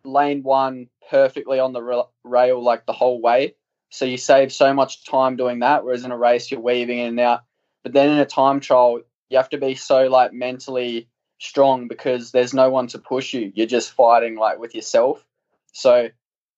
lane 0.04 0.44
one 0.44 0.88
perfectly 1.10 1.60
on 1.60 1.74
the 1.74 2.06
rail 2.24 2.64
like 2.64 2.86
the 2.86 2.94
whole 2.94 3.22
way, 3.22 3.56
so 3.90 4.06
you 4.06 4.18
save 4.18 4.54
so 4.54 4.74
much 4.74 5.06
time 5.06 5.36
doing 5.36 5.60
that. 5.60 5.84
Whereas 5.84 6.06
in 6.06 6.12
a 6.12 6.18
race 6.18 6.50
you're 6.50 6.62
weaving 6.62 7.00
in 7.00 7.08
and 7.08 7.20
out. 7.20 7.42
But 7.84 7.94
then 7.94 8.10
in 8.10 8.20
a 8.20 8.26
time 8.26 8.62
trial 8.62 9.02
you 9.30 9.38
have 9.38 9.50
to 9.50 9.58
be 9.58 9.76
so 9.76 10.08
like 10.08 10.32
mentally 10.34 11.10
strong 11.40 11.88
because 11.88 12.32
there's 12.32 12.54
no 12.54 12.70
one 12.70 12.88
to 12.88 13.00
push 13.00 13.34
you. 13.34 13.52
You're 13.56 13.68
just 13.68 13.92
fighting 13.92 14.36
like 14.36 14.60
with 14.60 14.76
yourself. 14.76 15.26
So 15.74 16.10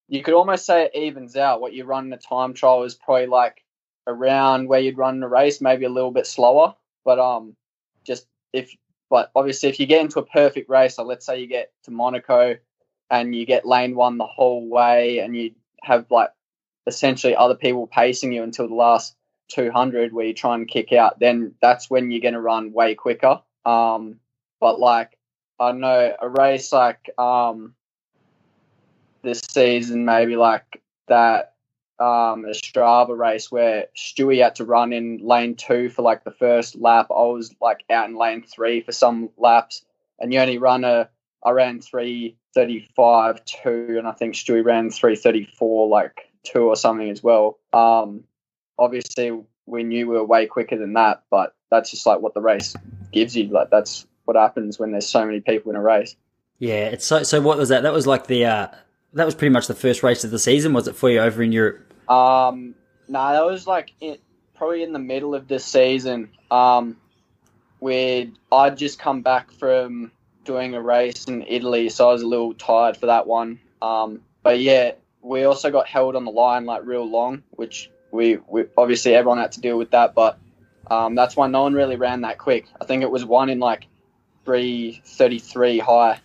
you 0.08 0.24
could 0.24 0.34
almost 0.34 0.66
say 0.66 0.86
it 0.86 0.96
evens 0.96 1.36
out. 1.36 1.62
What 1.62 1.74
you 1.74 1.86
run 1.86 2.08
in 2.08 2.14
a 2.14 2.18
time 2.18 2.54
trial 2.54 2.84
is 2.84 2.96
probably 2.96 3.28
like 3.28 3.64
around 4.06 4.68
where 4.68 4.80
you'd 4.80 4.98
run 4.98 5.16
in 5.18 5.24
a 5.24 5.28
race, 5.28 5.60
maybe 5.62 5.86
a 5.86 5.90
little 5.90 6.12
bit 6.12 6.28
slower. 6.28 6.76
But 7.04 7.20
um, 7.20 7.56
just 8.06 8.28
if 8.54 8.76
but 9.10 9.32
obviously 9.36 9.70
if 9.70 9.80
you 9.80 9.86
get 9.86 10.02
into 10.02 10.20
a 10.20 10.26
perfect 10.26 10.70
race, 10.70 10.96
so 10.96 11.04
let's 11.04 11.26
say 11.26 11.40
you 11.40 11.48
get 11.48 11.72
to 11.84 11.92
Monaco 11.92 12.56
and 13.10 13.34
you 13.34 13.46
get 13.46 13.66
lane 13.66 13.96
one 13.96 14.18
the 14.18 14.26
whole 14.26 14.68
way, 14.68 15.20
and 15.20 15.36
you 15.36 15.52
have 15.82 16.06
like 16.12 16.30
essentially 16.86 17.36
other 17.36 17.56
people 17.56 17.88
pacing 17.88 18.32
you 18.34 18.44
until 18.44 18.68
the 18.68 18.76
last 18.76 19.16
200 19.50 20.14
where 20.14 20.26
you 20.26 20.34
try 20.34 20.56
and 20.56 20.68
kick 20.68 20.92
out, 20.92 21.20
then 21.20 21.54
that's 21.62 21.90
when 21.90 22.12
you're 22.12 22.22
going 22.22 22.34
to 22.34 22.42
run 22.42 22.74
way 22.74 22.96
quicker. 22.96 23.42
Um, 23.66 24.20
but 24.60 24.80
like 24.80 25.18
I 25.60 25.72
know 25.72 26.16
a 26.20 26.30
race 26.30 26.72
like 26.72 27.10
um 27.18 27.74
this 29.24 29.42
season, 29.50 30.06
maybe 30.06 30.36
like 30.36 30.82
that 31.08 31.54
um, 32.00 32.46
Ostrava 32.46 33.18
race 33.18 33.52
where 33.52 33.88
Stewie 33.98 34.44
had 34.44 34.56
to 34.56 34.66
run 34.66 34.94
in 34.94 35.20
lane 35.22 35.56
two 35.56 35.90
for 35.90 36.04
like 36.04 36.24
the 36.24 36.32
first 36.32 36.76
lap. 36.76 37.08
I 37.10 37.24
was 37.24 37.56
like 37.60 37.84
out 37.90 38.08
in 38.10 38.16
lane 38.16 38.44
three 38.44 38.82
for 38.82 38.92
some 38.92 39.30
laps, 39.38 39.84
and 40.20 40.34
you 40.34 40.40
only 40.40 40.58
run 40.58 40.84
a. 40.84 41.10
I 41.44 41.52
ran 41.52 41.82
three 41.82 42.38
thirty 42.54 42.88
five 42.96 43.44
two, 43.46 43.96
and 43.98 44.08
I 44.08 44.12
think 44.12 44.36
Stewie 44.36 44.64
ran 44.64 44.92
three 44.92 45.16
thirty 45.16 45.46
four 45.58 45.88
like 45.88 46.32
two 46.44 46.64
or 46.64 46.76
something 46.76 47.10
as 47.10 47.24
well. 47.24 47.60
Um, 47.74 48.24
obviously 48.78 49.32
we 49.66 49.84
knew 49.84 50.08
we 50.08 50.16
were 50.16 50.24
way 50.24 50.46
quicker 50.46 50.78
than 50.78 50.94
that, 50.94 51.24
but 51.30 51.56
that's 51.70 51.92
just 51.92 52.06
like 52.06 52.22
what 52.22 52.34
the 52.34 52.42
race 52.42 52.76
gives 53.12 53.36
you. 53.36 53.48
Like 53.48 53.70
that's 53.70 54.08
what 54.28 54.36
happens 54.36 54.78
when 54.78 54.92
there's 54.92 55.08
so 55.08 55.26
many 55.26 55.40
people 55.40 55.72
in 55.72 55.78
a 55.78 55.82
race. 55.82 56.16
Yeah, 56.60 56.86
it's 56.86 57.06
so. 57.06 57.24
So 57.24 57.42
what 57.42 57.58
was 57.58 57.70
that? 57.70 57.84
That 57.84 57.94
was 57.94 58.06
like 58.08 58.28
the. 58.28 58.46
Uh, 58.46 58.68
that 59.14 59.26
was 59.26 59.36
pretty 59.36 59.54
much 59.54 59.68
the 59.68 59.76
first 59.76 60.04
race 60.04 60.24
of 60.24 60.32
the 60.32 60.40
season, 60.40 60.74
was 60.74 60.88
it 60.88 60.96
for 60.96 61.10
you 61.10 61.20
over 61.20 61.42
in 61.42 61.52
Europe? 61.52 61.94
Um, 62.10 62.76
no, 63.08 63.20
nah, 63.20 63.32
that 63.34 63.46
was 63.46 63.66
like 63.66 63.92
in, 64.02 64.18
probably 64.56 64.84
in 64.84 64.94
the 64.94 65.00
middle 65.00 65.34
of 65.34 65.48
the 65.48 65.60
season. 65.60 66.30
Um, 66.52 66.98
where 67.80 68.26
I'd 68.52 68.78
just 68.78 69.00
come 69.00 69.22
back 69.22 69.52
from 69.52 70.12
doing 70.44 70.74
a 70.74 70.82
race 70.82 71.26
in 71.26 71.44
Italy, 71.48 71.90
so 71.90 72.10
I 72.10 72.14
was 72.14 72.22
a 72.22 72.28
little 72.28 72.54
tired 72.54 72.98
for 72.98 73.06
that 73.08 73.28
one. 73.28 73.60
Um, 73.82 74.22
but 74.44 74.60
yeah, 74.60 74.94
we 75.22 75.44
also 75.44 75.72
got 75.72 75.88
held 75.88 76.16
on 76.16 76.26
the 76.26 76.32
line 76.32 76.66
like 76.66 76.86
real 76.86 77.08
long, 77.10 77.44
which 77.52 77.92
we, 78.12 78.38
we 78.48 78.66
obviously 78.78 79.14
everyone 79.14 79.38
had 79.38 79.52
to 79.54 79.62
deal 79.62 79.78
with 79.78 79.92
that. 79.92 80.16
But 80.16 80.40
um, 80.90 81.16
that's 81.16 81.36
why 81.36 81.48
no 81.48 81.64
one 81.64 81.74
really 81.74 81.98
ran 81.98 82.22
that 82.22 82.38
quick. 82.38 82.66
I 82.82 82.86
think 82.86 83.04
it 83.04 83.12
was 83.12 83.26
one 83.26 83.50
in 83.50 83.60
like 83.60 83.88
three 84.48 85.02
thirty 85.04 85.40
three 85.40 85.78
high. 85.78 86.22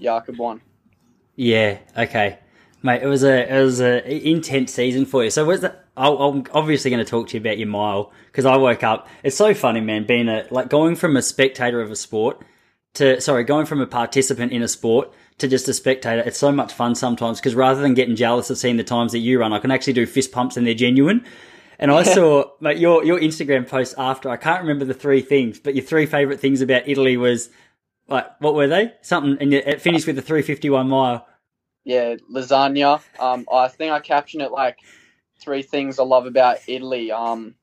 Jakob 0.00 0.38
won. 0.38 0.62
Yeah. 1.36 1.78
Okay. 1.96 2.38
Mate, 2.82 3.02
it 3.02 3.06
was 3.06 3.22
a 3.22 3.54
it 3.54 3.62
was 3.62 3.80
a 3.80 4.26
intense 4.26 4.72
season 4.72 5.04
for 5.04 5.22
you. 5.22 5.30
So 5.30 5.44
was 5.44 5.60
that? 5.60 5.84
I'm 5.94 6.44
obviously 6.52 6.90
going 6.90 7.04
to 7.04 7.10
talk 7.10 7.28
to 7.28 7.34
you 7.34 7.40
about 7.40 7.58
your 7.58 7.68
mile 7.68 8.10
because 8.26 8.46
I 8.46 8.56
woke 8.56 8.82
up. 8.82 9.08
It's 9.22 9.36
so 9.36 9.52
funny, 9.52 9.82
man. 9.82 10.06
Being 10.06 10.30
a 10.30 10.46
like 10.50 10.70
going 10.70 10.96
from 10.96 11.18
a 11.18 11.22
spectator 11.22 11.82
of 11.82 11.90
a 11.90 11.96
sport 11.96 12.42
to 12.94 13.20
sorry, 13.20 13.44
going 13.44 13.66
from 13.66 13.82
a 13.82 13.86
participant 13.86 14.52
in 14.52 14.62
a 14.62 14.68
sport 14.68 15.12
to 15.36 15.46
just 15.46 15.68
a 15.68 15.74
spectator. 15.74 16.22
It's 16.22 16.38
so 16.38 16.50
much 16.50 16.72
fun 16.72 16.94
sometimes 16.94 17.40
because 17.40 17.54
rather 17.54 17.82
than 17.82 17.92
getting 17.92 18.16
jealous 18.16 18.48
of 18.48 18.56
seeing 18.56 18.78
the 18.78 18.84
times 18.84 19.12
that 19.12 19.18
you 19.18 19.38
run, 19.38 19.52
I 19.52 19.58
can 19.58 19.70
actually 19.70 19.92
do 19.92 20.06
fist 20.06 20.32
pumps 20.32 20.56
and 20.56 20.66
they're 20.66 20.72
genuine. 20.72 21.26
And 21.80 21.90
I 21.90 22.02
saw 22.02 22.44
mate, 22.60 22.76
your 22.76 23.02
your 23.04 23.18
Instagram 23.18 23.66
post 23.66 23.94
after. 23.96 24.28
I 24.28 24.36
can't 24.36 24.60
remember 24.60 24.84
the 24.84 24.94
three 24.94 25.22
things, 25.22 25.58
but 25.58 25.74
your 25.74 25.82
three 25.84 26.04
favorite 26.04 26.38
things 26.38 26.60
about 26.60 26.86
Italy 26.86 27.16
was 27.16 27.48
like 28.06 28.26
what 28.38 28.54
were 28.54 28.68
they? 28.68 28.92
Something, 29.00 29.38
and 29.40 29.54
it 29.54 29.80
finished 29.80 30.06
with 30.06 30.16
the 30.16 30.22
three 30.22 30.42
fifty 30.42 30.68
one 30.68 30.90
mile. 30.90 31.26
Yeah, 31.84 32.16
lasagna. 32.30 33.00
Um, 33.18 33.46
I 33.50 33.68
think 33.68 33.92
I 33.92 34.00
captioned 34.00 34.42
it 34.42 34.52
like 34.52 34.78
three 35.40 35.62
things 35.62 35.98
I 35.98 36.02
love 36.02 36.26
about 36.26 36.58
Italy. 36.66 37.10
Um, 37.10 37.54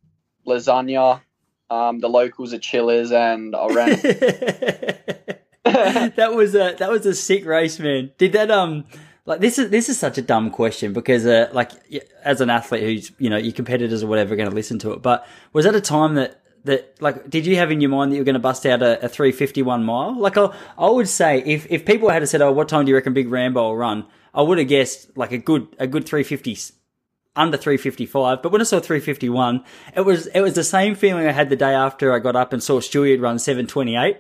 lasagna. 0.48 1.22
Um, 1.70 2.00
the 2.00 2.10
locals 2.10 2.54
are 2.56 2.60
chillers, 2.60 3.12
and 3.12 3.56
I 3.56 3.68
ran. 3.68 3.90
that 5.64 6.34
was 6.34 6.56
a 6.56 6.76
that 6.80 6.90
was 6.90 7.06
a 7.06 7.14
sick 7.14 7.46
race, 7.46 7.78
man. 7.78 8.12
Did 8.18 8.32
that 8.34 8.50
um 8.50 8.86
like 9.28 9.42
this 9.42 9.60
is 9.60 9.70
this 9.70 9.90
is 9.90 10.00
such 10.00 10.18
a 10.18 10.22
dumb 10.22 10.50
question 10.50 10.94
because 10.94 11.26
uh, 11.26 11.50
like 11.52 11.72
as 12.24 12.40
an 12.40 12.50
athlete 12.50 12.82
who's 12.82 13.12
you 13.20 13.30
know 13.30 13.38
your 13.38 13.54
competitors 13.54 14.02
or 14.02 14.08
whatever 14.08 14.34
are 14.34 14.38
going 14.38 14.50
to 14.50 14.56
listen 14.56 14.80
to 14.80 14.94
it, 14.94 15.02
but 15.02 15.28
was 15.54 15.66
that 15.66 15.76
a 15.76 15.82
time 15.82 16.16
that 16.16 16.42
that 16.64 16.96
like 17.02 17.30
did 17.30 17.46
you 17.46 17.58
have 17.58 17.70
in 17.70 17.82
your 17.82 17.90
mind 17.90 18.12
that 18.12 18.16
you 18.16 18.22
were 18.22 18.26
going 18.26 18.34
to 18.34 18.40
bust 18.40 18.66
out 18.66 18.82
a, 18.82 19.06
a 19.06 19.10
351 19.10 19.84
mile? 19.84 20.18
Like 20.18 20.38
I, 20.38 20.56
I 20.78 20.90
would 20.90 21.10
say 21.10 21.44
if 21.46 21.68
if 21.70 21.86
people 21.86 22.10
had 22.10 22.28
said, 22.30 22.42
"Oh, 22.42 22.54
what 22.54 22.70
time 22.70 22.86
do 22.86 22.90
you 22.90 22.96
reckon 22.96 23.14
Big 23.14 23.30
Rambo 23.30 23.62
will 23.62 23.76
run?" 23.76 24.06
I 24.34 24.44
would 24.44 24.60
have 24.60 24.70
guessed 24.70 25.18
like 25.18 25.34
a 25.34 25.38
good 25.38 25.76
a 25.78 25.88
good 25.88 26.06
350 26.06 26.74
under 27.36 27.58
355. 27.58 28.42
But 28.42 28.52
when 28.52 28.62
I 28.62 28.64
saw 28.64 28.80
351, 28.80 29.62
it 29.94 30.02
was 30.02 30.28
it 30.28 30.40
was 30.40 30.54
the 30.54 30.64
same 30.64 30.96
feeling 30.96 31.28
I 31.28 31.34
had 31.34 31.50
the 31.50 31.58
day 31.58 31.74
after 31.74 32.14
I 32.14 32.20
got 32.20 32.38
up 32.38 32.54
and 32.54 32.64
saw 32.64 32.80
Stewie 32.80 33.22
run 33.22 33.40
728 33.40 34.18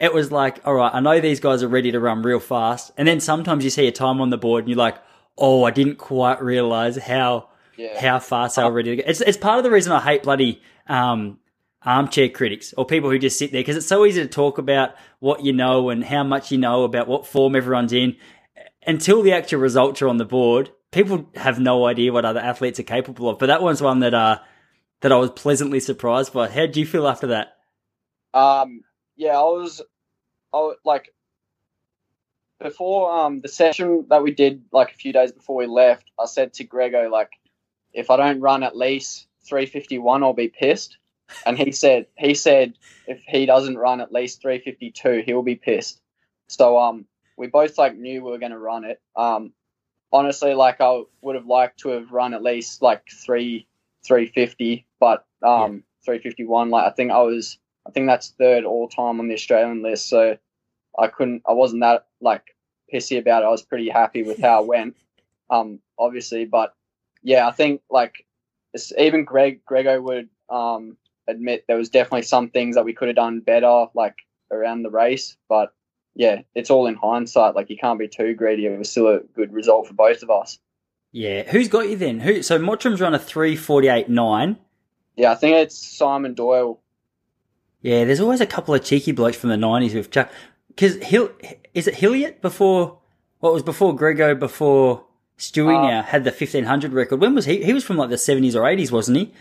it 0.00 0.12
was 0.12 0.30
like, 0.30 0.60
all 0.64 0.74
right, 0.74 0.94
I 0.94 1.00
know 1.00 1.20
these 1.20 1.40
guys 1.40 1.62
are 1.62 1.68
ready 1.68 1.90
to 1.92 2.00
run 2.00 2.22
real 2.22 2.40
fast. 2.40 2.92
And 2.96 3.08
then 3.08 3.20
sometimes 3.20 3.64
you 3.64 3.70
see 3.70 3.86
a 3.86 3.92
time 3.92 4.20
on 4.20 4.30
the 4.30 4.36
board 4.36 4.64
and 4.64 4.68
you're 4.68 4.78
like, 4.78 4.98
oh, 5.38 5.64
I 5.64 5.70
didn't 5.70 5.96
quite 5.96 6.42
realize 6.42 6.96
how, 6.96 7.48
yeah. 7.76 8.00
how 8.00 8.18
fast 8.18 8.56
they 8.56 8.64
were 8.64 8.72
ready 8.72 8.96
to 8.96 9.02
go. 9.02 9.08
It's, 9.08 9.20
it's 9.20 9.38
part 9.38 9.58
of 9.58 9.64
the 9.64 9.70
reason 9.70 9.92
I 9.92 10.00
hate 10.00 10.22
bloody, 10.22 10.60
um, 10.86 11.38
armchair 11.84 12.28
critics 12.28 12.74
or 12.76 12.84
people 12.84 13.08
who 13.08 13.18
just 13.18 13.38
sit 13.38 13.52
there 13.52 13.60
because 13.60 13.76
it's 13.76 13.86
so 13.86 14.04
easy 14.04 14.20
to 14.20 14.28
talk 14.28 14.58
about 14.58 14.96
what 15.20 15.44
you 15.44 15.52
know 15.52 15.88
and 15.88 16.04
how 16.04 16.24
much 16.24 16.50
you 16.50 16.58
know 16.58 16.82
about 16.82 17.06
what 17.06 17.24
form 17.24 17.54
everyone's 17.54 17.92
in 17.92 18.16
until 18.86 19.22
the 19.22 19.32
actual 19.32 19.60
results 19.60 20.02
are 20.02 20.08
on 20.08 20.16
the 20.16 20.24
board. 20.24 20.70
People 20.90 21.28
have 21.36 21.60
no 21.60 21.86
idea 21.86 22.12
what 22.12 22.24
other 22.24 22.40
athletes 22.40 22.80
are 22.80 22.84
capable 22.84 23.28
of. 23.28 23.38
But 23.38 23.46
that 23.46 23.62
one's 23.62 23.80
one 23.80 24.00
that, 24.00 24.14
uh, 24.14 24.38
that 25.00 25.12
I 25.12 25.16
was 25.16 25.30
pleasantly 25.30 25.80
surprised 25.80 26.32
by. 26.32 26.48
How 26.48 26.66
do 26.66 26.80
you 26.80 26.86
feel 26.86 27.06
after 27.06 27.28
that? 27.28 27.56
Um, 28.34 28.82
yeah, 29.16 29.38
I 29.38 29.42
was, 29.42 29.82
I 30.52 30.56
was, 30.58 30.76
like 30.84 31.12
before 32.60 33.10
um 33.12 33.40
the 33.40 33.48
session 33.48 34.06
that 34.08 34.22
we 34.22 34.30
did 34.30 34.62
like 34.72 34.90
a 34.92 34.94
few 34.94 35.12
days 35.12 35.32
before 35.32 35.56
we 35.56 35.66
left. 35.66 36.10
I 36.18 36.26
said 36.26 36.54
to 36.54 36.64
Grego 36.64 37.08
like, 37.10 37.30
if 37.92 38.10
I 38.10 38.16
don't 38.16 38.40
run 38.40 38.62
at 38.62 38.76
least 38.76 39.26
351, 39.48 40.22
I'll 40.22 40.32
be 40.32 40.48
pissed. 40.48 40.98
And 41.44 41.58
he 41.58 41.72
said 41.72 42.06
he 42.16 42.34
said 42.34 42.74
if 43.06 43.20
he 43.26 43.46
doesn't 43.46 43.76
run 43.76 44.00
at 44.00 44.12
least 44.12 44.42
352, 44.42 45.22
he'll 45.26 45.42
be 45.42 45.56
pissed. 45.56 46.00
So 46.48 46.78
um 46.78 47.06
we 47.36 47.48
both 47.48 47.76
like 47.78 47.96
knew 47.96 48.24
we 48.24 48.30
were 48.30 48.38
going 48.38 48.52
to 48.52 48.58
run 48.58 48.84
it. 48.84 49.00
Um 49.16 49.52
honestly 50.12 50.54
like 50.54 50.80
I 50.80 51.02
would 51.20 51.34
have 51.34 51.46
liked 51.46 51.80
to 51.80 51.90
have 51.90 52.12
run 52.12 52.32
at 52.32 52.42
least 52.42 52.80
like 52.80 53.02
3 53.10 53.66
350, 54.06 54.86
but 55.00 55.26
um 55.42 55.84
yeah. 56.04 56.14
351 56.14 56.70
like 56.70 56.86
I 56.86 56.90
think 56.90 57.10
I 57.10 57.22
was 57.22 57.58
I 57.86 57.90
think 57.90 58.06
that's 58.06 58.30
third 58.30 58.64
all 58.64 58.88
time 58.88 59.20
on 59.20 59.28
the 59.28 59.34
Australian 59.34 59.82
list. 59.82 60.08
So 60.08 60.36
I 60.98 61.06
couldn't, 61.08 61.42
I 61.48 61.52
wasn't 61.52 61.82
that 61.82 62.06
like 62.20 62.56
pissy 62.92 63.18
about 63.18 63.42
it. 63.42 63.46
I 63.46 63.50
was 63.50 63.62
pretty 63.62 63.88
happy 63.88 64.22
with 64.22 64.40
how 64.40 64.62
it 64.62 64.66
went, 64.66 64.96
um, 65.50 65.80
obviously. 65.98 66.44
But 66.44 66.74
yeah, 67.22 67.46
I 67.46 67.52
think 67.52 67.82
like 67.90 68.26
even 68.98 69.24
Greg, 69.24 69.64
Grego 69.64 70.00
would 70.00 70.28
um, 70.48 70.96
admit 71.28 71.64
there 71.66 71.76
was 71.76 71.90
definitely 71.90 72.22
some 72.22 72.50
things 72.50 72.76
that 72.76 72.84
we 72.84 72.92
could 72.92 73.08
have 73.08 73.16
done 73.16 73.40
better, 73.40 73.86
like 73.94 74.16
around 74.50 74.82
the 74.82 74.90
race. 74.90 75.36
But 75.48 75.72
yeah, 76.14 76.42
it's 76.54 76.70
all 76.70 76.86
in 76.86 76.94
hindsight. 76.94 77.54
Like 77.54 77.70
you 77.70 77.76
can't 77.76 77.98
be 77.98 78.08
too 78.08 78.34
greedy. 78.34 78.66
It 78.66 78.78
was 78.78 78.90
still 78.90 79.08
a 79.08 79.20
good 79.34 79.52
result 79.52 79.86
for 79.86 79.94
both 79.94 80.22
of 80.22 80.30
us. 80.30 80.58
Yeah, 81.12 81.44
who's 81.44 81.68
got 81.68 81.88
you 81.88 81.96
then? 81.96 82.20
Who? 82.20 82.42
So 82.42 82.58
Mottram's 82.58 83.00
run 83.00 83.14
a 83.14 83.18
three 83.18 83.56
forty 83.56 83.88
eight 83.88 84.08
nine. 84.08 84.56
Yeah, 85.16 85.32
I 85.32 85.34
think 85.34 85.56
it's 85.56 85.76
Simon 85.76 86.34
Doyle 86.34 86.80
yeah, 87.86 88.04
there's 88.04 88.18
always 88.18 88.40
a 88.40 88.46
couple 88.46 88.74
of 88.74 88.82
cheeky 88.82 89.12
blokes 89.12 89.36
from 89.36 89.50
the 89.50 89.56
nineties 89.56 89.94
with 89.94 90.10
Chuck. 90.10 90.28
Because 90.66 90.96
Hill 90.96 91.30
is 91.72 91.86
it 91.86 91.94
Hilliard 91.94 92.40
before 92.40 92.98
what 93.38 93.52
was 93.52 93.62
before 93.62 93.94
Grego 93.94 94.34
before 94.34 95.04
Stewie 95.38 95.78
uh, 95.78 95.88
now 95.88 96.02
had 96.02 96.24
the 96.24 96.32
fifteen 96.32 96.64
hundred 96.64 96.92
record. 96.92 97.20
When 97.20 97.36
was 97.36 97.44
he? 97.44 97.62
He 97.62 97.72
was 97.72 97.84
from 97.84 97.96
like 97.96 98.10
the 98.10 98.18
seventies 98.18 98.56
or 98.56 98.66
eighties, 98.66 98.90
wasn't 98.90 99.18
he? 99.18 99.32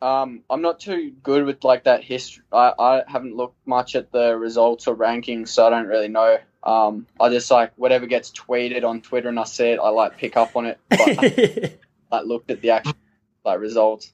Um, 0.00 0.44
I'm 0.48 0.62
not 0.62 0.78
too 0.78 1.12
good 1.24 1.44
with 1.44 1.64
like 1.64 1.82
that 1.84 2.04
history. 2.04 2.44
I, 2.52 2.72
I 2.78 3.02
haven't 3.08 3.36
looked 3.36 3.56
much 3.66 3.96
at 3.96 4.12
the 4.12 4.36
results 4.36 4.86
or 4.86 4.94
rankings, 4.94 5.48
so 5.48 5.66
I 5.66 5.70
don't 5.70 5.88
really 5.88 6.08
know. 6.08 6.38
Um, 6.62 7.08
I 7.18 7.30
just 7.30 7.50
like 7.50 7.72
whatever 7.74 8.06
gets 8.06 8.30
tweeted 8.30 8.84
on 8.84 9.00
Twitter 9.00 9.28
and 9.28 9.40
I 9.40 9.44
see 9.44 9.70
it, 9.70 9.80
I 9.80 9.88
like 9.88 10.18
pick 10.18 10.36
up 10.36 10.54
on 10.54 10.66
it. 10.66 10.78
But 10.88 11.00
I, 11.18 11.72
like 12.12 12.26
looked 12.26 12.52
at 12.52 12.60
the 12.60 12.70
actual 12.70 12.94
like 13.44 13.58
results. 13.58 14.12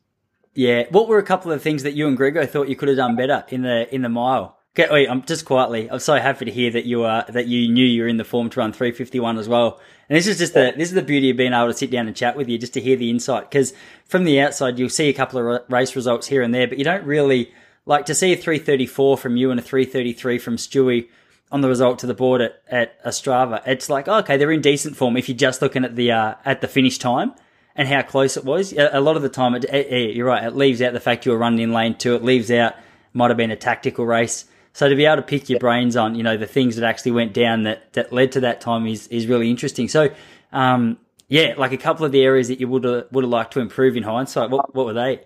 Yeah. 0.55 0.85
What 0.91 1.09
were 1.09 1.19
a 1.19 1.23
couple 1.23 1.53
of 1.53 1.63
things 1.63 1.83
that 1.83 1.95
you 1.95 2.09
and 2.09 2.17
Grego 2.17 2.47
thought 2.47 2.69
you 2.69 2.77
could 2.77 2.89
have 2.89 2.97
done 2.97 3.17
better 3.17 3.45
in 3.49 3.63
the 3.63 3.93
in 3.95 4.03
the 4.03 4.09
mile? 4.09 4.59
Okay, 4.79 4.93
wait, 4.93 5.11
I'm 5.11 5.23
just 5.23 5.45
quietly. 5.45 5.91
I'm 5.91 5.99
so 5.99 6.17
happy 6.17 6.45
to 6.45 6.53
hear 6.53 6.71
that 6.71 6.85
you 6.85 7.03
are 7.03 7.25
that 7.29 7.49
you 7.49 7.69
knew 7.69 7.85
you 7.85 8.03
were 8.03 8.09
in 8.09 8.17
the 8.17 8.25
form 8.25 8.49
to 8.51 8.61
run 8.61 8.73
351 8.73 9.37
as 9.37 9.49
well. 9.49 9.81
And 10.09 10.17
this 10.17 10.29
is 10.29 10.39
just 10.39 10.55
the 10.55 10.73
this 10.77 10.89
is 10.89 10.95
the 10.95 11.03
beauty 11.03 11.31
of 11.31 11.37
being 11.37 11.53
able 11.53 11.67
to 11.67 11.75
sit 11.75 11.91
down 11.91 12.07
and 12.07 12.15
chat 12.15 12.37
with 12.37 12.49
you, 12.49 12.59
just 12.59 12.75
to 12.75 12.81
hear 12.81 12.97
the 12.97 13.11
insight. 13.11 13.51
Because 13.51 13.75
from 14.05 14.25
the 14.25 14.41
outside, 14.41 14.79
you'll 14.79 14.89
see 14.89 15.09
a 15.09 15.15
couple 15.15 15.57
of 15.57 15.63
race 15.69 15.97
results 15.97 16.29
here 16.29 16.43
and 16.43 16.55
there, 16.55 16.69
but 16.69 16.79
you 16.79 16.85
don't 16.85 17.05
really 17.05 17.53
like 17.87 18.07
to 18.07 18.15
see 18.15 18.33
a 18.33 18.37
334 18.37 19.17
from 19.17 19.37
you 19.37 19.51
and 19.51 19.59
a 19.59 19.63
333 19.63 20.39
from 20.39 20.57
Stewie 20.57 21.09
on 21.51 21.61
the 21.61 21.69
result 21.69 21.99
to 21.99 22.07
the 22.07 22.15
board 22.15 22.41
at 22.41 22.63
at 22.69 23.03
Ostrava. 23.05 23.63
It's 23.67 23.91
like 23.91 24.07
okay, 24.07 24.37
they're 24.37 24.53
in 24.53 24.61
decent 24.61 24.97
form 24.97 25.17
if 25.17 25.29
you're 25.29 25.37
just 25.37 25.61
looking 25.61 25.85
at 25.85 25.97
the 25.97 26.13
uh, 26.13 26.35
at 26.45 26.61
the 26.61 26.69
finish 26.69 26.99
time 26.99 27.35
and 27.79 27.89
how 27.89 28.03
close 28.03 28.37
it 28.37 28.45
was. 28.45 28.73
A 28.73 29.01
lot 29.01 29.17
of 29.17 29.23
the 29.23 29.29
time, 29.29 29.55
it, 29.55 29.65
it, 29.65 30.17
you're 30.17 30.27
right. 30.27 30.43
It 30.43 30.57
leaves 30.57 30.83
out 30.83 30.93
the 30.93 31.01
fact 31.01 31.25
you 31.25 31.33
were 31.33 31.39
running 31.39 31.61
in 31.61 31.73
lane 31.73 31.97
two. 31.97 32.17
It 32.17 32.25
leaves 32.25 32.51
out 32.51 32.75
might 33.15 33.31
have 33.31 33.37
been 33.37 33.53
a 33.53 33.57
tactical 33.57 34.05
race. 34.05 34.45
So 34.73 34.89
to 34.89 34.95
be 34.95 35.07
able 35.07 35.17
to 35.17 35.23
pick 35.23 35.49
your 35.49 35.61
brains 35.61 35.97
on, 35.97 36.15
you 36.15 36.23
know, 36.23 36.37
the 36.37 36.47
things 36.47 36.77
that 36.77 36.85
actually 36.85 37.13
went 37.13 37.33
down 37.33 37.63
that, 37.63 37.93
that 37.95 38.13
led 38.13 38.33
to 38.33 38.41
that 38.41 38.61
time 38.61 38.87
is, 38.87 39.07
is 39.09 39.27
really 39.27 39.49
interesting. 39.49 39.89
So, 39.89 40.11
um, 40.53 40.99
yeah, 41.29 41.55
like 41.57 41.73
a 41.73 41.79
couple 41.79 42.05
of 42.05 42.13
the 42.13 42.23
areas 42.23 42.49
that 42.49 42.61
you 42.61 42.69
would 42.69 42.85
have, 42.85 43.07
would 43.13 43.25
have 43.25 43.31
liked 43.31 43.53
to 43.55 43.61
improve 43.61 43.97
in 43.97 44.03
hindsight. 44.03 44.51
What, 44.51 44.75
what 44.75 44.87
were 44.87 44.93
they? 44.93 45.21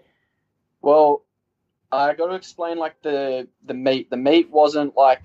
Well, 0.80 1.24
I 1.90 2.14
got 2.14 2.28
to 2.28 2.34
explain 2.34 2.78
like 2.78 3.00
the, 3.02 3.48
the 3.64 3.74
meat. 3.74 4.10
the 4.10 4.16
meat 4.16 4.50
wasn't 4.50 4.96
like 4.96 5.22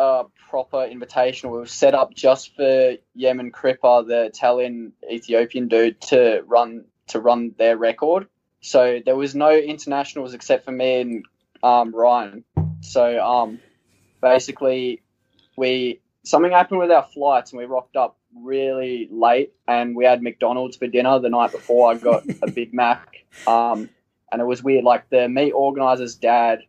a 0.00 0.24
proper 0.48 0.84
invitation. 0.84 1.50
We 1.50 1.58
was 1.58 1.70
set 1.70 1.94
up 1.94 2.14
just 2.14 2.56
for 2.56 2.94
Yeman 3.14 3.52
Crippa, 3.52 4.06
the 4.06 4.24
Italian 4.24 4.92
Ethiopian 5.10 5.68
dude, 5.68 6.00
to 6.02 6.42
run 6.46 6.86
to 7.08 7.20
run 7.20 7.54
their 7.58 7.76
record. 7.76 8.26
So 8.62 9.00
there 9.04 9.16
was 9.16 9.34
no 9.34 9.50
internationals 9.50 10.32
except 10.32 10.64
for 10.64 10.72
me 10.72 11.00
and 11.00 11.24
um, 11.62 11.94
Ryan. 11.94 12.44
So 12.80 13.22
um, 13.22 13.60
basically, 14.22 15.02
we 15.56 16.00
something 16.24 16.52
happened 16.52 16.80
with 16.80 16.90
our 16.90 17.06
flights 17.12 17.52
and 17.52 17.58
we 17.58 17.66
rocked 17.66 17.96
up 17.96 18.16
really 18.34 19.08
late 19.10 19.52
and 19.68 19.94
we 19.94 20.04
had 20.04 20.22
McDonald's 20.22 20.76
for 20.76 20.86
dinner 20.86 21.18
the 21.18 21.28
night 21.28 21.52
before. 21.52 21.90
I 21.90 21.96
got 21.96 22.24
a 22.42 22.50
Big 22.50 22.72
Mac, 22.72 23.16
um, 23.46 23.90
and 24.32 24.40
it 24.40 24.46
was 24.46 24.62
weird. 24.62 24.84
Like 24.84 25.10
the 25.10 25.28
meet 25.28 25.52
organizer's 25.52 26.14
dad 26.14 26.60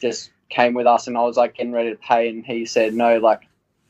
just 0.00 0.30
came 0.48 0.74
with 0.74 0.86
us 0.86 1.06
and 1.06 1.16
I 1.16 1.22
was 1.22 1.36
like 1.36 1.56
getting 1.56 1.72
ready 1.72 1.90
to 1.90 1.96
pay 1.96 2.28
and 2.28 2.44
he 2.44 2.66
said 2.66 2.94
no 2.94 3.18
like 3.18 3.42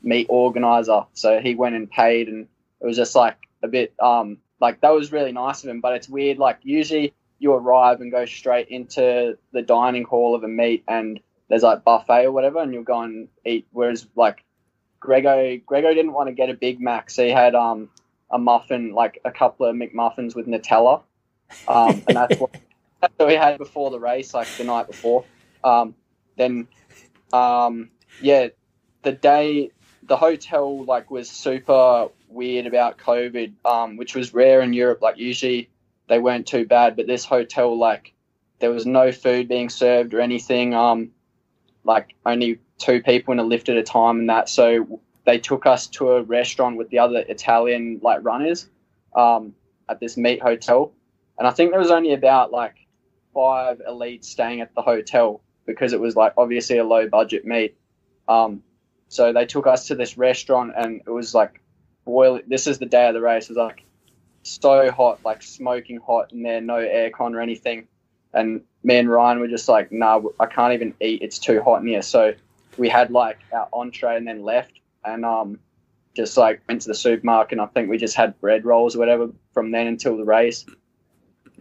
meet 0.02 0.26
organizer. 0.28 1.04
So 1.14 1.40
he 1.40 1.54
went 1.54 1.74
and 1.74 1.90
paid 1.90 2.28
and 2.28 2.46
it 2.80 2.86
was 2.86 2.96
just 2.96 3.14
like 3.14 3.36
a 3.62 3.68
bit 3.68 3.94
um 3.98 4.38
like 4.60 4.80
that 4.82 4.90
was 4.90 5.10
really 5.10 5.32
nice 5.32 5.64
of 5.64 5.70
him 5.70 5.80
but 5.80 5.94
it's 5.94 6.08
weird 6.08 6.38
like 6.38 6.58
usually 6.62 7.12
you 7.38 7.52
arrive 7.52 8.00
and 8.00 8.12
go 8.12 8.24
straight 8.24 8.68
into 8.68 9.36
the 9.52 9.62
dining 9.62 10.04
hall 10.04 10.34
of 10.34 10.44
a 10.44 10.48
meet 10.48 10.84
and 10.86 11.20
there's 11.48 11.62
like 11.62 11.84
buffet 11.84 12.26
or 12.26 12.32
whatever 12.32 12.60
and 12.60 12.72
you'll 12.72 12.84
go 12.84 13.00
and 13.00 13.28
eat 13.44 13.66
whereas 13.72 14.06
like 14.14 14.44
Grego 15.00 15.58
Grego 15.66 15.92
didn't 15.92 16.12
want 16.12 16.28
to 16.28 16.34
get 16.34 16.50
a 16.50 16.54
Big 16.54 16.80
Mac 16.80 17.10
so 17.10 17.24
he 17.24 17.30
had 17.30 17.54
um 17.54 17.88
a 18.30 18.38
muffin 18.38 18.92
like 18.92 19.20
a 19.24 19.30
couple 19.30 19.66
of 19.66 19.74
McMuffins 19.74 20.34
with 20.34 20.46
Nutella 20.46 21.02
um 21.68 22.02
and 22.06 22.16
that's 22.16 22.38
what 22.38 22.50
that's 23.00 23.14
what 23.16 23.28
we 23.28 23.34
had 23.34 23.58
before 23.58 23.90
the 23.90 24.00
race 24.00 24.32
like 24.32 24.48
the 24.56 24.64
night 24.64 24.86
before 24.86 25.24
um 25.62 25.94
then 26.36 26.68
um, 27.32 27.90
yeah, 28.20 28.48
the 29.02 29.12
day 29.12 29.70
the 30.06 30.16
hotel 30.16 30.84
like 30.84 31.10
was 31.10 31.30
super 31.30 32.08
weird 32.28 32.66
about 32.66 32.98
COVID, 32.98 33.52
um, 33.64 33.96
which 33.96 34.14
was 34.14 34.34
rare 34.34 34.60
in 34.60 34.72
Europe. 34.72 35.00
Like 35.02 35.18
usually 35.18 35.70
they 36.08 36.18
weren't 36.18 36.46
too 36.46 36.66
bad, 36.66 36.96
but 36.96 37.06
this 37.06 37.24
hotel 37.24 37.76
like 37.76 38.12
there 38.58 38.70
was 38.70 38.86
no 38.86 39.12
food 39.12 39.48
being 39.48 39.68
served 39.68 40.14
or 40.14 40.20
anything. 40.20 40.74
Um, 40.74 41.10
like 41.84 42.14
only 42.24 42.60
two 42.78 43.02
people 43.02 43.32
in 43.32 43.38
a 43.38 43.44
lift 43.44 43.68
at 43.68 43.76
a 43.76 43.82
time, 43.82 44.20
and 44.20 44.28
that. 44.30 44.48
So 44.48 45.00
they 45.24 45.38
took 45.38 45.66
us 45.66 45.86
to 45.88 46.12
a 46.12 46.22
restaurant 46.22 46.76
with 46.76 46.90
the 46.90 46.98
other 46.98 47.24
Italian 47.28 48.00
like 48.02 48.20
runners 48.22 48.68
um, 49.14 49.54
at 49.88 50.00
this 50.00 50.16
meat 50.16 50.40
hotel, 50.42 50.92
and 51.38 51.46
I 51.46 51.50
think 51.50 51.70
there 51.70 51.80
was 51.80 51.90
only 51.90 52.12
about 52.12 52.52
like 52.52 52.76
five 53.34 53.80
elites 53.88 54.26
staying 54.26 54.60
at 54.60 54.74
the 54.74 54.82
hotel 54.82 55.42
because 55.66 55.92
it 55.92 56.00
was 56.00 56.16
like 56.16 56.34
obviously 56.36 56.78
a 56.78 56.84
low 56.84 57.08
budget 57.08 57.44
meet. 57.44 57.76
Um, 58.28 58.62
so 59.08 59.32
they 59.32 59.46
took 59.46 59.66
us 59.66 59.88
to 59.88 59.94
this 59.94 60.18
restaurant 60.18 60.72
and 60.76 61.02
it 61.06 61.10
was 61.10 61.34
like 61.34 61.60
boiling. 62.04 62.42
This 62.46 62.66
is 62.66 62.78
the 62.78 62.86
day 62.86 63.06
of 63.08 63.14
the 63.14 63.20
race. 63.20 63.44
It 63.44 63.50
was 63.50 63.56
like 63.58 63.84
so 64.42 64.90
hot, 64.90 65.20
like 65.24 65.42
smoking 65.42 65.98
hot, 65.98 66.32
and 66.32 66.44
there 66.44 66.60
no 66.60 66.76
aircon 66.76 67.34
or 67.34 67.40
anything. 67.40 67.88
And 68.32 68.62
me 68.82 68.96
and 68.96 69.08
Ryan 69.08 69.40
were 69.40 69.48
just 69.48 69.68
like, 69.68 69.92
nah, 69.92 70.20
I 70.40 70.46
can't 70.46 70.74
even 70.74 70.94
eat. 71.00 71.22
It's 71.22 71.38
too 71.38 71.62
hot 71.62 71.80
in 71.80 71.86
here. 71.86 72.02
So 72.02 72.34
we 72.76 72.88
had 72.88 73.10
like 73.10 73.38
our 73.52 73.68
entree 73.72 74.16
and 74.16 74.26
then 74.26 74.42
left 74.42 74.72
and 75.04 75.24
um, 75.24 75.60
just 76.16 76.36
like 76.36 76.60
went 76.68 76.82
to 76.82 76.88
the 76.88 76.94
supermarket. 76.94 77.52
And 77.52 77.60
I 77.60 77.66
think 77.66 77.88
we 77.88 77.98
just 77.98 78.16
had 78.16 78.40
bread 78.40 78.64
rolls 78.64 78.96
or 78.96 78.98
whatever 78.98 79.28
from 79.52 79.70
then 79.70 79.86
until 79.86 80.16
the 80.16 80.24
race. 80.24 80.66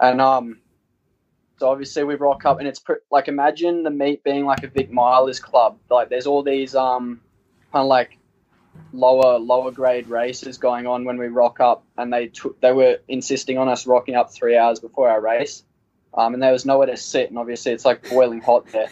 And 0.02 0.20
um, 0.20 0.60
so 1.58 1.70
obviously 1.70 2.04
we 2.04 2.16
rock 2.16 2.46
up 2.46 2.60
and 2.60 2.68
it's 2.68 2.80
pr- 2.80 3.04
like 3.12 3.28
imagine 3.28 3.84
the 3.84 3.90
meet 3.90 4.24
being 4.24 4.46
like 4.46 4.64
a 4.64 4.68
Vic 4.68 4.92
Milers 4.92 5.42
club. 5.42 5.78
Like 5.90 6.10
there's 6.10 6.28
all 6.28 6.44
these 6.44 6.76
um, 6.76 7.22
kind 7.72 7.84
of 7.84 7.88
like 7.88 8.18
lower 8.92 9.40
lower 9.40 9.72
grade 9.72 10.08
races 10.08 10.58
going 10.58 10.88
on 10.88 11.06
when 11.06 11.18
we 11.18 11.28
rock 11.28 11.60
up, 11.60 11.84
and 11.98 12.12
they 12.12 12.28
took 12.28 12.60
they 12.62 12.72
were 12.72 13.00
insisting 13.08 13.58
on 13.58 13.70
us 13.70 13.86
rocking 13.86 14.16
up 14.16 14.34
three 14.34 14.58
hours 14.58 14.80
before 14.80 15.10
our 15.10 15.22
race. 15.22 15.64
Um, 16.16 16.36
and 16.36 16.44
there 16.44 16.52
was 16.52 16.64
nowhere 16.66 16.88
to 16.88 16.98
sit, 16.98 17.30
and 17.30 17.40
obviously 17.40 17.72
it's 17.72 17.86
like 17.86 18.08
boiling 18.08 18.42
hot 18.42 18.68
there. 18.68 18.90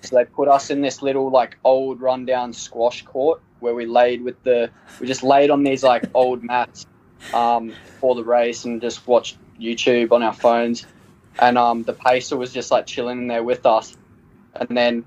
So 0.00 0.16
they 0.16 0.24
put 0.24 0.48
us 0.48 0.70
in 0.70 0.80
this 0.80 1.02
little 1.02 1.30
like 1.30 1.56
old 1.64 2.00
rundown 2.00 2.52
squash 2.52 3.04
court 3.04 3.40
where 3.60 3.74
we 3.74 3.86
laid 3.86 4.22
with 4.22 4.42
the 4.42 4.70
we 5.00 5.06
just 5.06 5.22
laid 5.22 5.50
on 5.50 5.62
these 5.62 5.82
like 5.82 6.04
old 6.14 6.42
mats 6.42 6.86
um, 7.32 7.72
for 8.00 8.14
the 8.14 8.24
race 8.24 8.64
and 8.64 8.80
just 8.80 9.06
watched 9.06 9.38
YouTube 9.58 10.12
on 10.12 10.22
our 10.22 10.32
phones. 10.32 10.86
And 11.38 11.58
um, 11.58 11.82
the 11.82 11.92
pacer 11.92 12.36
was 12.36 12.52
just 12.52 12.70
like 12.70 12.86
chilling 12.86 13.22
in 13.22 13.26
there 13.26 13.42
with 13.42 13.66
us. 13.66 13.96
And 14.54 14.76
then 14.76 15.04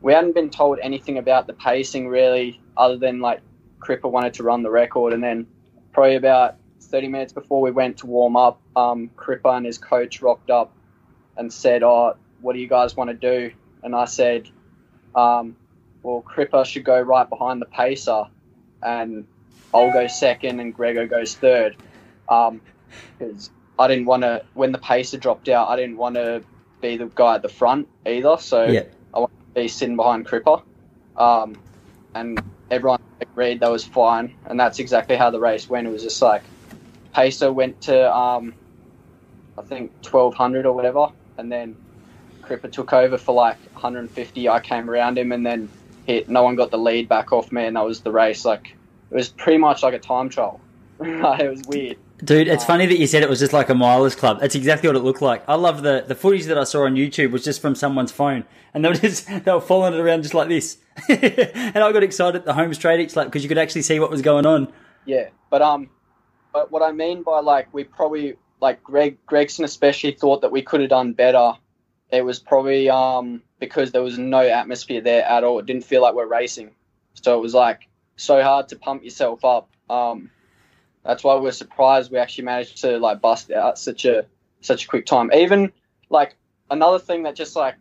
we 0.00 0.12
hadn't 0.12 0.34
been 0.34 0.50
told 0.50 0.78
anything 0.82 1.18
about 1.18 1.46
the 1.46 1.54
pacing 1.54 2.08
really, 2.08 2.60
other 2.76 2.96
than 2.96 3.20
like 3.20 3.40
Crippa 3.80 4.10
wanted 4.10 4.34
to 4.34 4.42
run 4.42 4.62
the 4.62 4.70
record. 4.70 5.12
And 5.12 5.22
then 5.22 5.46
probably 5.92 6.16
about 6.16 6.56
30 6.80 7.08
minutes 7.08 7.32
before 7.32 7.62
we 7.62 7.70
went 7.70 7.98
to 7.98 8.06
warm 8.06 8.36
up, 8.36 8.60
um, 8.76 9.10
Crippa 9.16 9.56
and 9.56 9.64
his 9.64 9.78
coach 9.78 10.20
rocked 10.20 10.50
up 10.50 10.72
and 11.36 11.52
said, 11.52 11.82
"Oh, 11.82 12.16
what 12.40 12.52
do 12.52 12.58
you 12.58 12.68
guys 12.68 12.96
want 12.96 13.08
to 13.08 13.14
do?" 13.14 13.52
And 13.82 13.94
I 13.94 14.04
said, 14.04 14.48
um, 15.14 15.56
"Well, 16.02 16.22
Crippa 16.22 16.66
should 16.66 16.84
go 16.84 17.00
right 17.00 17.28
behind 17.28 17.62
the 17.62 17.66
pacer, 17.66 18.26
and 18.82 19.26
I'll 19.72 19.92
go 19.92 20.06
second, 20.06 20.60
and 20.60 20.74
Grego 20.74 21.06
goes 21.06 21.34
third, 21.34 21.76
because 22.26 22.50
um, 23.48 23.54
I 23.82 23.88
didn't 23.88 24.06
want 24.06 24.22
to. 24.22 24.44
When 24.54 24.70
the 24.70 24.78
pacer 24.78 25.18
dropped 25.18 25.48
out, 25.48 25.68
I 25.68 25.76
didn't 25.76 25.96
want 25.96 26.14
to 26.14 26.42
be 26.80 26.96
the 26.96 27.06
guy 27.06 27.34
at 27.34 27.42
the 27.42 27.48
front 27.48 27.88
either. 28.06 28.36
So 28.38 28.64
yeah. 28.64 28.84
I 29.12 29.18
wanted 29.18 29.38
to 29.54 29.60
be 29.60 29.66
sitting 29.66 29.96
behind 29.96 30.26
Crippa, 30.26 30.62
um, 31.16 31.56
and 32.14 32.40
everyone 32.70 33.00
agreed 33.20 33.58
that 33.60 33.70
was 33.70 33.84
fine, 33.84 34.34
and 34.46 34.58
that's 34.58 34.78
exactly 34.78 35.16
how 35.16 35.30
the 35.30 35.40
race 35.40 35.68
went. 35.68 35.88
It 35.88 35.90
was 35.90 36.04
just 36.04 36.22
like 36.22 36.42
pacer 37.12 37.52
went 37.52 37.80
to." 37.82 38.14
Um, 38.14 38.54
I 39.58 39.62
think 39.62 39.90
1200 40.02 40.64
or 40.64 40.72
whatever, 40.72 41.08
and 41.36 41.50
then 41.50 41.76
Crippa 42.42 42.70
took 42.70 42.92
over 42.92 43.18
for 43.18 43.34
like 43.34 43.58
150. 43.72 44.48
I 44.48 44.60
came 44.60 44.88
around 44.88 45.18
him 45.18 45.32
and 45.32 45.44
then 45.44 45.68
hit. 46.06 46.28
No 46.28 46.44
one 46.44 46.54
got 46.54 46.70
the 46.70 46.78
lead 46.78 47.08
back 47.08 47.32
off 47.32 47.50
me, 47.50 47.66
and 47.66 47.76
that 47.76 47.84
was 47.84 48.00
the 48.00 48.12
race. 48.12 48.44
Like 48.44 48.76
it 49.10 49.14
was 49.14 49.28
pretty 49.28 49.58
much 49.58 49.82
like 49.82 49.94
a 49.94 49.98
time 49.98 50.28
trial. 50.28 50.60
it 51.00 51.50
was 51.50 51.62
weird. 51.66 51.98
Dude, 52.24 52.46
it's 52.46 52.64
funny 52.64 52.86
that 52.86 52.98
you 52.98 53.08
said 53.08 53.24
it 53.24 53.28
was 53.28 53.40
just 53.40 53.52
like 53.52 53.68
a 53.68 53.72
milers 53.72 54.16
club. 54.16 54.38
That's 54.38 54.54
exactly 54.54 54.88
what 54.88 54.94
it 54.94 55.02
looked 55.02 55.22
like. 55.22 55.42
I 55.48 55.56
love 55.56 55.82
the 55.82 56.04
the 56.06 56.14
footage 56.14 56.44
that 56.44 56.56
I 56.56 56.62
saw 56.62 56.84
on 56.84 56.94
YouTube 56.94 57.32
was 57.32 57.42
just 57.42 57.60
from 57.60 57.74
someone's 57.74 58.12
phone, 58.12 58.44
and 58.72 58.84
they 58.84 58.88
were 58.88 58.94
just 59.08 59.26
they 59.26 59.52
were 59.52 59.60
following 59.60 59.94
it 59.94 60.00
around 60.00 60.22
just 60.22 60.34
like 60.34 60.48
this. 60.48 60.78
and 61.08 61.78
I 61.78 61.90
got 61.90 62.04
excited 62.04 62.36
at 62.36 62.44
the 62.44 62.54
home 62.54 62.72
straight 62.74 63.00
each 63.00 63.16
lap 63.16 63.26
because 63.26 63.42
you 63.42 63.48
could 63.48 63.58
actually 63.58 63.82
see 63.82 63.98
what 63.98 64.10
was 64.10 64.22
going 64.22 64.46
on. 64.46 64.72
Yeah, 65.04 65.30
but 65.50 65.62
um, 65.62 65.90
but 66.52 66.70
what 66.70 66.82
I 66.82 66.92
mean 66.92 67.24
by 67.24 67.40
like 67.40 67.74
we 67.74 67.82
probably 67.82 68.36
like 68.60 68.84
Greg 68.84 69.18
Gregson 69.26 69.64
especially 69.64 70.12
thought 70.12 70.42
that 70.42 70.52
we 70.52 70.62
could 70.62 70.80
have 70.80 70.90
done 70.90 71.14
better. 71.14 71.54
It 72.10 72.24
was 72.24 72.38
probably 72.38 72.88
um, 72.88 73.42
because 73.58 73.90
there 73.90 74.02
was 74.02 74.16
no 74.16 74.40
atmosphere 74.40 75.00
there 75.00 75.24
at 75.24 75.42
all. 75.42 75.58
It 75.58 75.66
didn't 75.66 75.84
feel 75.84 76.02
like 76.02 76.14
we're 76.14 76.26
racing, 76.26 76.70
so 77.14 77.36
it 77.36 77.42
was 77.42 77.54
like 77.54 77.88
so 78.14 78.40
hard 78.44 78.68
to 78.68 78.76
pump 78.76 79.02
yourself 79.02 79.44
up. 79.44 79.70
Um, 79.90 80.30
that's 81.04 81.24
why 81.24 81.36
we're 81.36 81.52
surprised 81.52 82.12
we 82.12 82.18
actually 82.18 82.44
managed 82.44 82.78
to 82.82 82.98
like 82.98 83.20
bust 83.20 83.50
out 83.50 83.78
such 83.78 84.04
a 84.04 84.26
such 84.60 84.84
a 84.84 84.88
quick 84.88 85.06
time. 85.06 85.30
Even 85.32 85.72
like 86.08 86.36
another 86.70 86.98
thing 86.98 87.24
that 87.24 87.34
just 87.34 87.56
like 87.56 87.76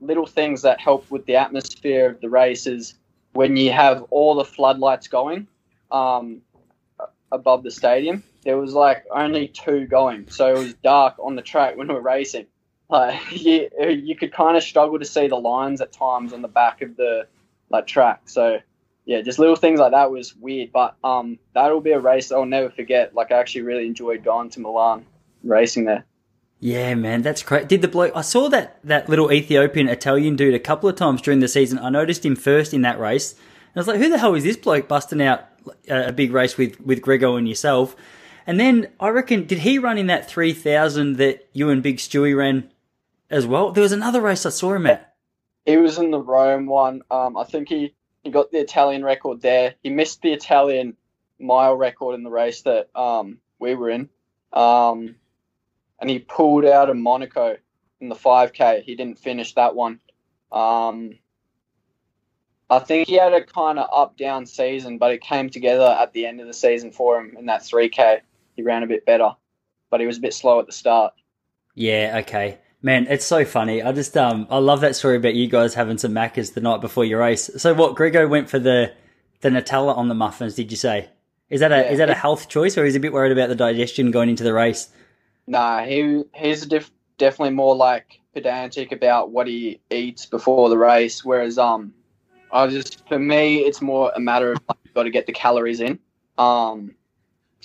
little 0.00 0.26
things 0.26 0.62
that 0.62 0.80
help 0.80 1.10
with 1.10 1.24
the 1.26 1.36
atmosphere 1.36 2.10
of 2.10 2.20
the 2.20 2.28
race 2.28 2.66
is 2.66 2.94
when 3.32 3.56
you 3.56 3.70
have 3.70 4.02
all 4.10 4.34
the 4.34 4.44
floodlights 4.44 5.08
going 5.08 5.46
um, 5.90 6.40
above 7.30 7.62
the 7.62 7.70
stadium 7.70 8.22
there 8.48 8.56
was 8.56 8.72
like 8.72 9.04
only 9.14 9.48
two 9.48 9.86
going, 9.86 10.26
so 10.30 10.54
it 10.54 10.58
was 10.58 10.74
dark 10.74 11.16
on 11.18 11.36
the 11.36 11.42
track 11.42 11.76
when 11.76 11.88
we 11.88 11.94
were 11.94 12.00
racing. 12.00 12.46
Like 12.88 13.20
you, 13.30 13.68
you 13.78 14.16
could 14.16 14.32
kind 14.32 14.56
of 14.56 14.62
struggle 14.62 14.98
to 14.98 15.04
see 15.04 15.28
the 15.28 15.36
lines 15.36 15.82
at 15.82 15.92
times 15.92 16.32
on 16.32 16.42
the 16.42 16.48
back 16.48 16.80
of 16.80 16.96
the 16.96 17.26
like 17.70 17.86
track. 17.86 18.22
So 18.24 18.60
yeah, 19.08 19.22
just 19.22 19.38
little 19.38 19.56
things 19.56 19.80
like 19.80 19.92
that 19.92 20.10
was 20.10 20.36
weird, 20.36 20.70
but 20.70 20.94
um, 21.02 21.38
that'll 21.54 21.80
be 21.80 21.92
a 21.92 21.98
race 21.98 22.30
I'll 22.30 22.44
never 22.44 22.68
forget. 22.68 23.14
Like 23.14 23.32
I 23.32 23.38
actually 23.40 23.62
really 23.62 23.86
enjoyed 23.86 24.22
going 24.22 24.50
to 24.50 24.60
Milan, 24.60 25.06
racing 25.42 25.86
there. 25.86 26.04
Yeah, 26.60 26.94
man, 26.94 27.22
that's 27.22 27.42
great. 27.42 27.68
Did 27.68 27.80
the 27.80 27.88
bloke? 27.88 28.12
I 28.14 28.20
saw 28.20 28.50
that 28.50 28.78
that 28.84 29.08
little 29.08 29.32
Ethiopian 29.32 29.88
Italian 29.88 30.36
dude 30.36 30.52
a 30.52 30.58
couple 30.58 30.90
of 30.90 30.96
times 30.96 31.22
during 31.22 31.40
the 31.40 31.48
season. 31.48 31.78
I 31.78 31.88
noticed 31.88 32.22
him 32.22 32.36
first 32.36 32.74
in 32.74 32.82
that 32.82 33.00
race, 33.00 33.32
and 33.32 33.76
I 33.76 33.80
was 33.80 33.86
like, 33.86 33.96
"Who 33.96 34.10
the 34.10 34.18
hell 34.18 34.34
is 34.34 34.44
this 34.44 34.58
bloke 34.58 34.88
busting 34.88 35.22
out 35.22 35.46
a, 35.88 36.08
a 36.08 36.12
big 36.12 36.30
race 36.30 36.58
with 36.58 36.78
with 36.78 37.00
Grego 37.00 37.36
and 37.36 37.48
yourself?" 37.48 37.96
And 38.46 38.60
then 38.60 38.88
I 39.00 39.08
reckon, 39.08 39.46
did 39.46 39.60
he 39.60 39.78
run 39.78 39.96
in 39.96 40.08
that 40.08 40.28
3000 40.28 41.16
that 41.16 41.48
you 41.54 41.70
and 41.70 41.82
Big 41.82 41.96
Stewie 41.96 42.36
ran 42.36 42.70
as 43.30 43.46
well? 43.46 43.72
There 43.72 43.82
was 43.82 43.92
another 43.92 44.20
race 44.20 44.44
I 44.44 44.50
saw 44.50 44.74
him 44.74 44.86
at. 44.86 45.14
He 45.64 45.78
was 45.78 45.98
in 45.98 46.10
the 46.10 46.20
Rome 46.20 46.66
one. 46.66 47.02
Um, 47.10 47.36
I 47.36 47.44
think 47.44 47.68
he, 47.68 47.94
he 48.28 48.32
got 48.32 48.50
the 48.50 48.58
Italian 48.58 49.02
record 49.02 49.40
there. 49.40 49.74
He 49.82 49.88
missed 49.88 50.20
the 50.20 50.32
Italian 50.32 50.96
mile 51.38 51.74
record 51.74 52.14
in 52.14 52.24
the 52.24 52.30
race 52.30 52.62
that 52.62 52.88
um, 52.94 53.38
we 53.58 53.74
were 53.74 53.88
in. 53.88 54.10
Um, 54.52 55.16
and 55.98 56.10
he 56.10 56.18
pulled 56.18 56.66
out 56.66 56.90
of 56.90 56.96
Monaco 56.96 57.56
in 58.00 58.08
the 58.08 58.14
5K. 58.14 58.82
He 58.82 58.96
didn't 58.96 59.18
finish 59.18 59.54
that 59.54 59.74
one. 59.74 60.00
Um, 60.52 61.18
I 62.68 62.80
think 62.80 63.08
he 63.08 63.14
had 63.14 63.32
a 63.32 63.42
kind 63.42 63.78
of 63.78 63.88
up 63.90 64.18
down 64.18 64.44
season, 64.44 64.98
but 64.98 65.12
it 65.12 65.22
came 65.22 65.48
together 65.48 65.96
at 65.98 66.12
the 66.12 66.26
end 66.26 66.40
of 66.42 66.46
the 66.46 66.52
season 66.52 66.92
for 66.92 67.18
him 67.18 67.34
in 67.38 67.46
that 67.46 67.62
3K 67.62 68.20
he 68.56 68.62
ran 68.62 68.82
a 68.82 68.86
bit 68.88 69.06
better, 69.06 69.30
but 69.88 70.00
he 70.00 70.06
was 70.06 70.18
a 70.18 70.20
bit 70.20 70.34
slow 70.34 70.58
at 70.60 70.66
the 70.66 70.72
start. 70.72 71.14
Yeah, 71.76 72.16
okay. 72.22 72.58
Man, 72.80 73.08
it's 73.08 73.26
so 73.26 73.44
funny. 73.44 73.82
I 73.82 73.92
just 73.92 74.16
um 74.16 74.46
I 74.50 74.58
love 74.58 74.80
that 74.82 74.94
story 74.94 75.16
about 75.16 75.34
you 75.34 75.48
guys 75.48 75.74
having 75.74 75.98
some 75.98 76.12
Maccas 76.12 76.54
the 76.54 76.60
night 76.60 76.80
before 76.80 77.04
your 77.04 77.20
race. 77.20 77.50
So 77.56 77.74
what, 77.74 77.96
Grego 77.96 78.28
went 78.28 78.48
for 78.48 78.58
the 78.58 78.92
the 79.40 79.48
Nutella 79.48 79.96
on 79.96 80.08
the 80.08 80.14
muffins, 80.14 80.54
did 80.54 80.70
you 80.70 80.76
say? 80.76 81.08
Is 81.50 81.60
that 81.60 81.72
a 81.72 81.78
yeah, 81.78 81.90
is 81.90 81.98
that 81.98 82.10
a 82.10 82.14
health 82.14 82.48
choice 82.48 82.78
or 82.78 82.84
is 82.84 82.94
he 82.94 82.98
a 82.98 83.00
bit 83.00 83.12
worried 83.12 83.32
about 83.32 83.48
the 83.48 83.56
digestion 83.56 84.10
going 84.10 84.28
into 84.28 84.44
the 84.44 84.52
race? 84.52 84.88
Nah, 85.46 85.84
he 85.84 86.22
he's 86.34 86.66
def- 86.66 86.92
definitely 87.16 87.54
more 87.54 87.74
like 87.74 88.20
pedantic 88.32 88.92
about 88.92 89.30
what 89.30 89.48
he 89.48 89.80
eats 89.90 90.26
before 90.26 90.68
the 90.68 90.78
race, 90.78 91.24
whereas 91.24 91.58
um 91.58 91.92
I 92.52 92.68
just 92.68 93.08
for 93.08 93.18
me 93.18 93.58
it's 93.58 93.82
more 93.82 94.12
a 94.14 94.20
matter 94.20 94.52
of 94.52 94.60
like, 94.68 94.94
got 94.94 95.02
to 95.02 95.10
get 95.10 95.26
the 95.26 95.32
calories 95.32 95.80
in. 95.80 95.98
Um 96.36 96.94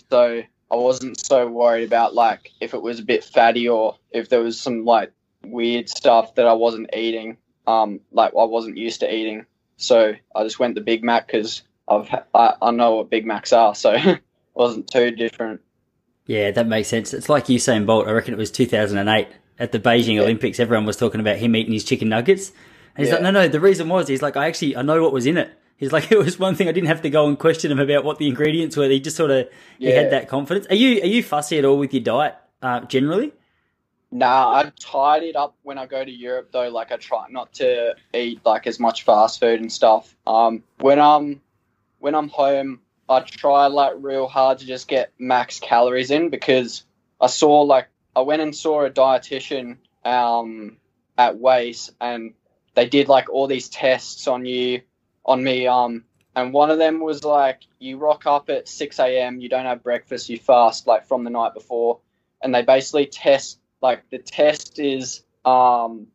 so 0.09 0.41
I 0.73 0.75
wasn't 0.75 1.23
so 1.23 1.47
worried 1.47 1.83
about 1.83 2.15
like 2.15 2.49
if 2.59 2.73
it 2.73 2.81
was 2.81 2.99
a 2.99 3.03
bit 3.03 3.23
fatty 3.23 3.69
or 3.69 3.95
if 4.09 4.29
there 4.29 4.41
was 4.41 4.59
some 4.59 4.85
like 4.85 5.11
weird 5.43 5.87
stuff 5.87 6.33
that 6.33 6.47
I 6.47 6.53
wasn't 6.53 6.89
eating. 6.95 7.37
Um, 7.67 7.99
like 8.11 8.31
I 8.31 8.43
wasn't 8.43 8.77
used 8.77 9.01
to 9.01 9.13
eating, 9.13 9.45
so 9.77 10.13
I 10.35 10.43
just 10.43 10.57
went 10.57 10.73
the 10.73 10.81
Big 10.81 11.03
Mac 11.03 11.27
because 11.27 11.61
I've 11.87 12.09
I, 12.33 12.55
I 12.59 12.71
know 12.71 12.95
what 12.95 13.11
Big 13.11 13.23
Macs 13.23 13.53
are, 13.53 13.75
so 13.75 13.91
it 13.93 14.19
wasn't 14.55 14.89
too 14.89 15.11
different. 15.11 15.61
Yeah, 16.25 16.49
that 16.49 16.65
makes 16.65 16.87
sense. 16.87 17.13
It's 17.13 17.29
like 17.29 17.45
Usain 17.45 17.85
Bolt. 17.85 18.07
I 18.07 18.11
reckon 18.11 18.33
it 18.33 18.37
was 18.37 18.49
2008 18.49 19.27
at 19.59 19.71
the 19.71 19.79
Beijing 19.79 20.15
yeah. 20.15 20.21
Olympics. 20.21 20.59
Everyone 20.59 20.87
was 20.87 20.97
talking 20.97 21.21
about 21.21 21.37
him 21.37 21.55
eating 21.55 21.73
his 21.73 21.83
chicken 21.83 22.09
nuggets, 22.09 22.51
and 22.95 23.05
he's 23.05 23.09
yeah. 23.09 23.21
like, 23.21 23.23
"No, 23.23 23.31
no. 23.31 23.47
The 23.47 23.59
reason 23.59 23.89
was 23.89 24.07
he's 24.07 24.23
like, 24.23 24.35
I 24.35 24.47
actually 24.47 24.75
I 24.75 24.81
know 24.81 25.03
what 25.03 25.13
was 25.13 25.27
in 25.27 25.37
it." 25.37 25.51
He's 25.83 25.91
like, 25.91 26.11
it 26.11 26.17
was 26.17 26.39
one 26.39 26.55
thing 26.55 26.67
I 26.67 26.71
didn't 26.71 26.87
have 26.87 27.01
to 27.01 27.09
go 27.09 27.27
and 27.27 27.37
question 27.37 27.71
him 27.71 27.79
about 27.79 28.03
what 28.03 28.17
the 28.17 28.27
ingredients 28.27 28.77
were. 28.77 28.87
He 28.87 28.99
just 28.99 29.17
sort 29.17 29.31
of 29.31 29.49
yeah. 29.77 29.89
he 29.89 29.95
had 29.95 30.11
that 30.11 30.27
confidence. 30.27 30.65
Are 30.69 30.75
you 30.75 31.01
are 31.01 31.07
you 31.07 31.21
fussy 31.21 31.57
at 31.59 31.65
all 31.65 31.77
with 31.77 31.93
your 31.93 32.03
diet 32.03 32.35
uh, 32.61 32.81
generally? 32.81 33.33
Nah, 34.11 34.53
I 34.53 34.71
tied 34.79 35.23
it 35.23 35.35
up 35.35 35.55
when 35.63 35.79
I 35.79 35.87
go 35.87 36.03
to 36.03 36.11
Europe 36.11 36.49
though. 36.51 36.69
Like 36.69 36.91
I 36.91 36.97
try 36.97 37.25
not 37.29 37.53
to 37.53 37.95
eat 38.13 38.41
like 38.45 38.67
as 38.67 38.79
much 38.79 39.03
fast 39.03 39.39
food 39.39 39.59
and 39.59 39.71
stuff. 39.71 40.15
Um, 40.25 40.63
when 40.79 40.99
I'm 40.99 41.41
when 41.99 42.15
I'm 42.15 42.29
home, 42.29 42.79
I 43.09 43.21
try 43.21 43.67
like 43.67 43.93
real 43.97 44.27
hard 44.27 44.59
to 44.59 44.65
just 44.65 44.87
get 44.87 45.11
max 45.17 45.59
calories 45.59 46.11
in 46.11 46.29
because 46.29 46.83
I 47.19 47.27
saw 47.27 47.61
like 47.61 47.87
I 48.15 48.21
went 48.21 48.41
and 48.41 48.55
saw 48.55 48.85
a 48.85 48.89
dietitian 48.91 49.77
um, 50.05 50.77
at 51.17 51.37
WAIS 51.37 51.91
and 51.99 52.33
they 52.75 52.87
did 52.87 53.07
like 53.07 53.29
all 53.29 53.47
these 53.47 53.69
tests 53.69 54.27
on 54.27 54.45
you, 54.45 54.81
on 55.25 55.43
me. 55.43 55.67
Um, 55.67 56.05
and 56.35 56.51
one 56.53 56.71
of 56.71 56.79
them 56.79 56.99
was 56.99 57.23
like, 57.23 57.61
you 57.79 57.97
rock 57.97 58.25
up 58.25 58.49
at 58.49 58.67
six 58.67 58.99
a.m. 58.99 59.39
You 59.39 59.49
don't 59.49 59.65
have 59.65 59.83
breakfast. 59.83 60.29
You 60.29 60.37
fast 60.37 60.87
like 60.87 61.07
from 61.07 61.23
the 61.23 61.29
night 61.29 61.53
before, 61.53 61.99
and 62.41 62.53
they 62.53 62.63
basically 62.63 63.05
test. 63.05 63.59
Like 63.81 64.09
the 64.09 64.17
test 64.17 64.79
is, 64.79 65.23
um, 65.43 66.07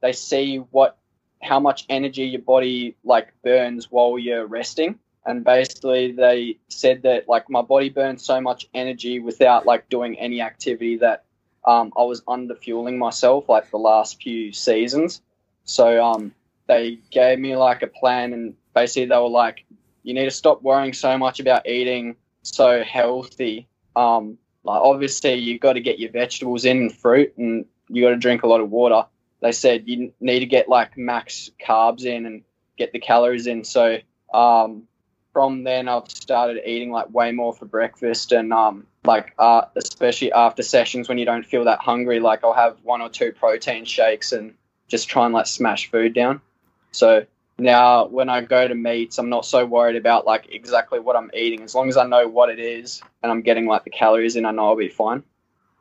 they 0.00 0.12
see 0.12 0.56
what 0.58 0.96
how 1.42 1.60
much 1.60 1.84
energy 1.88 2.24
your 2.24 2.40
body 2.40 2.96
like 3.04 3.32
burns 3.42 3.90
while 3.90 4.18
you're 4.18 4.46
resting 4.46 4.98
and 5.28 5.44
basically 5.44 6.12
they 6.12 6.56
said 6.68 7.02
that 7.02 7.28
like 7.28 7.50
my 7.50 7.60
body 7.60 7.90
burns 7.90 8.24
so 8.24 8.40
much 8.40 8.66
energy 8.72 9.20
without 9.20 9.66
like 9.66 9.88
doing 9.90 10.18
any 10.18 10.40
activity 10.40 10.96
that 10.96 11.24
um, 11.66 11.92
I 11.96 12.02
was 12.04 12.22
under 12.26 12.54
fueling 12.54 12.98
myself 12.98 13.46
like 13.46 13.70
the 13.70 13.76
last 13.76 14.22
few 14.22 14.52
seasons. 14.52 15.20
So 15.64 16.02
um, 16.02 16.34
they 16.68 17.00
gave 17.10 17.38
me 17.38 17.56
like 17.56 17.82
a 17.82 17.86
plan 17.86 18.32
and 18.32 18.54
basically 18.74 19.06
they 19.06 19.16
were 19.16 19.28
like, 19.28 19.64
you 20.02 20.14
need 20.14 20.26
to 20.26 20.30
stop 20.30 20.62
worrying 20.62 20.92
so 20.92 21.18
much 21.18 21.40
about 21.40 21.66
eating 21.66 22.16
so 22.42 22.82
healthy. 22.84 23.66
Um, 23.96 24.38
like 24.62 24.80
obviously 24.80 25.34
you 25.34 25.58
got 25.58 25.72
to 25.72 25.80
get 25.80 25.98
your 25.98 26.12
vegetables 26.12 26.64
in 26.64 26.76
and 26.78 26.94
fruit 26.94 27.36
and 27.36 27.64
you 27.88 28.02
got 28.02 28.10
to 28.10 28.16
drink 28.16 28.42
a 28.42 28.46
lot 28.46 28.60
of 28.60 28.70
water. 28.70 29.06
They 29.40 29.52
said 29.52 29.84
you 29.86 30.12
need 30.20 30.40
to 30.40 30.46
get 30.46 30.68
like 30.68 30.96
max 30.96 31.50
carbs 31.64 32.04
in 32.04 32.26
and 32.26 32.42
get 32.76 32.92
the 32.92 32.98
calories 32.98 33.46
in. 33.46 33.64
So 33.64 33.98
um, 34.32 34.84
from 35.32 35.64
then 35.64 35.88
I've 35.88 36.10
started 36.10 36.62
eating 36.66 36.90
like 36.90 37.12
way 37.12 37.32
more 37.32 37.54
for 37.54 37.64
breakfast 37.64 38.32
and 38.32 38.52
um 38.52 38.86
like 39.04 39.32
uh, 39.38 39.62
especially 39.76 40.32
after 40.32 40.62
sessions 40.62 41.08
when 41.08 41.16
you 41.16 41.24
don't 41.24 41.46
feel 41.46 41.64
that 41.64 41.78
hungry 41.78 42.20
like 42.20 42.44
I'll 42.44 42.52
have 42.52 42.76
one 42.82 43.00
or 43.00 43.08
two 43.08 43.32
protein 43.32 43.84
shakes 43.84 44.32
and 44.32 44.54
just 44.88 45.08
try 45.08 45.24
and 45.24 45.34
like 45.34 45.46
smash 45.46 45.90
food 45.90 46.14
down. 46.14 46.40
So 46.92 47.26
now 47.58 48.06
when 48.06 48.28
I 48.28 48.40
go 48.40 48.66
to 48.66 48.74
meets 48.74 49.18
I'm 49.18 49.28
not 49.28 49.44
so 49.44 49.66
worried 49.66 49.96
about 49.96 50.26
like 50.26 50.48
exactly 50.50 51.00
what 51.00 51.16
I'm 51.16 51.30
eating 51.34 51.62
as 51.62 51.74
long 51.74 51.88
as 51.88 51.96
I 51.96 52.06
know 52.06 52.28
what 52.28 52.50
it 52.50 52.60
is 52.60 53.02
and 53.22 53.32
I'm 53.32 53.42
getting 53.42 53.66
like 53.66 53.84
the 53.84 53.90
calories 53.90 54.36
in 54.36 54.46
I 54.46 54.52
know 54.52 54.68
I'll 54.68 54.76
be 54.76 54.88
fine. 54.88 55.24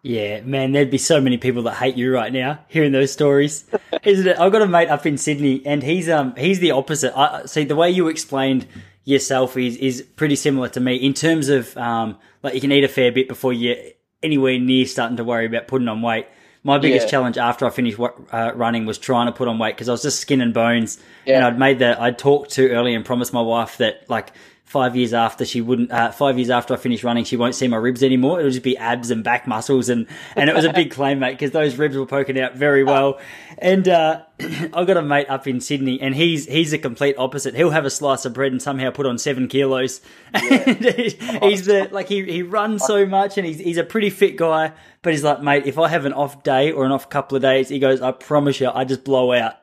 Yeah, 0.04 0.42
man, 0.42 0.72
there'd 0.72 0.92
be 0.92 0.98
so 0.98 1.20
many 1.20 1.38
people 1.38 1.64
that 1.64 1.76
hate 1.76 1.96
you 1.96 2.14
right 2.14 2.32
now 2.32 2.60
hearing 2.70 2.92
those 2.92 3.12
stories, 3.12 3.66
isn't 4.04 4.28
it? 4.28 4.40
I've 4.40 4.52
got 4.52 4.62
a 4.62 4.68
mate 4.68 4.90
up 4.90 5.06
in 5.06 5.18
Sydney, 5.18 5.62
and 5.66 5.84
he's 5.84 6.08
um 6.08 6.34
he's 6.38 6.60
the 6.60 6.72
opposite. 6.72 7.18
I 7.18 7.46
see 7.46 7.66
the 7.66 7.76
way 7.76 7.90
you 7.90 8.08
explained 8.08 8.68
yourself 9.04 9.58
is 9.58 9.76
is 9.78 10.02
pretty 10.16 10.36
similar 10.36 10.70
to 10.70 10.80
me 10.80 10.96
in 10.96 11.14
terms 11.14 11.50
of 11.50 11.76
um 11.78 12.18
like 12.42 12.54
you 12.54 12.62
can 12.62 12.72
eat 12.72 12.84
a 12.84 12.88
fair 12.88 13.12
bit 13.12 13.28
before 13.28 13.52
you're 13.54 13.76
anywhere 14.24 14.60
near 14.60 14.86
starting 14.86 15.18
to 15.18 15.24
worry 15.24 15.46
about 15.46 15.68
putting 15.68 15.88
on 15.88 16.02
weight. 16.02 16.28
My 16.68 16.78
biggest 16.80 17.08
yeah. 17.08 17.12
challenge 17.12 17.38
after 17.38 17.66
I 17.66 17.70
finished 17.70 17.98
uh, 17.98 18.52
running 18.54 18.86
was 18.86 18.98
trying 18.98 19.28
to 19.28 19.32
put 19.32 19.48
on 19.48 19.58
weight 19.58 19.76
because 19.76 19.88
I 19.88 19.94
was 19.94 20.02
just 20.02 20.20
skin 20.20 20.42
and 20.42 20.54
bones, 20.54 21.00
yeah. 21.26 21.38
and 21.38 21.46
I'd 21.46 21.58
made 21.58 21.80
that 21.80 22.02
I'd 22.02 22.20
talked 22.20 22.52
too 22.52 22.68
early 22.68 22.94
and 22.94 23.06
promised 23.06 23.32
my 23.32 23.40
wife 23.40 23.78
that 23.78 24.10
like 24.10 24.34
five 24.68 24.98
years 24.98 25.14
after 25.14 25.46
she 25.46 25.62
wouldn't 25.62 25.90
uh, 25.94 26.12
five 26.12 26.38
years 26.38 26.50
after 26.50 26.74
I 26.74 26.78
finished 26.78 27.02
running 27.02 27.24
she 27.24 27.38
won't 27.38 27.56
see 27.56 27.70
my 27.70 27.78
ribs 27.78 28.04
anymore. 28.04 28.40
It'll 28.40 28.52
just 28.52 28.64
be 28.64 28.78
abs 28.78 29.10
and 29.10 29.24
back 29.24 29.48
muscles 29.48 29.88
and 29.88 30.06
and 30.36 30.50
it 30.50 30.56
was 30.56 30.66
a 30.66 30.74
big 30.74 30.92
claim 30.92 31.20
mate 31.20 31.32
because 31.32 31.52
those 31.52 31.78
ribs 31.78 31.96
were 31.96 32.06
poking 32.06 32.38
out 32.38 32.56
very 32.56 32.84
well. 32.84 33.18
And 33.60 33.88
uh, 33.88 34.24
I 34.40 34.84
got 34.84 34.98
a 34.98 35.02
mate 35.02 35.30
up 35.30 35.48
in 35.48 35.62
Sydney 35.62 36.02
and 36.02 36.14
he's 36.14 36.48
he's 36.48 36.74
a 36.74 36.78
complete 36.78 37.16
opposite. 37.18 37.56
He'll 37.56 37.70
have 37.70 37.86
a 37.86 37.90
slice 37.90 38.26
of 38.26 38.34
bread 38.34 38.52
and 38.52 38.62
somehow 38.62 38.92
put 38.92 39.06
on 39.06 39.18
seven 39.18 39.48
kilos. 39.48 40.02
Yeah. 40.34 40.74
he's 41.44 41.66
the 41.66 41.88
like 41.94 42.10
he, 42.10 42.26
he 42.26 42.44
runs 42.44 42.86
so 42.86 43.06
much 43.06 43.38
and 43.38 43.48
he's, 43.48 43.60
he's 43.60 43.78
a 43.78 43.86
pretty 43.86 44.10
fit 44.10 44.36
guy 44.36 44.74
but 45.02 45.14
he's 45.14 45.24
like 45.24 45.42
mate 45.42 45.66
if 45.66 45.80
I 45.80 45.88
have 45.88 46.04
an 46.04 46.12
off 46.12 46.44
day 46.44 46.74
or 46.74 46.86
an 46.86 46.92
off 46.92 47.10
couple 47.10 47.38
of 47.38 47.42
days 47.42 47.70
he 47.70 47.80
goes 47.80 48.02
I 48.02 48.12
promise 48.12 48.60
you 48.60 48.70
I 48.70 48.84
just 48.84 49.06
blow 49.06 49.32
out. 49.32 49.54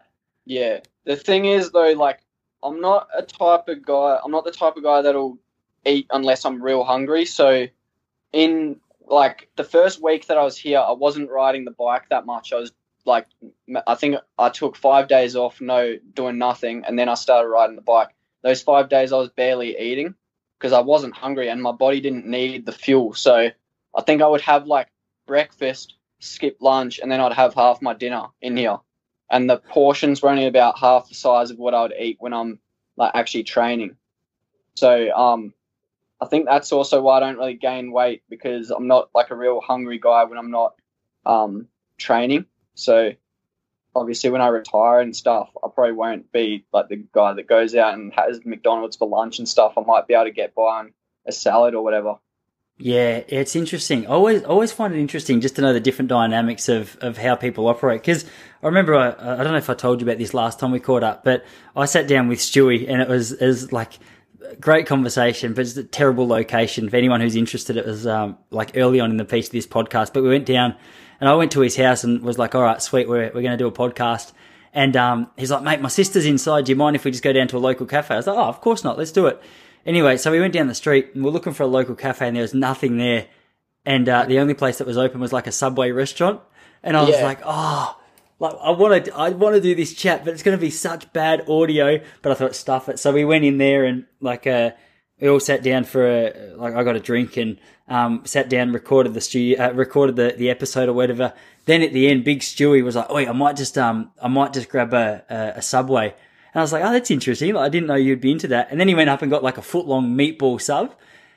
Yeah. 0.46 0.80
The 1.04 1.16
thing 1.16 1.44
is 1.44 1.72
though 1.72 1.92
like 1.92 2.23
I'm 2.64 2.80
not 2.80 3.08
a 3.16 3.22
type 3.22 3.68
of 3.68 3.84
guy. 3.84 4.18
I'm 4.24 4.30
not 4.30 4.44
the 4.44 4.50
type 4.50 4.76
of 4.76 4.82
guy 4.82 5.02
that'll 5.02 5.38
eat 5.84 6.06
unless 6.10 6.44
I'm 6.44 6.62
real 6.62 6.82
hungry. 6.82 7.26
So, 7.26 7.66
in 8.32 8.80
like 9.06 9.50
the 9.56 9.64
first 9.64 10.02
week 10.02 10.26
that 10.26 10.38
I 10.38 10.42
was 10.42 10.56
here, 10.56 10.78
I 10.78 10.92
wasn't 10.92 11.30
riding 11.30 11.64
the 11.64 11.70
bike 11.70 12.08
that 12.08 12.24
much. 12.24 12.52
I 12.52 12.56
was 12.56 12.72
like, 13.04 13.26
I 13.86 13.94
think 13.94 14.16
I 14.38 14.48
took 14.48 14.76
five 14.76 15.08
days 15.08 15.36
off, 15.36 15.60
no 15.60 15.98
doing 16.14 16.38
nothing, 16.38 16.84
and 16.86 16.98
then 16.98 17.10
I 17.10 17.14
started 17.14 17.48
riding 17.48 17.76
the 17.76 17.82
bike. 17.82 18.14
Those 18.42 18.62
five 18.62 18.88
days, 18.88 19.12
I 19.12 19.18
was 19.18 19.28
barely 19.28 19.78
eating 19.78 20.14
because 20.58 20.72
I 20.72 20.80
wasn't 20.80 21.14
hungry 21.14 21.48
and 21.50 21.62
my 21.62 21.72
body 21.72 22.00
didn't 22.00 22.26
need 22.26 22.64
the 22.64 22.72
fuel. 22.72 23.12
So, 23.12 23.50
I 23.94 24.02
think 24.02 24.22
I 24.22 24.26
would 24.26 24.40
have 24.40 24.66
like 24.66 24.88
breakfast, 25.26 25.96
skip 26.20 26.56
lunch, 26.60 26.98
and 26.98 27.12
then 27.12 27.20
I'd 27.20 27.34
have 27.34 27.52
half 27.52 27.82
my 27.82 27.92
dinner 27.92 28.28
in 28.40 28.56
here 28.56 28.78
and 29.30 29.48
the 29.48 29.56
portions 29.56 30.22
were 30.22 30.30
only 30.30 30.46
about 30.46 30.78
half 30.78 31.08
the 31.08 31.14
size 31.14 31.50
of 31.50 31.58
what 31.58 31.74
I 31.74 31.82
would 31.82 31.94
eat 31.98 32.16
when 32.20 32.32
I'm 32.32 32.58
like 32.96 33.12
actually 33.14 33.44
training. 33.44 33.96
So 34.74 35.10
um, 35.12 35.54
I 36.20 36.26
think 36.26 36.46
that's 36.46 36.72
also 36.72 37.02
why 37.02 37.16
I 37.16 37.20
don't 37.20 37.38
really 37.38 37.54
gain 37.54 37.92
weight 37.92 38.22
because 38.28 38.70
I'm 38.70 38.86
not 38.86 39.10
like 39.14 39.30
a 39.30 39.36
real 39.36 39.60
hungry 39.60 39.98
guy 39.98 40.24
when 40.24 40.38
I'm 40.38 40.50
not 40.50 40.74
um, 41.24 41.68
training. 41.96 42.46
So 42.74 43.12
obviously 43.94 44.30
when 44.30 44.40
I 44.40 44.48
retire 44.48 45.00
and 45.00 45.14
stuff, 45.14 45.50
I 45.62 45.68
probably 45.74 45.94
won't 45.94 46.32
be 46.32 46.64
like 46.72 46.88
the 46.88 47.04
guy 47.12 47.32
that 47.34 47.48
goes 47.48 47.74
out 47.74 47.94
and 47.94 48.12
has 48.14 48.44
McDonald's 48.44 48.96
for 48.96 49.08
lunch 49.08 49.38
and 49.38 49.48
stuff. 49.48 49.74
I 49.76 49.82
might 49.82 50.06
be 50.06 50.14
able 50.14 50.24
to 50.24 50.30
get 50.30 50.54
by 50.54 50.62
on 50.62 50.92
a 51.26 51.32
salad 51.32 51.74
or 51.74 51.82
whatever. 51.82 52.16
Yeah, 52.76 53.22
it's 53.28 53.54
interesting. 53.54 54.06
Always 54.08 54.42
always 54.42 54.72
find 54.72 54.92
it 54.92 54.98
interesting 54.98 55.40
just 55.40 55.54
to 55.56 55.62
know 55.62 55.72
the 55.72 55.80
different 55.80 56.08
dynamics 56.08 56.68
of, 56.68 56.96
of 57.00 57.16
how 57.16 57.36
people 57.36 57.68
operate. 57.68 58.00
Because 58.02 58.24
I 58.62 58.66
remember 58.66 58.96
I, 58.96 59.10
I 59.10 59.44
don't 59.44 59.52
know 59.52 59.58
if 59.58 59.70
I 59.70 59.74
told 59.74 60.00
you 60.00 60.06
about 60.06 60.18
this 60.18 60.34
last 60.34 60.58
time 60.58 60.72
we 60.72 60.80
caught 60.80 61.04
up, 61.04 61.22
but 61.22 61.44
I 61.76 61.84
sat 61.84 62.08
down 62.08 62.26
with 62.26 62.40
Stewie 62.40 62.88
and 62.88 63.00
it 63.00 63.08
was 63.08 63.32
as 63.32 63.70
like 63.72 63.92
great 64.60 64.86
conversation, 64.86 65.54
but 65.54 65.62
it's 65.62 65.76
a 65.76 65.84
terrible 65.84 66.26
location 66.26 66.90
for 66.90 66.96
anyone 66.96 67.20
who's 67.20 67.36
interested. 67.36 67.76
It 67.76 67.86
was 67.86 68.08
um, 68.08 68.38
like 68.50 68.72
early 68.76 68.98
on 68.98 69.10
in 69.12 69.18
the 69.18 69.24
piece 69.24 69.46
of 69.46 69.52
this 69.52 69.68
podcast, 69.68 70.12
but 70.12 70.24
we 70.24 70.28
went 70.30 70.46
down 70.46 70.74
and 71.20 71.28
I 71.28 71.34
went 71.34 71.52
to 71.52 71.60
his 71.60 71.76
house 71.76 72.02
and 72.02 72.22
was 72.22 72.38
like, 72.38 72.56
"All 72.56 72.62
right, 72.62 72.82
sweet, 72.82 73.08
we're 73.08 73.26
we're 73.26 73.42
going 73.42 73.56
to 73.56 73.56
do 73.56 73.68
a 73.68 73.72
podcast." 73.72 74.32
And 74.72 74.96
um, 74.96 75.30
he's 75.36 75.52
like, 75.52 75.62
"Mate, 75.62 75.80
my 75.80 75.88
sister's 75.88 76.26
inside. 76.26 76.64
Do 76.64 76.72
you 76.72 76.76
mind 76.76 76.96
if 76.96 77.04
we 77.04 77.12
just 77.12 77.22
go 77.22 77.32
down 77.32 77.46
to 77.48 77.56
a 77.56 77.58
local 77.58 77.86
cafe?" 77.86 78.14
I 78.14 78.16
was 78.16 78.26
like, 78.26 78.36
"Oh, 78.36 78.48
of 78.48 78.60
course 78.60 78.82
not. 78.82 78.98
Let's 78.98 79.12
do 79.12 79.26
it." 79.26 79.40
Anyway, 79.86 80.16
so 80.16 80.30
we 80.30 80.40
went 80.40 80.54
down 80.54 80.66
the 80.66 80.74
street 80.74 81.10
and 81.14 81.24
we're 81.24 81.30
looking 81.30 81.52
for 81.52 81.62
a 81.62 81.66
local 81.66 81.94
cafe 81.94 82.26
and 82.26 82.36
there 82.36 82.42
was 82.42 82.54
nothing 82.54 82.96
there. 82.96 83.26
And 83.84 84.08
uh, 84.08 84.24
the 84.24 84.38
only 84.38 84.54
place 84.54 84.78
that 84.78 84.86
was 84.86 84.96
open 84.96 85.20
was 85.20 85.32
like 85.32 85.46
a 85.46 85.52
Subway 85.52 85.90
restaurant. 85.90 86.40
And 86.82 86.96
I 86.96 87.02
was 87.02 87.10
yeah. 87.10 87.24
like, 87.24 87.40
oh, 87.44 87.98
like 88.38 88.54
I 88.60 88.70
want 88.70 89.04
to, 89.04 89.14
I 89.14 89.30
want 89.30 89.56
to 89.56 89.60
do 89.60 89.74
this 89.74 89.94
chat, 89.94 90.24
but 90.24 90.32
it's 90.32 90.42
going 90.42 90.56
to 90.56 90.60
be 90.60 90.70
such 90.70 91.12
bad 91.12 91.48
audio. 91.48 92.00
But 92.22 92.32
I 92.32 92.34
thought 92.34 92.54
stuff 92.54 92.88
it. 92.88 92.98
So 92.98 93.12
we 93.12 93.24
went 93.24 93.44
in 93.44 93.58
there 93.58 93.84
and 93.84 94.06
like, 94.20 94.46
uh, 94.46 94.70
we 95.20 95.28
all 95.28 95.40
sat 95.40 95.62
down 95.62 95.84
for 95.84 96.06
a, 96.06 96.54
like 96.56 96.74
I 96.74 96.82
got 96.82 96.96
a 96.96 97.00
drink 97.00 97.36
and 97.36 97.58
um, 97.88 98.22
sat 98.24 98.48
down, 98.48 98.72
recorded 98.72 99.14
the 99.14 99.20
studio, 99.20 99.62
uh, 99.62 99.72
recorded 99.72 100.16
the, 100.16 100.34
the 100.36 100.50
episode 100.50 100.88
or 100.88 100.92
whatever. 100.92 101.32
Then 101.66 101.82
at 101.82 101.92
the 101.92 102.08
end, 102.08 102.24
Big 102.24 102.40
Stewie 102.40 102.84
was 102.84 102.96
like, 102.96 103.06
"Oh, 103.08 103.16
I 103.16 103.32
might 103.32 103.56
just 103.56 103.78
um, 103.78 104.10
I 104.22 104.28
might 104.28 104.52
just 104.52 104.68
grab 104.68 104.92
a, 104.92 105.24
a, 105.28 105.58
a 105.58 105.62
Subway." 105.62 106.14
And 106.54 106.60
I 106.60 106.62
was 106.62 106.72
like, 106.72 106.84
oh, 106.84 106.92
that's 106.92 107.10
interesting. 107.10 107.52
Like, 107.52 107.66
I 107.66 107.68
didn't 107.68 107.88
know 107.88 107.96
you'd 107.96 108.20
be 108.20 108.30
into 108.30 108.46
that. 108.48 108.68
And 108.70 108.78
then 108.78 108.86
he 108.86 108.94
went 108.94 109.10
up 109.10 109.22
and 109.22 109.30
got 109.30 109.42
like 109.42 109.58
a 109.58 109.62
foot 109.62 109.86
long 109.86 110.16
meatball 110.16 110.60
sub. 110.60 110.94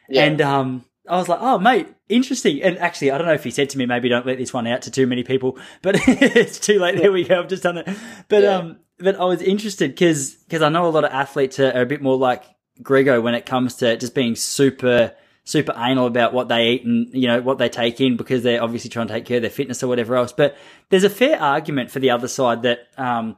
Yeah. 0.07 0.25
And 0.25 0.39
um, 0.41 0.85
I 1.09 1.17
was 1.17 1.27
like, 1.27 1.39
oh, 1.41 1.57
mate, 1.57 1.87
interesting. 2.07 2.61
And 2.61 2.77
actually, 2.77 3.09
I 3.09 3.17
don't 3.17 3.25
know 3.25 3.33
if 3.33 3.43
he 3.43 3.49
said 3.49 3.71
to 3.71 3.79
me, 3.79 3.87
maybe 3.87 4.09
don't 4.09 4.27
let 4.27 4.37
this 4.37 4.53
one 4.53 4.67
out 4.67 4.83
to 4.83 4.91
too 4.91 5.07
many 5.07 5.23
people, 5.23 5.57
but 5.81 5.95
it's 6.07 6.59
too 6.59 6.79
late. 6.79 6.97
There 6.97 7.11
we 7.11 7.23
go. 7.23 7.39
I've 7.39 7.47
just 7.47 7.63
done 7.63 7.79
it. 7.79 7.89
But, 8.29 8.43
yeah. 8.43 8.57
um, 8.57 8.79
but 8.99 9.19
I 9.19 9.25
was 9.25 9.41
interested 9.41 9.89
because, 9.89 10.35
because 10.35 10.61
I 10.61 10.69
know 10.69 10.85
a 10.85 10.89
lot 10.89 11.03
of 11.03 11.11
athletes 11.11 11.59
are, 11.59 11.71
are, 11.71 11.81
a 11.81 11.85
bit 11.87 12.03
more 12.03 12.17
like 12.17 12.43
Grego 12.83 13.19
when 13.19 13.33
it 13.33 13.47
comes 13.47 13.75
to 13.77 13.97
just 13.97 14.13
being 14.13 14.35
super, 14.35 15.15
super 15.45 15.73
anal 15.75 16.05
about 16.05 16.31
what 16.31 16.47
they 16.47 16.73
eat 16.73 16.85
and, 16.85 17.09
you 17.11 17.27
know, 17.27 17.41
what 17.41 17.57
they 17.57 17.69
take 17.69 17.99
in 17.99 18.17
because 18.17 18.43
they're 18.43 18.61
obviously 18.61 18.91
trying 18.91 19.07
to 19.07 19.13
take 19.13 19.25
care 19.25 19.37
of 19.37 19.41
their 19.41 19.49
fitness 19.49 19.81
or 19.81 19.87
whatever 19.87 20.15
else. 20.15 20.31
But 20.31 20.55
there's 20.89 21.03
a 21.03 21.09
fair 21.09 21.41
argument 21.41 21.89
for 21.89 21.97
the 21.97 22.11
other 22.11 22.27
side 22.27 22.61
that, 22.61 22.87
um, 22.97 23.35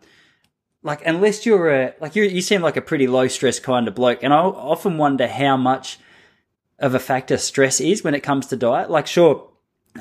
like 0.84 1.06
unless 1.06 1.46
you're 1.46 1.70
a 1.70 1.94
like 2.00 2.16
you 2.16 2.24
you 2.24 2.42
seem 2.42 2.62
like 2.62 2.78
a 2.78 2.82
pretty 2.82 3.08
low 3.08 3.28
stress 3.28 3.60
kind 3.60 3.88
of 3.88 3.96
bloke, 3.96 4.24
and 4.24 4.34
I 4.34 4.40
often 4.40 4.98
wonder 4.98 5.28
how 5.28 5.58
much 5.58 6.00
of 6.80 6.96
a 6.96 7.00
factor 7.00 7.38
stress 7.38 7.82
is 7.82 8.04
when 8.04 8.16
it 8.16 8.22
comes 8.22 8.48
to 8.48 8.56
diet. 8.56 8.90
Like, 8.90 9.06
sure, 9.06 9.50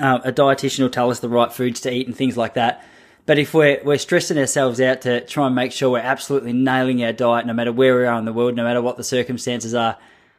uh, 0.00 0.20
a 0.24 0.32
dietitian 0.32 0.80
will 0.80 0.90
tell 0.90 1.10
us 1.10 1.20
the 1.20 1.28
right 1.28 1.52
foods 1.52 1.80
to 1.80 1.92
eat 1.92 2.06
and 2.06 2.16
things 2.16 2.36
like 2.36 2.54
that. 2.54 2.84
But 3.26 3.38
if 3.38 3.52
we're 3.52 3.80
we're 3.84 3.98
stressing 3.98 4.38
ourselves 4.38 4.80
out 4.80 5.02
to 5.02 5.20
try 5.26 5.46
and 5.46 5.54
make 5.54 5.72
sure 5.72 5.90
we're 5.90 5.98
absolutely 5.98 6.52
nailing 6.52 7.02
our 7.04 7.12
diet, 7.12 7.46
no 7.46 7.52
matter 7.52 7.72
where 7.72 7.96
we 7.96 8.06
are 8.06 8.18
in 8.18 8.24
the 8.24 8.32
world, 8.32 8.54
no 8.54 8.64
matter 8.64 8.80
what 8.80 8.96
the 8.96 9.04
circumstances 9.04 9.74
are, 9.74 9.98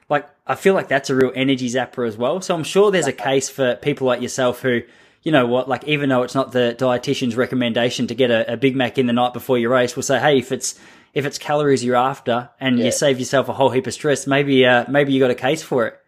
like 0.10 0.28
I 0.48 0.56
feel 0.56 0.74
like 0.74 0.88
that's 0.88 1.10
a 1.10 1.16
real 1.16 1.32
energy 1.36 1.70
zapper 1.70 2.08
as 2.08 2.18
well. 2.18 2.42
So 2.42 2.56
I'm 2.56 2.64
sure 2.64 2.90
there's 2.90 3.08
a 3.08 3.14
case 3.14 3.50
for 3.50 3.76
people 3.76 4.08
like 4.08 4.22
yourself 4.22 4.62
who 4.62 4.82
you 5.24 5.32
know 5.32 5.46
what, 5.46 5.68
like 5.68 5.84
even 5.86 6.10
though 6.10 6.24
it's 6.24 6.36
not 6.36 6.52
the 6.52 6.76
dietitian's 6.78 7.36
recommendation 7.36 8.08
to 8.08 8.16
get 8.16 8.32
a, 8.32 8.54
a 8.54 8.58
Big 8.58 8.76
Mac 8.76 8.98
in 8.98 9.06
the 9.08 9.14
night 9.14 9.34
before 9.34 9.58
your 9.58 9.72
race, 9.72 9.96
we'll 9.96 10.04
say, 10.04 10.20
hey, 10.20 10.38
if 10.38 10.52
it's 10.52 10.80
if 11.14 11.26
it's 11.26 11.38
calories 11.38 11.84
you're 11.84 11.96
after 11.96 12.50
and 12.60 12.78
yeah. 12.78 12.86
you 12.86 12.92
save 12.92 13.20
yourself 13.20 13.50
a 13.50 13.54
whole 13.54 13.70
heap 13.70 13.88
of 13.88 13.94
stress, 13.94 14.28
maybe 14.28 14.66
uh, 14.66 14.86
maybe 14.90 15.14
you 15.14 15.20
got 15.20 15.32
a 15.32 15.36
case 15.36 15.62
for 15.62 15.88
it. 15.88 16.00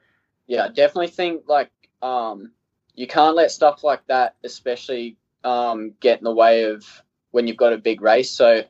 Yeah, 0.48 0.66
I 0.66 0.68
definitely 0.70 1.08
think 1.08 1.44
like 1.48 1.72
um, 2.02 2.52
you 2.96 3.08
can't 3.08 3.36
let 3.36 3.52
stuff 3.52 3.84
like 3.84 4.06
that, 4.08 4.36
especially 4.44 5.18
um, 5.44 5.94
get 6.00 6.20
in 6.20 6.24
the 6.24 6.34
way 6.34 6.64
of 6.64 6.86
when 7.32 7.48
you've 7.48 7.58
got 7.58 7.74
a 7.74 7.78
big 7.78 8.02
race. 8.02 8.32
So 8.32 8.64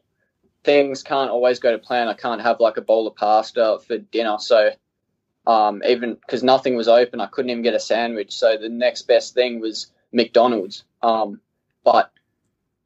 things 0.64 1.04
can't 1.04 1.32
always 1.32 1.60
go 1.60 1.72
to 1.72 1.78
plan. 1.78 2.08
I 2.08 2.14
can't 2.14 2.42
have 2.42 2.60
like 2.60 2.78
a 2.78 2.82
bowl 2.82 3.08
of 3.08 3.16
pasta 3.16 3.80
for 3.86 3.98
dinner. 3.98 4.38
So 4.40 4.72
um, 5.46 5.82
even 5.86 6.16
because 6.16 6.44
nothing 6.44 6.76
was 6.76 6.88
open, 6.88 7.20
I 7.20 7.28
couldn't 7.28 7.50
even 7.50 7.64
get 7.64 7.74
a 7.74 7.80
sandwich. 7.80 8.34
So 8.34 8.58
the 8.58 8.70
next 8.70 9.04
best 9.04 9.34
thing 9.34 9.60
was 9.60 9.92
McDonald's. 10.12 10.84
Um, 11.02 11.40
but 11.84 12.12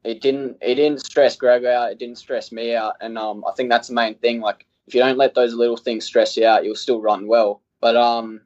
it 0.04 0.20
didn't 0.20 0.58
it 0.60 0.76
didn't 0.76 1.04
stress 1.04 1.36
Greg 1.36 1.64
out. 1.64 1.92
It 1.92 1.98
didn't 1.98 2.18
stress 2.18 2.52
me 2.52 2.74
out, 2.74 2.94
and 3.00 3.18
um, 3.18 3.44
I 3.46 3.52
think 3.52 3.70
that's 3.70 3.88
the 3.88 3.94
main 3.94 4.14
thing. 4.14 4.40
Like 4.40 4.66
if 4.86 4.94
you 4.94 5.00
don't 5.00 5.18
let 5.18 5.34
those 5.34 5.54
little 5.54 5.76
things 5.76 6.04
stress 6.04 6.36
you 6.36 6.46
out, 6.46 6.64
you'll 6.64 6.76
still 6.76 7.00
run 7.00 7.26
well. 7.26 7.60
But 7.80 7.96
um, 7.96 8.40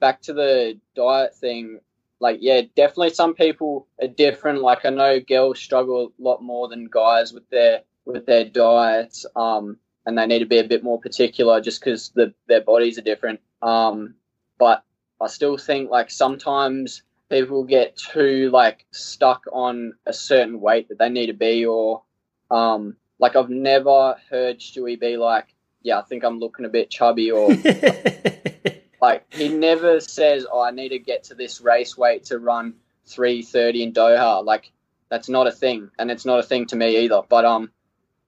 back 0.00 0.22
to 0.22 0.32
the 0.32 0.78
diet 0.94 1.34
thing. 1.34 1.80
Like 2.20 2.38
yeah, 2.40 2.62
definitely 2.76 3.10
some 3.10 3.34
people 3.34 3.88
are 4.00 4.08
different. 4.08 4.60
Like 4.60 4.84
I 4.84 4.90
know 4.90 5.20
girls 5.20 5.58
struggle 5.58 6.12
a 6.18 6.22
lot 6.22 6.42
more 6.42 6.68
than 6.68 6.88
guys 6.90 7.32
with 7.32 7.48
their 7.50 7.82
with 8.04 8.26
their 8.26 8.44
diets. 8.44 9.26
Um, 9.34 9.78
and 10.06 10.18
they 10.18 10.26
need 10.26 10.40
to 10.40 10.46
be 10.46 10.58
a 10.58 10.64
bit 10.64 10.82
more 10.82 11.00
particular 11.00 11.60
just 11.60 11.80
because 11.80 12.10
the, 12.10 12.34
their 12.48 12.60
bodies 12.60 12.98
are 12.98 13.02
different. 13.02 13.40
Um, 13.60 14.14
but 14.58 14.84
I 15.20 15.28
still 15.28 15.56
think 15.56 15.90
like 15.90 16.10
sometimes 16.10 17.02
people 17.32 17.64
get 17.64 17.96
too 17.96 18.50
like 18.50 18.84
stuck 18.90 19.44
on 19.52 19.94
a 20.06 20.12
certain 20.12 20.60
weight 20.60 20.88
that 20.88 20.98
they 20.98 21.08
need 21.08 21.26
to 21.26 21.32
be, 21.32 21.64
or 21.64 22.02
um, 22.50 22.96
like 23.18 23.36
I've 23.36 23.48
never 23.48 24.16
heard 24.30 24.60
Stewie 24.60 25.00
be 25.00 25.16
like, 25.16 25.54
"Yeah, 25.82 25.98
I 25.98 26.02
think 26.02 26.24
I'm 26.24 26.38
looking 26.38 26.66
a 26.66 26.68
bit 26.68 26.90
chubby," 26.90 27.30
or 27.30 27.48
like 29.00 29.24
he 29.32 29.48
never 29.48 30.00
says, 30.00 30.46
"Oh, 30.50 30.60
I 30.60 30.70
need 30.70 30.90
to 30.90 30.98
get 30.98 31.24
to 31.24 31.34
this 31.34 31.60
race 31.60 31.96
weight 31.96 32.24
to 32.24 32.38
run 32.38 32.74
3:30 33.08 33.82
in 33.82 33.92
Doha." 33.92 34.44
Like 34.44 34.70
that's 35.08 35.28
not 35.28 35.46
a 35.46 35.52
thing, 35.52 35.90
and 35.98 36.10
it's 36.10 36.26
not 36.26 36.38
a 36.38 36.42
thing 36.42 36.66
to 36.66 36.76
me 36.76 36.98
either. 36.98 37.22
But 37.28 37.46
um, 37.46 37.70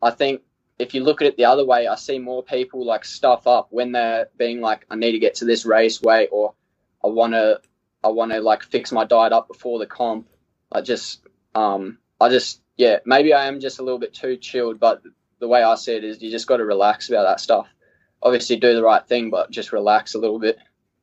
I 0.01 0.11
think 0.13 0.41
if 0.79 0.95
you 0.95 1.05
look 1.05 1.21
at 1.21 1.29
it 1.29 1.37
the 1.37 1.45
other 1.45 1.65
way, 1.65 1.87
I 1.87 1.95
see 1.95 2.19
more 2.19 2.43
people 2.43 2.85
like 2.85 3.05
stuff 3.05 3.47
up 3.47 3.69
when 3.71 3.93
they're 3.93 4.29
being 4.39 4.61
like, 4.61 4.87
I 4.91 4.97
need 4.97 5.13
to 5.13 5.19
get 5.19 5.37
to 5.37 5.45
this 5.45 5.65
race 5.65 6.03
weight 6.03 6.31
or 6.33 6.55
I 7.05 7.09
want 7.09 7.35
to, 7.35 7.61
I 8.05 8.09
want 8.09 8.33
to 8.33 8.41
like 8.41 8.63
fix 8.63 8.93
my 8.93 9.05
diet 9.05 9.33
up 9.33 9.49
before 9.49 9.79
the 9.79 9.87
comp. 9.87 10.29
I 10.71 10.81
just, 10.81 11.21
um, 11.55 11.99
I 12.21 12.29
just, 12.29 12.61
yeah, 12.77 12.99
maybe 13.05 13.33
I 13.33 13.47
am 13.47 13.61
just 13.61 13.79
a 13.79 13.83
little 13.83 13.99
bit 13.99 14.15
too 14.15 14.37
chilled, 14.37 14.79
but 14.79 15.03
the 15.39 15.49
way 15.49 15.63
I 15.63 15.75
see 15.75 15.97
it 15.97 16.05
is 16.05 16.23
you 16.23 16.31
just 16.31 16.47
got 16.47 16.59
to 16.59 16.65
relax 16.65 17.09
about 17.09 17.25
that 17.25 17.41
stuff. 17.41 17.67
Obviously 18.23 18.57
do 18.57 18.75
the 18.75 18.83
right 18.83 19.07
thing, 19.07 19.31
but 19.31 19.51
just 19.51 19.73
relax 19.73 20.15
a 20.15 20.19
little 20.19 20.39
bit. 20.39 20.59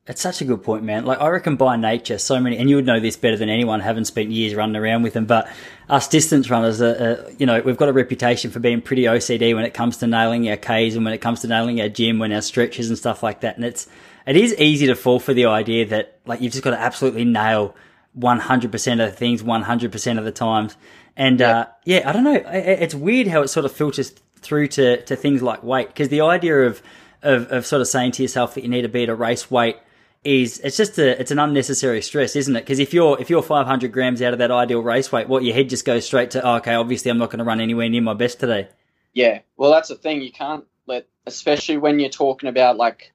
It's 0.08 0.22
such 0.22 0.41
a 0.41 0.45
good 0.45 0.64
point, 0.64 0.84
man. 0.84 1.06
Like 1.06 1.22
I 1.22 1.28
reckon 1.30 1.58
by 1.58 1.78
nature, 1.78 2.18
so 2.18 2.39
many, 2.39 2.58
and 2.58 2.68
you 2.68 2.76
would 2.76 2.88
know 2.88 2.99
this 2.99 3.16
better 3.16 3.38
than 3.38 3.49
anyone, 3.49 3.80
having 3.82 4.04
spent 4.04 4.32
years 4.32 4.56
running 4.56 4.76
around 4.76 5.04
with 5.04 5.14
them. 5.14 5.26
But 5.26 5.47
us 5.89 6.08
distance 6.08 6.49
runners, 6.49 6.82
are, 6.82 7.32
you 7.38 7.45
know, 7.45 7.62
we've 7.62 7.78
got 7.78 7.88
a 7.88 7.93
reputation 7.93 8.49
for 8.49 8.60
being 8.60 8.82
pretty 8.82 9.04
OCD 9.04 9.54
when 9.54 9.64
it 9.64 9.76
comes 9.76 9.97
to 9.97 10.08
nailing 10.08 10.49
our 10.49 10.58
Ks 10.58 10.95
and 10.95 11.06
when 11.06 11.14
it 11.14 11.20
comes 11.20 11.41
to 11.41 11.47
nailing 11.47 11.80
our 11.82 11.89
gym, 11.89 12.18
when 12.18 12.34
our 12.34 12.41
stretches 12.41 12.89
and 12.89 12.97
stuff 12.97 13.22
like 13.22 13.41
that. 13.41 13.58
And 13.58 13.64
it's 13.64 13.88
it 14.32 14.38
is 14.38 14.56
easy 14.58 14.88
to 14.88 14.96
fall 14.96 15.20
for 15.20 15.34
the 15.34 15.48
idea 15.48 15.86
that 15.88 16.22
like 16.26 16.40
you've 16.40 16.54
just 16.54 16.64
got 16.64 16.72
to 16.72 16.80
absolutely 16.80 17.26
nail 17.26 17.76
100% 18.18 18.92
of 18.94 19.12
the 19.12 19.12
things 19.12 19.44
100% 19.44 20.18
of 20.18 20.24
the 20.24 20.32
times. 20.32 20.78
And 21.18 21.42
yeah, 21.42 21.58
uh, 21.58 21.66
yeah 21.84 22.10
I 22.10 22.14
don't 22.14 22.24
know. 22.24 22.42
It's 22.46 22.96
weird 22.96 23.28
how 23.28 23.42
it 23.42 23.50
sort 23.50 23.66
of 23.66 23.74
filters 23.74 24.14
through 24.38 24.70
to, 24.70 25.04
to 25.04 25.18
things 25.18 25.42
like 25.42 25.64
weight 25.64 25.90
because 25.90 26.08
the 26.08 26.22
idea 26.22 26.62
of, 26.62 26.82
of 27.22 27.52
of 27.52 27.66
sort 27.66 27.82
of 27.82 27.90
saying 27.90 28.14
to 28.14 28.22
yourself 28.22 28.54
that 28.54 28.64
you 28.64 28.70
need 28.70 28.84
to 28.84 28.88
be 28.88 29.04
at 29.04 29.10
a 29.10 29.16
race 29.16 29.52
weight 29.52 29.76
is 30.24 30.60
it's 30.60 30.78
just 30.78 30.98
a 30.98 31.20
it's 31.20 31.32
an 31.32 31.40
unnecessary 31.40 32.02
stress, 32.02 32.38
isn't 32.38 32.56
it? 32.56 32.62
Because 32.62 32.80
if 32.80 32.94
you're 32.94 33.20
if 33.20 33.30
you're 33.30 33.44
500 33.44 33.92
grams 33.92 34.22
out 34.22 34.32
of 34.32 34.40
that 34.40 34.50
ideal 34.50 34.80
race 34.80 35.12
weight, 35.12 35.28
what 35.28 35.44
your 35.44 35.54
head 35.54 35.68
just 35.68 35.84
goes 35.84 36.06
straight 36.06 36.32
to 36.32 36.42
oh, 36.42 36.56
okay, 36.56 36.76
obviously 36.76 37.12
I'm 37.12 37.18
not 37.18 37.32
going 37.32 37.40
to 37.40 37.44
run 37.44 37.60
anywhere 37.60 37.90
near 37.90 38.02
my 38.02 38.14
best 38.14 38.40
today. 38.40 38.70
Yeah, 39.14 39.40
well 39.58 39.72
that's 39.72 39.90
the 39.90 39.96
thing 39.96 40.22
you 40.22 40.32
can't 40.32 40.64
let, 40.88 41.08
especially 41.28 41.76
when 41.76 42.00
you're 42.00 42.10
talking 42.10 42.48
about 42.48 42.78
like 42.78 43.12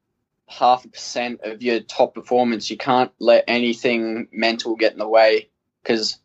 half 0.49 0.85
a 0.85 0.89
percent 0.89 1.41
of 1.43 1.63
your 1.63 1.81
top 1.81 2.15
performance, 2.15 2.71
you 2.71 2.77
can't 2.77 3.11
let 3.19 3.45
anything 3.49 4.29
mental 4.33 4.77
get 4.77 4.93
in 4.93 4.99
the 4.99 5.09
way 5.09 5.49
because 5.83 6.19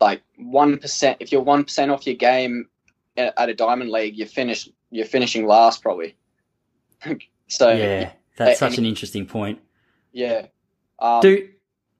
like 0.00 0.22
one 0.36 0.78
percent, 0.78 1.18
if 1.20 1.32
you're 1.32 1.42
one 1.42 1.64
percent 1.64 1.90
off 1.90 2.06
your 2.06 2.16
game 2.16 2.68
at 3.16 3.48
a 3.48 3.54
diamond 3.54 3.90
league, 3.90 4.16
you're 4.16 4.26
finished. 4.26 4.70
You're 4.90 5.06
finishing 5.06 5.46
last 5.46 5.82
probably. 5.82 6.16
so 7.48 7.70
yeah, 7.70 8.12
that's 8.36 8.58
such 8.58 8.78
an 8.78 8.84
interesting 8.84 9.26
point. 9.26 9.60
Yeah. 10.12 10.46
Um, 10.98 11.20
Dude, 11.20 11.50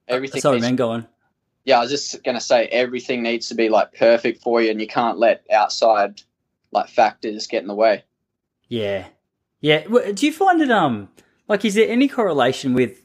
everything. 0.09 0.41
Sorry, 0.41 0.61
man. 0.61 0.77
Go 0.77 0.91
on. 0.91 1.07
Yeah, 1.65 1.79
I 1.79 1.83
was 1.83 1.91
just 1.91 2.23
gonna 2.23 2.41
say 2.41 2.67
everything 2.67 3.23
needs 3.23 3.49
to 3.49 3.55
be 3.55 3.69
like 3.69 3.95
perfect 3.95 4.43
for 4.43 4.63
you, 4.63 4.71
and 4.71 4.81
you 4.81 4.87
can't 4.87 5.19
let 5.19 5.45
outside 5.51 6.21
like 6.71 6.89
factors 6.89 7.47
get 7.47 7.63
in 7.63 7.69
the 7.69 7.75
way. 7.75 8.05
Yeah, 8.69 9.07
yeah. 9.61 9.85
Do 10.13 10.27
you 10.27 10.33
find 10.33 10.61
it 10.61 10.71
um 10.71 11.09
like 11.49 11.65
is 11.65 11.75
there 11.75 11.89
any 11.89 12.09
correlation 12.09 12.75
with 12.75 13.03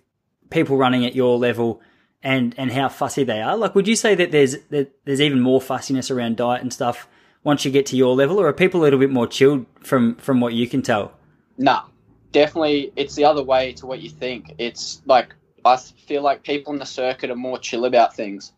people 0.49 0.77
running 0.77 1.05
at 1.05 1.15
your 1.15 1.37
level 1.37 1.81
and 2.23 2.53
and 2.57 2.71
how 2.71 2.89
fussy 2.89 3.23
they 3.23 3.41
are? 3.41 3.57
Like, 3.57 3.75
would 3.75 3.87
you 3.87 3.95
say 3.95 4.15
that 4.15 4.31
there's 4.31 4.57
that 4.69 4.91
there's 5.05 5.21
even 5.21 5.39
more 5.39 5.61
fussiness 5.61 6.11
around 6.11 6.37
diet 6.37 6.61
and 6.61 6.71
stuff 6.71 7.07
once 7.43 7.65
you 7.65 7.71
get 7.71 7.87
to 7.87 7.97
your 7.97 8.15
level, 8.15 8.39
or 8.39 8.47
are 8.47 8.53
people 8.53 8.81
a 8.81 8.83
little 8.83 8.99
bit 8.99 9.09
more 9.09 9.27
chilled 9.27 9.65
from 9.79 10.15
from 10.15 10.39
what 10.39 10.53
you 10.53 10.67
can 10.67 10.81
tell? 10.81 11.13
Nah, 11.57 11.83
definitely 12.31 12.91
it's 12.95 13.15
the 13.15 13.25
other 13.25 13.43
way 13.43 13.73
to 13.73 13.85
what 13.85 13.99
you 14.01 14.09
think. 14.09 14.53
It's 14.57 15.01
like 15.05 15.33
I 15.65 15.77
feel 15.77 16.21
like 16.21 16.43
people 16.43 16.73
in 16.73 16.79
the 16.79 16.85
circuit 16.85 17.29
are 17.29 17.35
more 17.35 17.57
chill 17.57 17.85
about 17.85 18.15
things. 18.15 18.53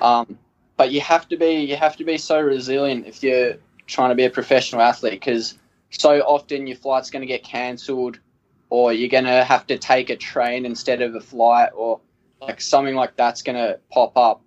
Um, 0.00 0.38
but 0.76 0.90
you 0.90 1.00
have 1.00 1.28
to 1.28 1.36
be 1.36 1.60
you 1.60 1.76
have 1.76 1.96
to 1.96 2.04
be 2.04 2.18
so 2.18 2.40
resilient 2.40 3.06
if 3.06 3.22
you're 3.22 3.54
trying 3.86 4.10
to 4.10 4.14
be 4.14 4.24
a 4.24 4.30
professional 4.30 4.82
athlete 4.82 5.12
because 5.12 5.58
so 5.90 6.20
often 6.20 6.66
your 6.66 6.76
flight's 6.76 7.10
going 7.10 7.20
to 7.20 7.26
get 7.26 7.42
cancelled 7.42 8.18
or 8.70 8.92
you're 8.92 9.08
going 9.08 9.24
to 9.24 9.44
have 9.44 9.66
to 9.66 9.78
take 9.78 10.10
a 10.10 10.16
train 10.16 10.66
instead 10.66 11.00
of 11.02 11.14
a 11.14 11.20
flight 11.20 11.70
or 11.74 12.00
like 12.40 12.60
something 12.60 12.94
like 12.94 13.16
that's 13.16 13.42
going 13.42 13.56
to 13.56 13.78
pop 13.90 14.16
up 14.16 14.42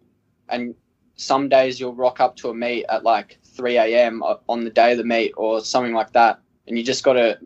and 0.50 0.76
some 1.16 1.50
days 1.50 1.80
you'll 1.80 1.96
rock 1.96 2.20
up 2.20 2.36
to 2.36 2.50
a 2.50 2.54
meet 2.54 2.86
at 2.90 3.04
like 3.04 3.38
3 3.44 3.78
a.m. 3.78 4.24
on 4.48 4.64
the 4.64 4.70
day 4.70 4.92
of 4.92 4.98
the 4.98 5.04
meet 5.04 5.34
or 5.38 5.62
something 5.62 5.94
like 5.94 6.12
that 6.14 6.40
and 6.68 6.78
you 6.78 6.84
just 6.84 7.04
got 7.04 7.14
to 7.14 7.38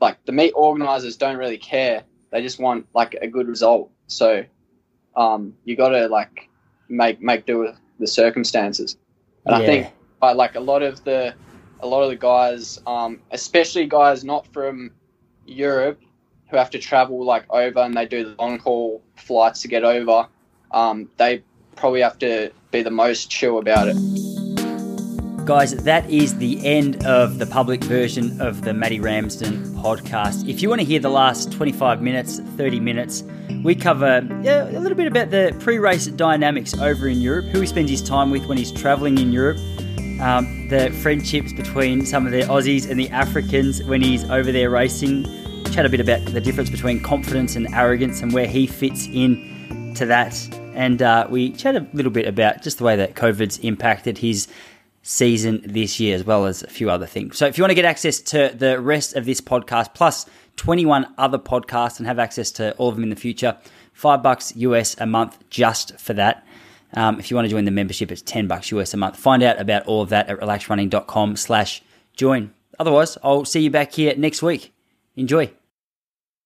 like 0.00 0.24
the 0.24 0.32
meet 0.32 0.52
organizers 0.54 1.16
don't 1.16 1.36
really 1.36 1.58
care. 1.58 2.02
They 2.30 2.42
just 2.42 2.58
want 2.58 2.86
like 2.94 3.14
a 3.20 3.28
good 3.28 3.48
result. 3.48 3.90
So 4.06 4.44
um, 5.16 5.54
you 5.64 5.76
got 5.76 5.90
to 5.90 6.08
like 6.08 6.48
make 6.88 7.20
make 7.22 7.46
do 7.46 7.58
with 7.58 7.76
the 7.98 8.06
circumstances. 8.06 8.96
And 9.46 9.56
yeah. 9.56 9.62
I 9.62 9.66
think 9.66 9.92
by 10.20 10.32
like 10.32 10.56
a 10.56 10.60
lot 10.60 10.82
of 10.82 11.04
the 11.04 11.34
a 11.80 11.86
lot 11.86 12.02
of 12.02 12.10
the 12.10 12.16
guys, 12.16 12.80
um, 12.86 13.20
especially 13.30 13.86
guys 13.86 14.24
not 14.24 14.46
from 14.48 14.90
Europe, 15.46 16.00
who 16.50 16.56
have 16.56 16.70
to 16.70 16.78
travel 16.78 17.24
like 17.24 17.44
over 17.50 17.80
and 17.80 17.94
they 17.94 18.06
do 18.06 18.24
the 18.24 18.34
long 18.38 18.58
haul 18.58 19.02
flights 19.16 19.62
to 19.62 19.68
get 19.68 19.84
over, 19.84 20.26
um, 20.70 21.08
they 21.16 21.42
probably 21.76 22.00
have 22.00 22.18
to 22.18 22.50
be 22.70 22.82
the 22.82 22.90
most 22.90 23.30
chill 23.30 23.58
about 23.58 23.88
it. 23.88 23.96
Guys, 25.44 25.76
that 25.84 26.08
is 26.08 26.38
the 26.38 26.64
end 26.64 27.04
of 27.04 27.38
the 27.38 27.44
public 27.44 27.84
version 27.84 28.40
of 28.40 28.62
the 28.62 28.72
Matty 28.72 28.98
Ramsden 28.98 29.62
podcast. 29.74 30.48
If 30.48 30.62
you 30.62 30.70
want 30.70 30.80
to 30.80 30.86
hear 30.86 31.00
the 31.00 31.10
last 31.10 31.52
25 31.52 32.00
minutes, 32.00 32.40
30 32.56 32.80
minutes, 32.80 33.24
we 33.62 33.74
cover 33.74 34.26
a 34.26 34.80
little 34.80 34.96
bit 34.96 35.06
about 35.06 35.30
the 35.30 35.54
pre 35.60 35.78
race 35.78 36.06
dynamics 36.06 36.72
over 36.78 37.08
in 37.08 37.20
Europe, 37.20 37.44
who 37.46 37.60
he 37.60 37.66
spends 37.66 37.90
his 37.90 38.00
time 38.02 38.30
with 38.30 38.46
when 38.46 38.56
he's 38.56 38.72
traveling 38.72 39.18
in 39.18 39.32
Europe, 39.32 39.58
um, 40.20 40.68
the 40.68 40.90
friendships 41.02 41.52
between 41.52 42.06
some 42.06 42.26
of 42.26 42.32
the 42.32 42.42
Aussies 42.42 42.88
and 42.88 42.98
the 42.98 43.08
Africans 43.10 43.82
when 43.84 44.00
he's 44.02 44.24
over 44.30 44.52
there 44.52 44.70
racing. 44.70 45.24
Chat 45.70 45.86
a 45.86 45.88
bit 45.88 46.00
about 46.00 46.24
the 46.26 46.40
difference 46.40 46.70
between 46.70 47.00
confidence 47.00 47.56
and 47.56 47.66
arrogance 47.74 48.22
and 48.22 48.32
where 48.32 48.46
he 48.46 48.66
fits 48.66 49.06
in 49.06 49.92
to 49.94 50.06
that. 50.06 50.36
And 50.74 51.02
uh, 51.02 51.26
we 51.30 51.52
chat 51.52 51.76
a 51.76 51.86
little 51.92 52.12
bit 52.12 52.26
about 52.26 52.62
just 52.62 52.78
the 52.78 52.84
way 52.84 52.96
that 52.96 53.14
COVID's 53.14 53.58
impacted 53.58 54.18
his 54.18 54.48
season 55.02 55.62
this 55.64 56.00
year, 56.00 56.14
as 56.14 56.24
well 56.24 56.46
as 56.46 56.62
a 56.62 56.68
few 56.68 56.90
other 56.90 57.06
things. 57.06 57.36
So 57.36 57.46
if 57.46 57.58
you 57.58 57.62
want 57.62 57.70
to 57.70 57.76
get 57.76 57.84
access 57.84 58.20
to 58.20 58.52
the 58.56 58.80
rest 58.80 59.14
of 59.14 59.24
this 59.24 59.40
podcast, 59.40 59.94
plus 59.94 60.26
21 60.56 61.06
other 61.18 61.38
podcasts 61.38 61.98
and 61.98 62.06
have 62.06 62.18
access 62.18 62.50
to 62.52 62.72
all 62.76 62.88
of 62.88 62.94
them 62.94 63.04
in 63.04 63.10
the 63.10 63.16
future, 63.16 63.56
five 63.92 64.22
bucks 64.22 64.54
US 64.56 64.96
a 64.98 65.06
month 65.06 65.38
just 65.50 65.98
for 65.98 66.14
that. 66.14 66.46
Um, 66.94 67.18
if 67.18 67.30
you 67.30 67.36
want 67.36 67.46
to 67.46 67.50
join 67.50 67.64
the 67.64 67.70
membership, 67.70 68.10
it's 68.12 68.22
10 68.22 68.46
bucks 68.46 68.70
US 68.72 68.94
a 68.94 68.96
month. 68.96 69.16
Find 69.16 69.42
out 69.42 69.60
about 69.60 69.86
all 69.86 70.02
of 70.02 70.10
that 70.10 70.28
at 70.28 70.38
relaxrunning.com 70.38 71.36
slash 71.36 71.82
join. 72.16 72.52
Otherwise, 72.78 73.18
I'll 73.22 73.44
see 73.44 73.60
you 73.60 73.70
back 73.70 73.92
here 73.92 74.14
next 74.16 74.42
week. 74.42 74.72
Enjoy. 75.16 75.52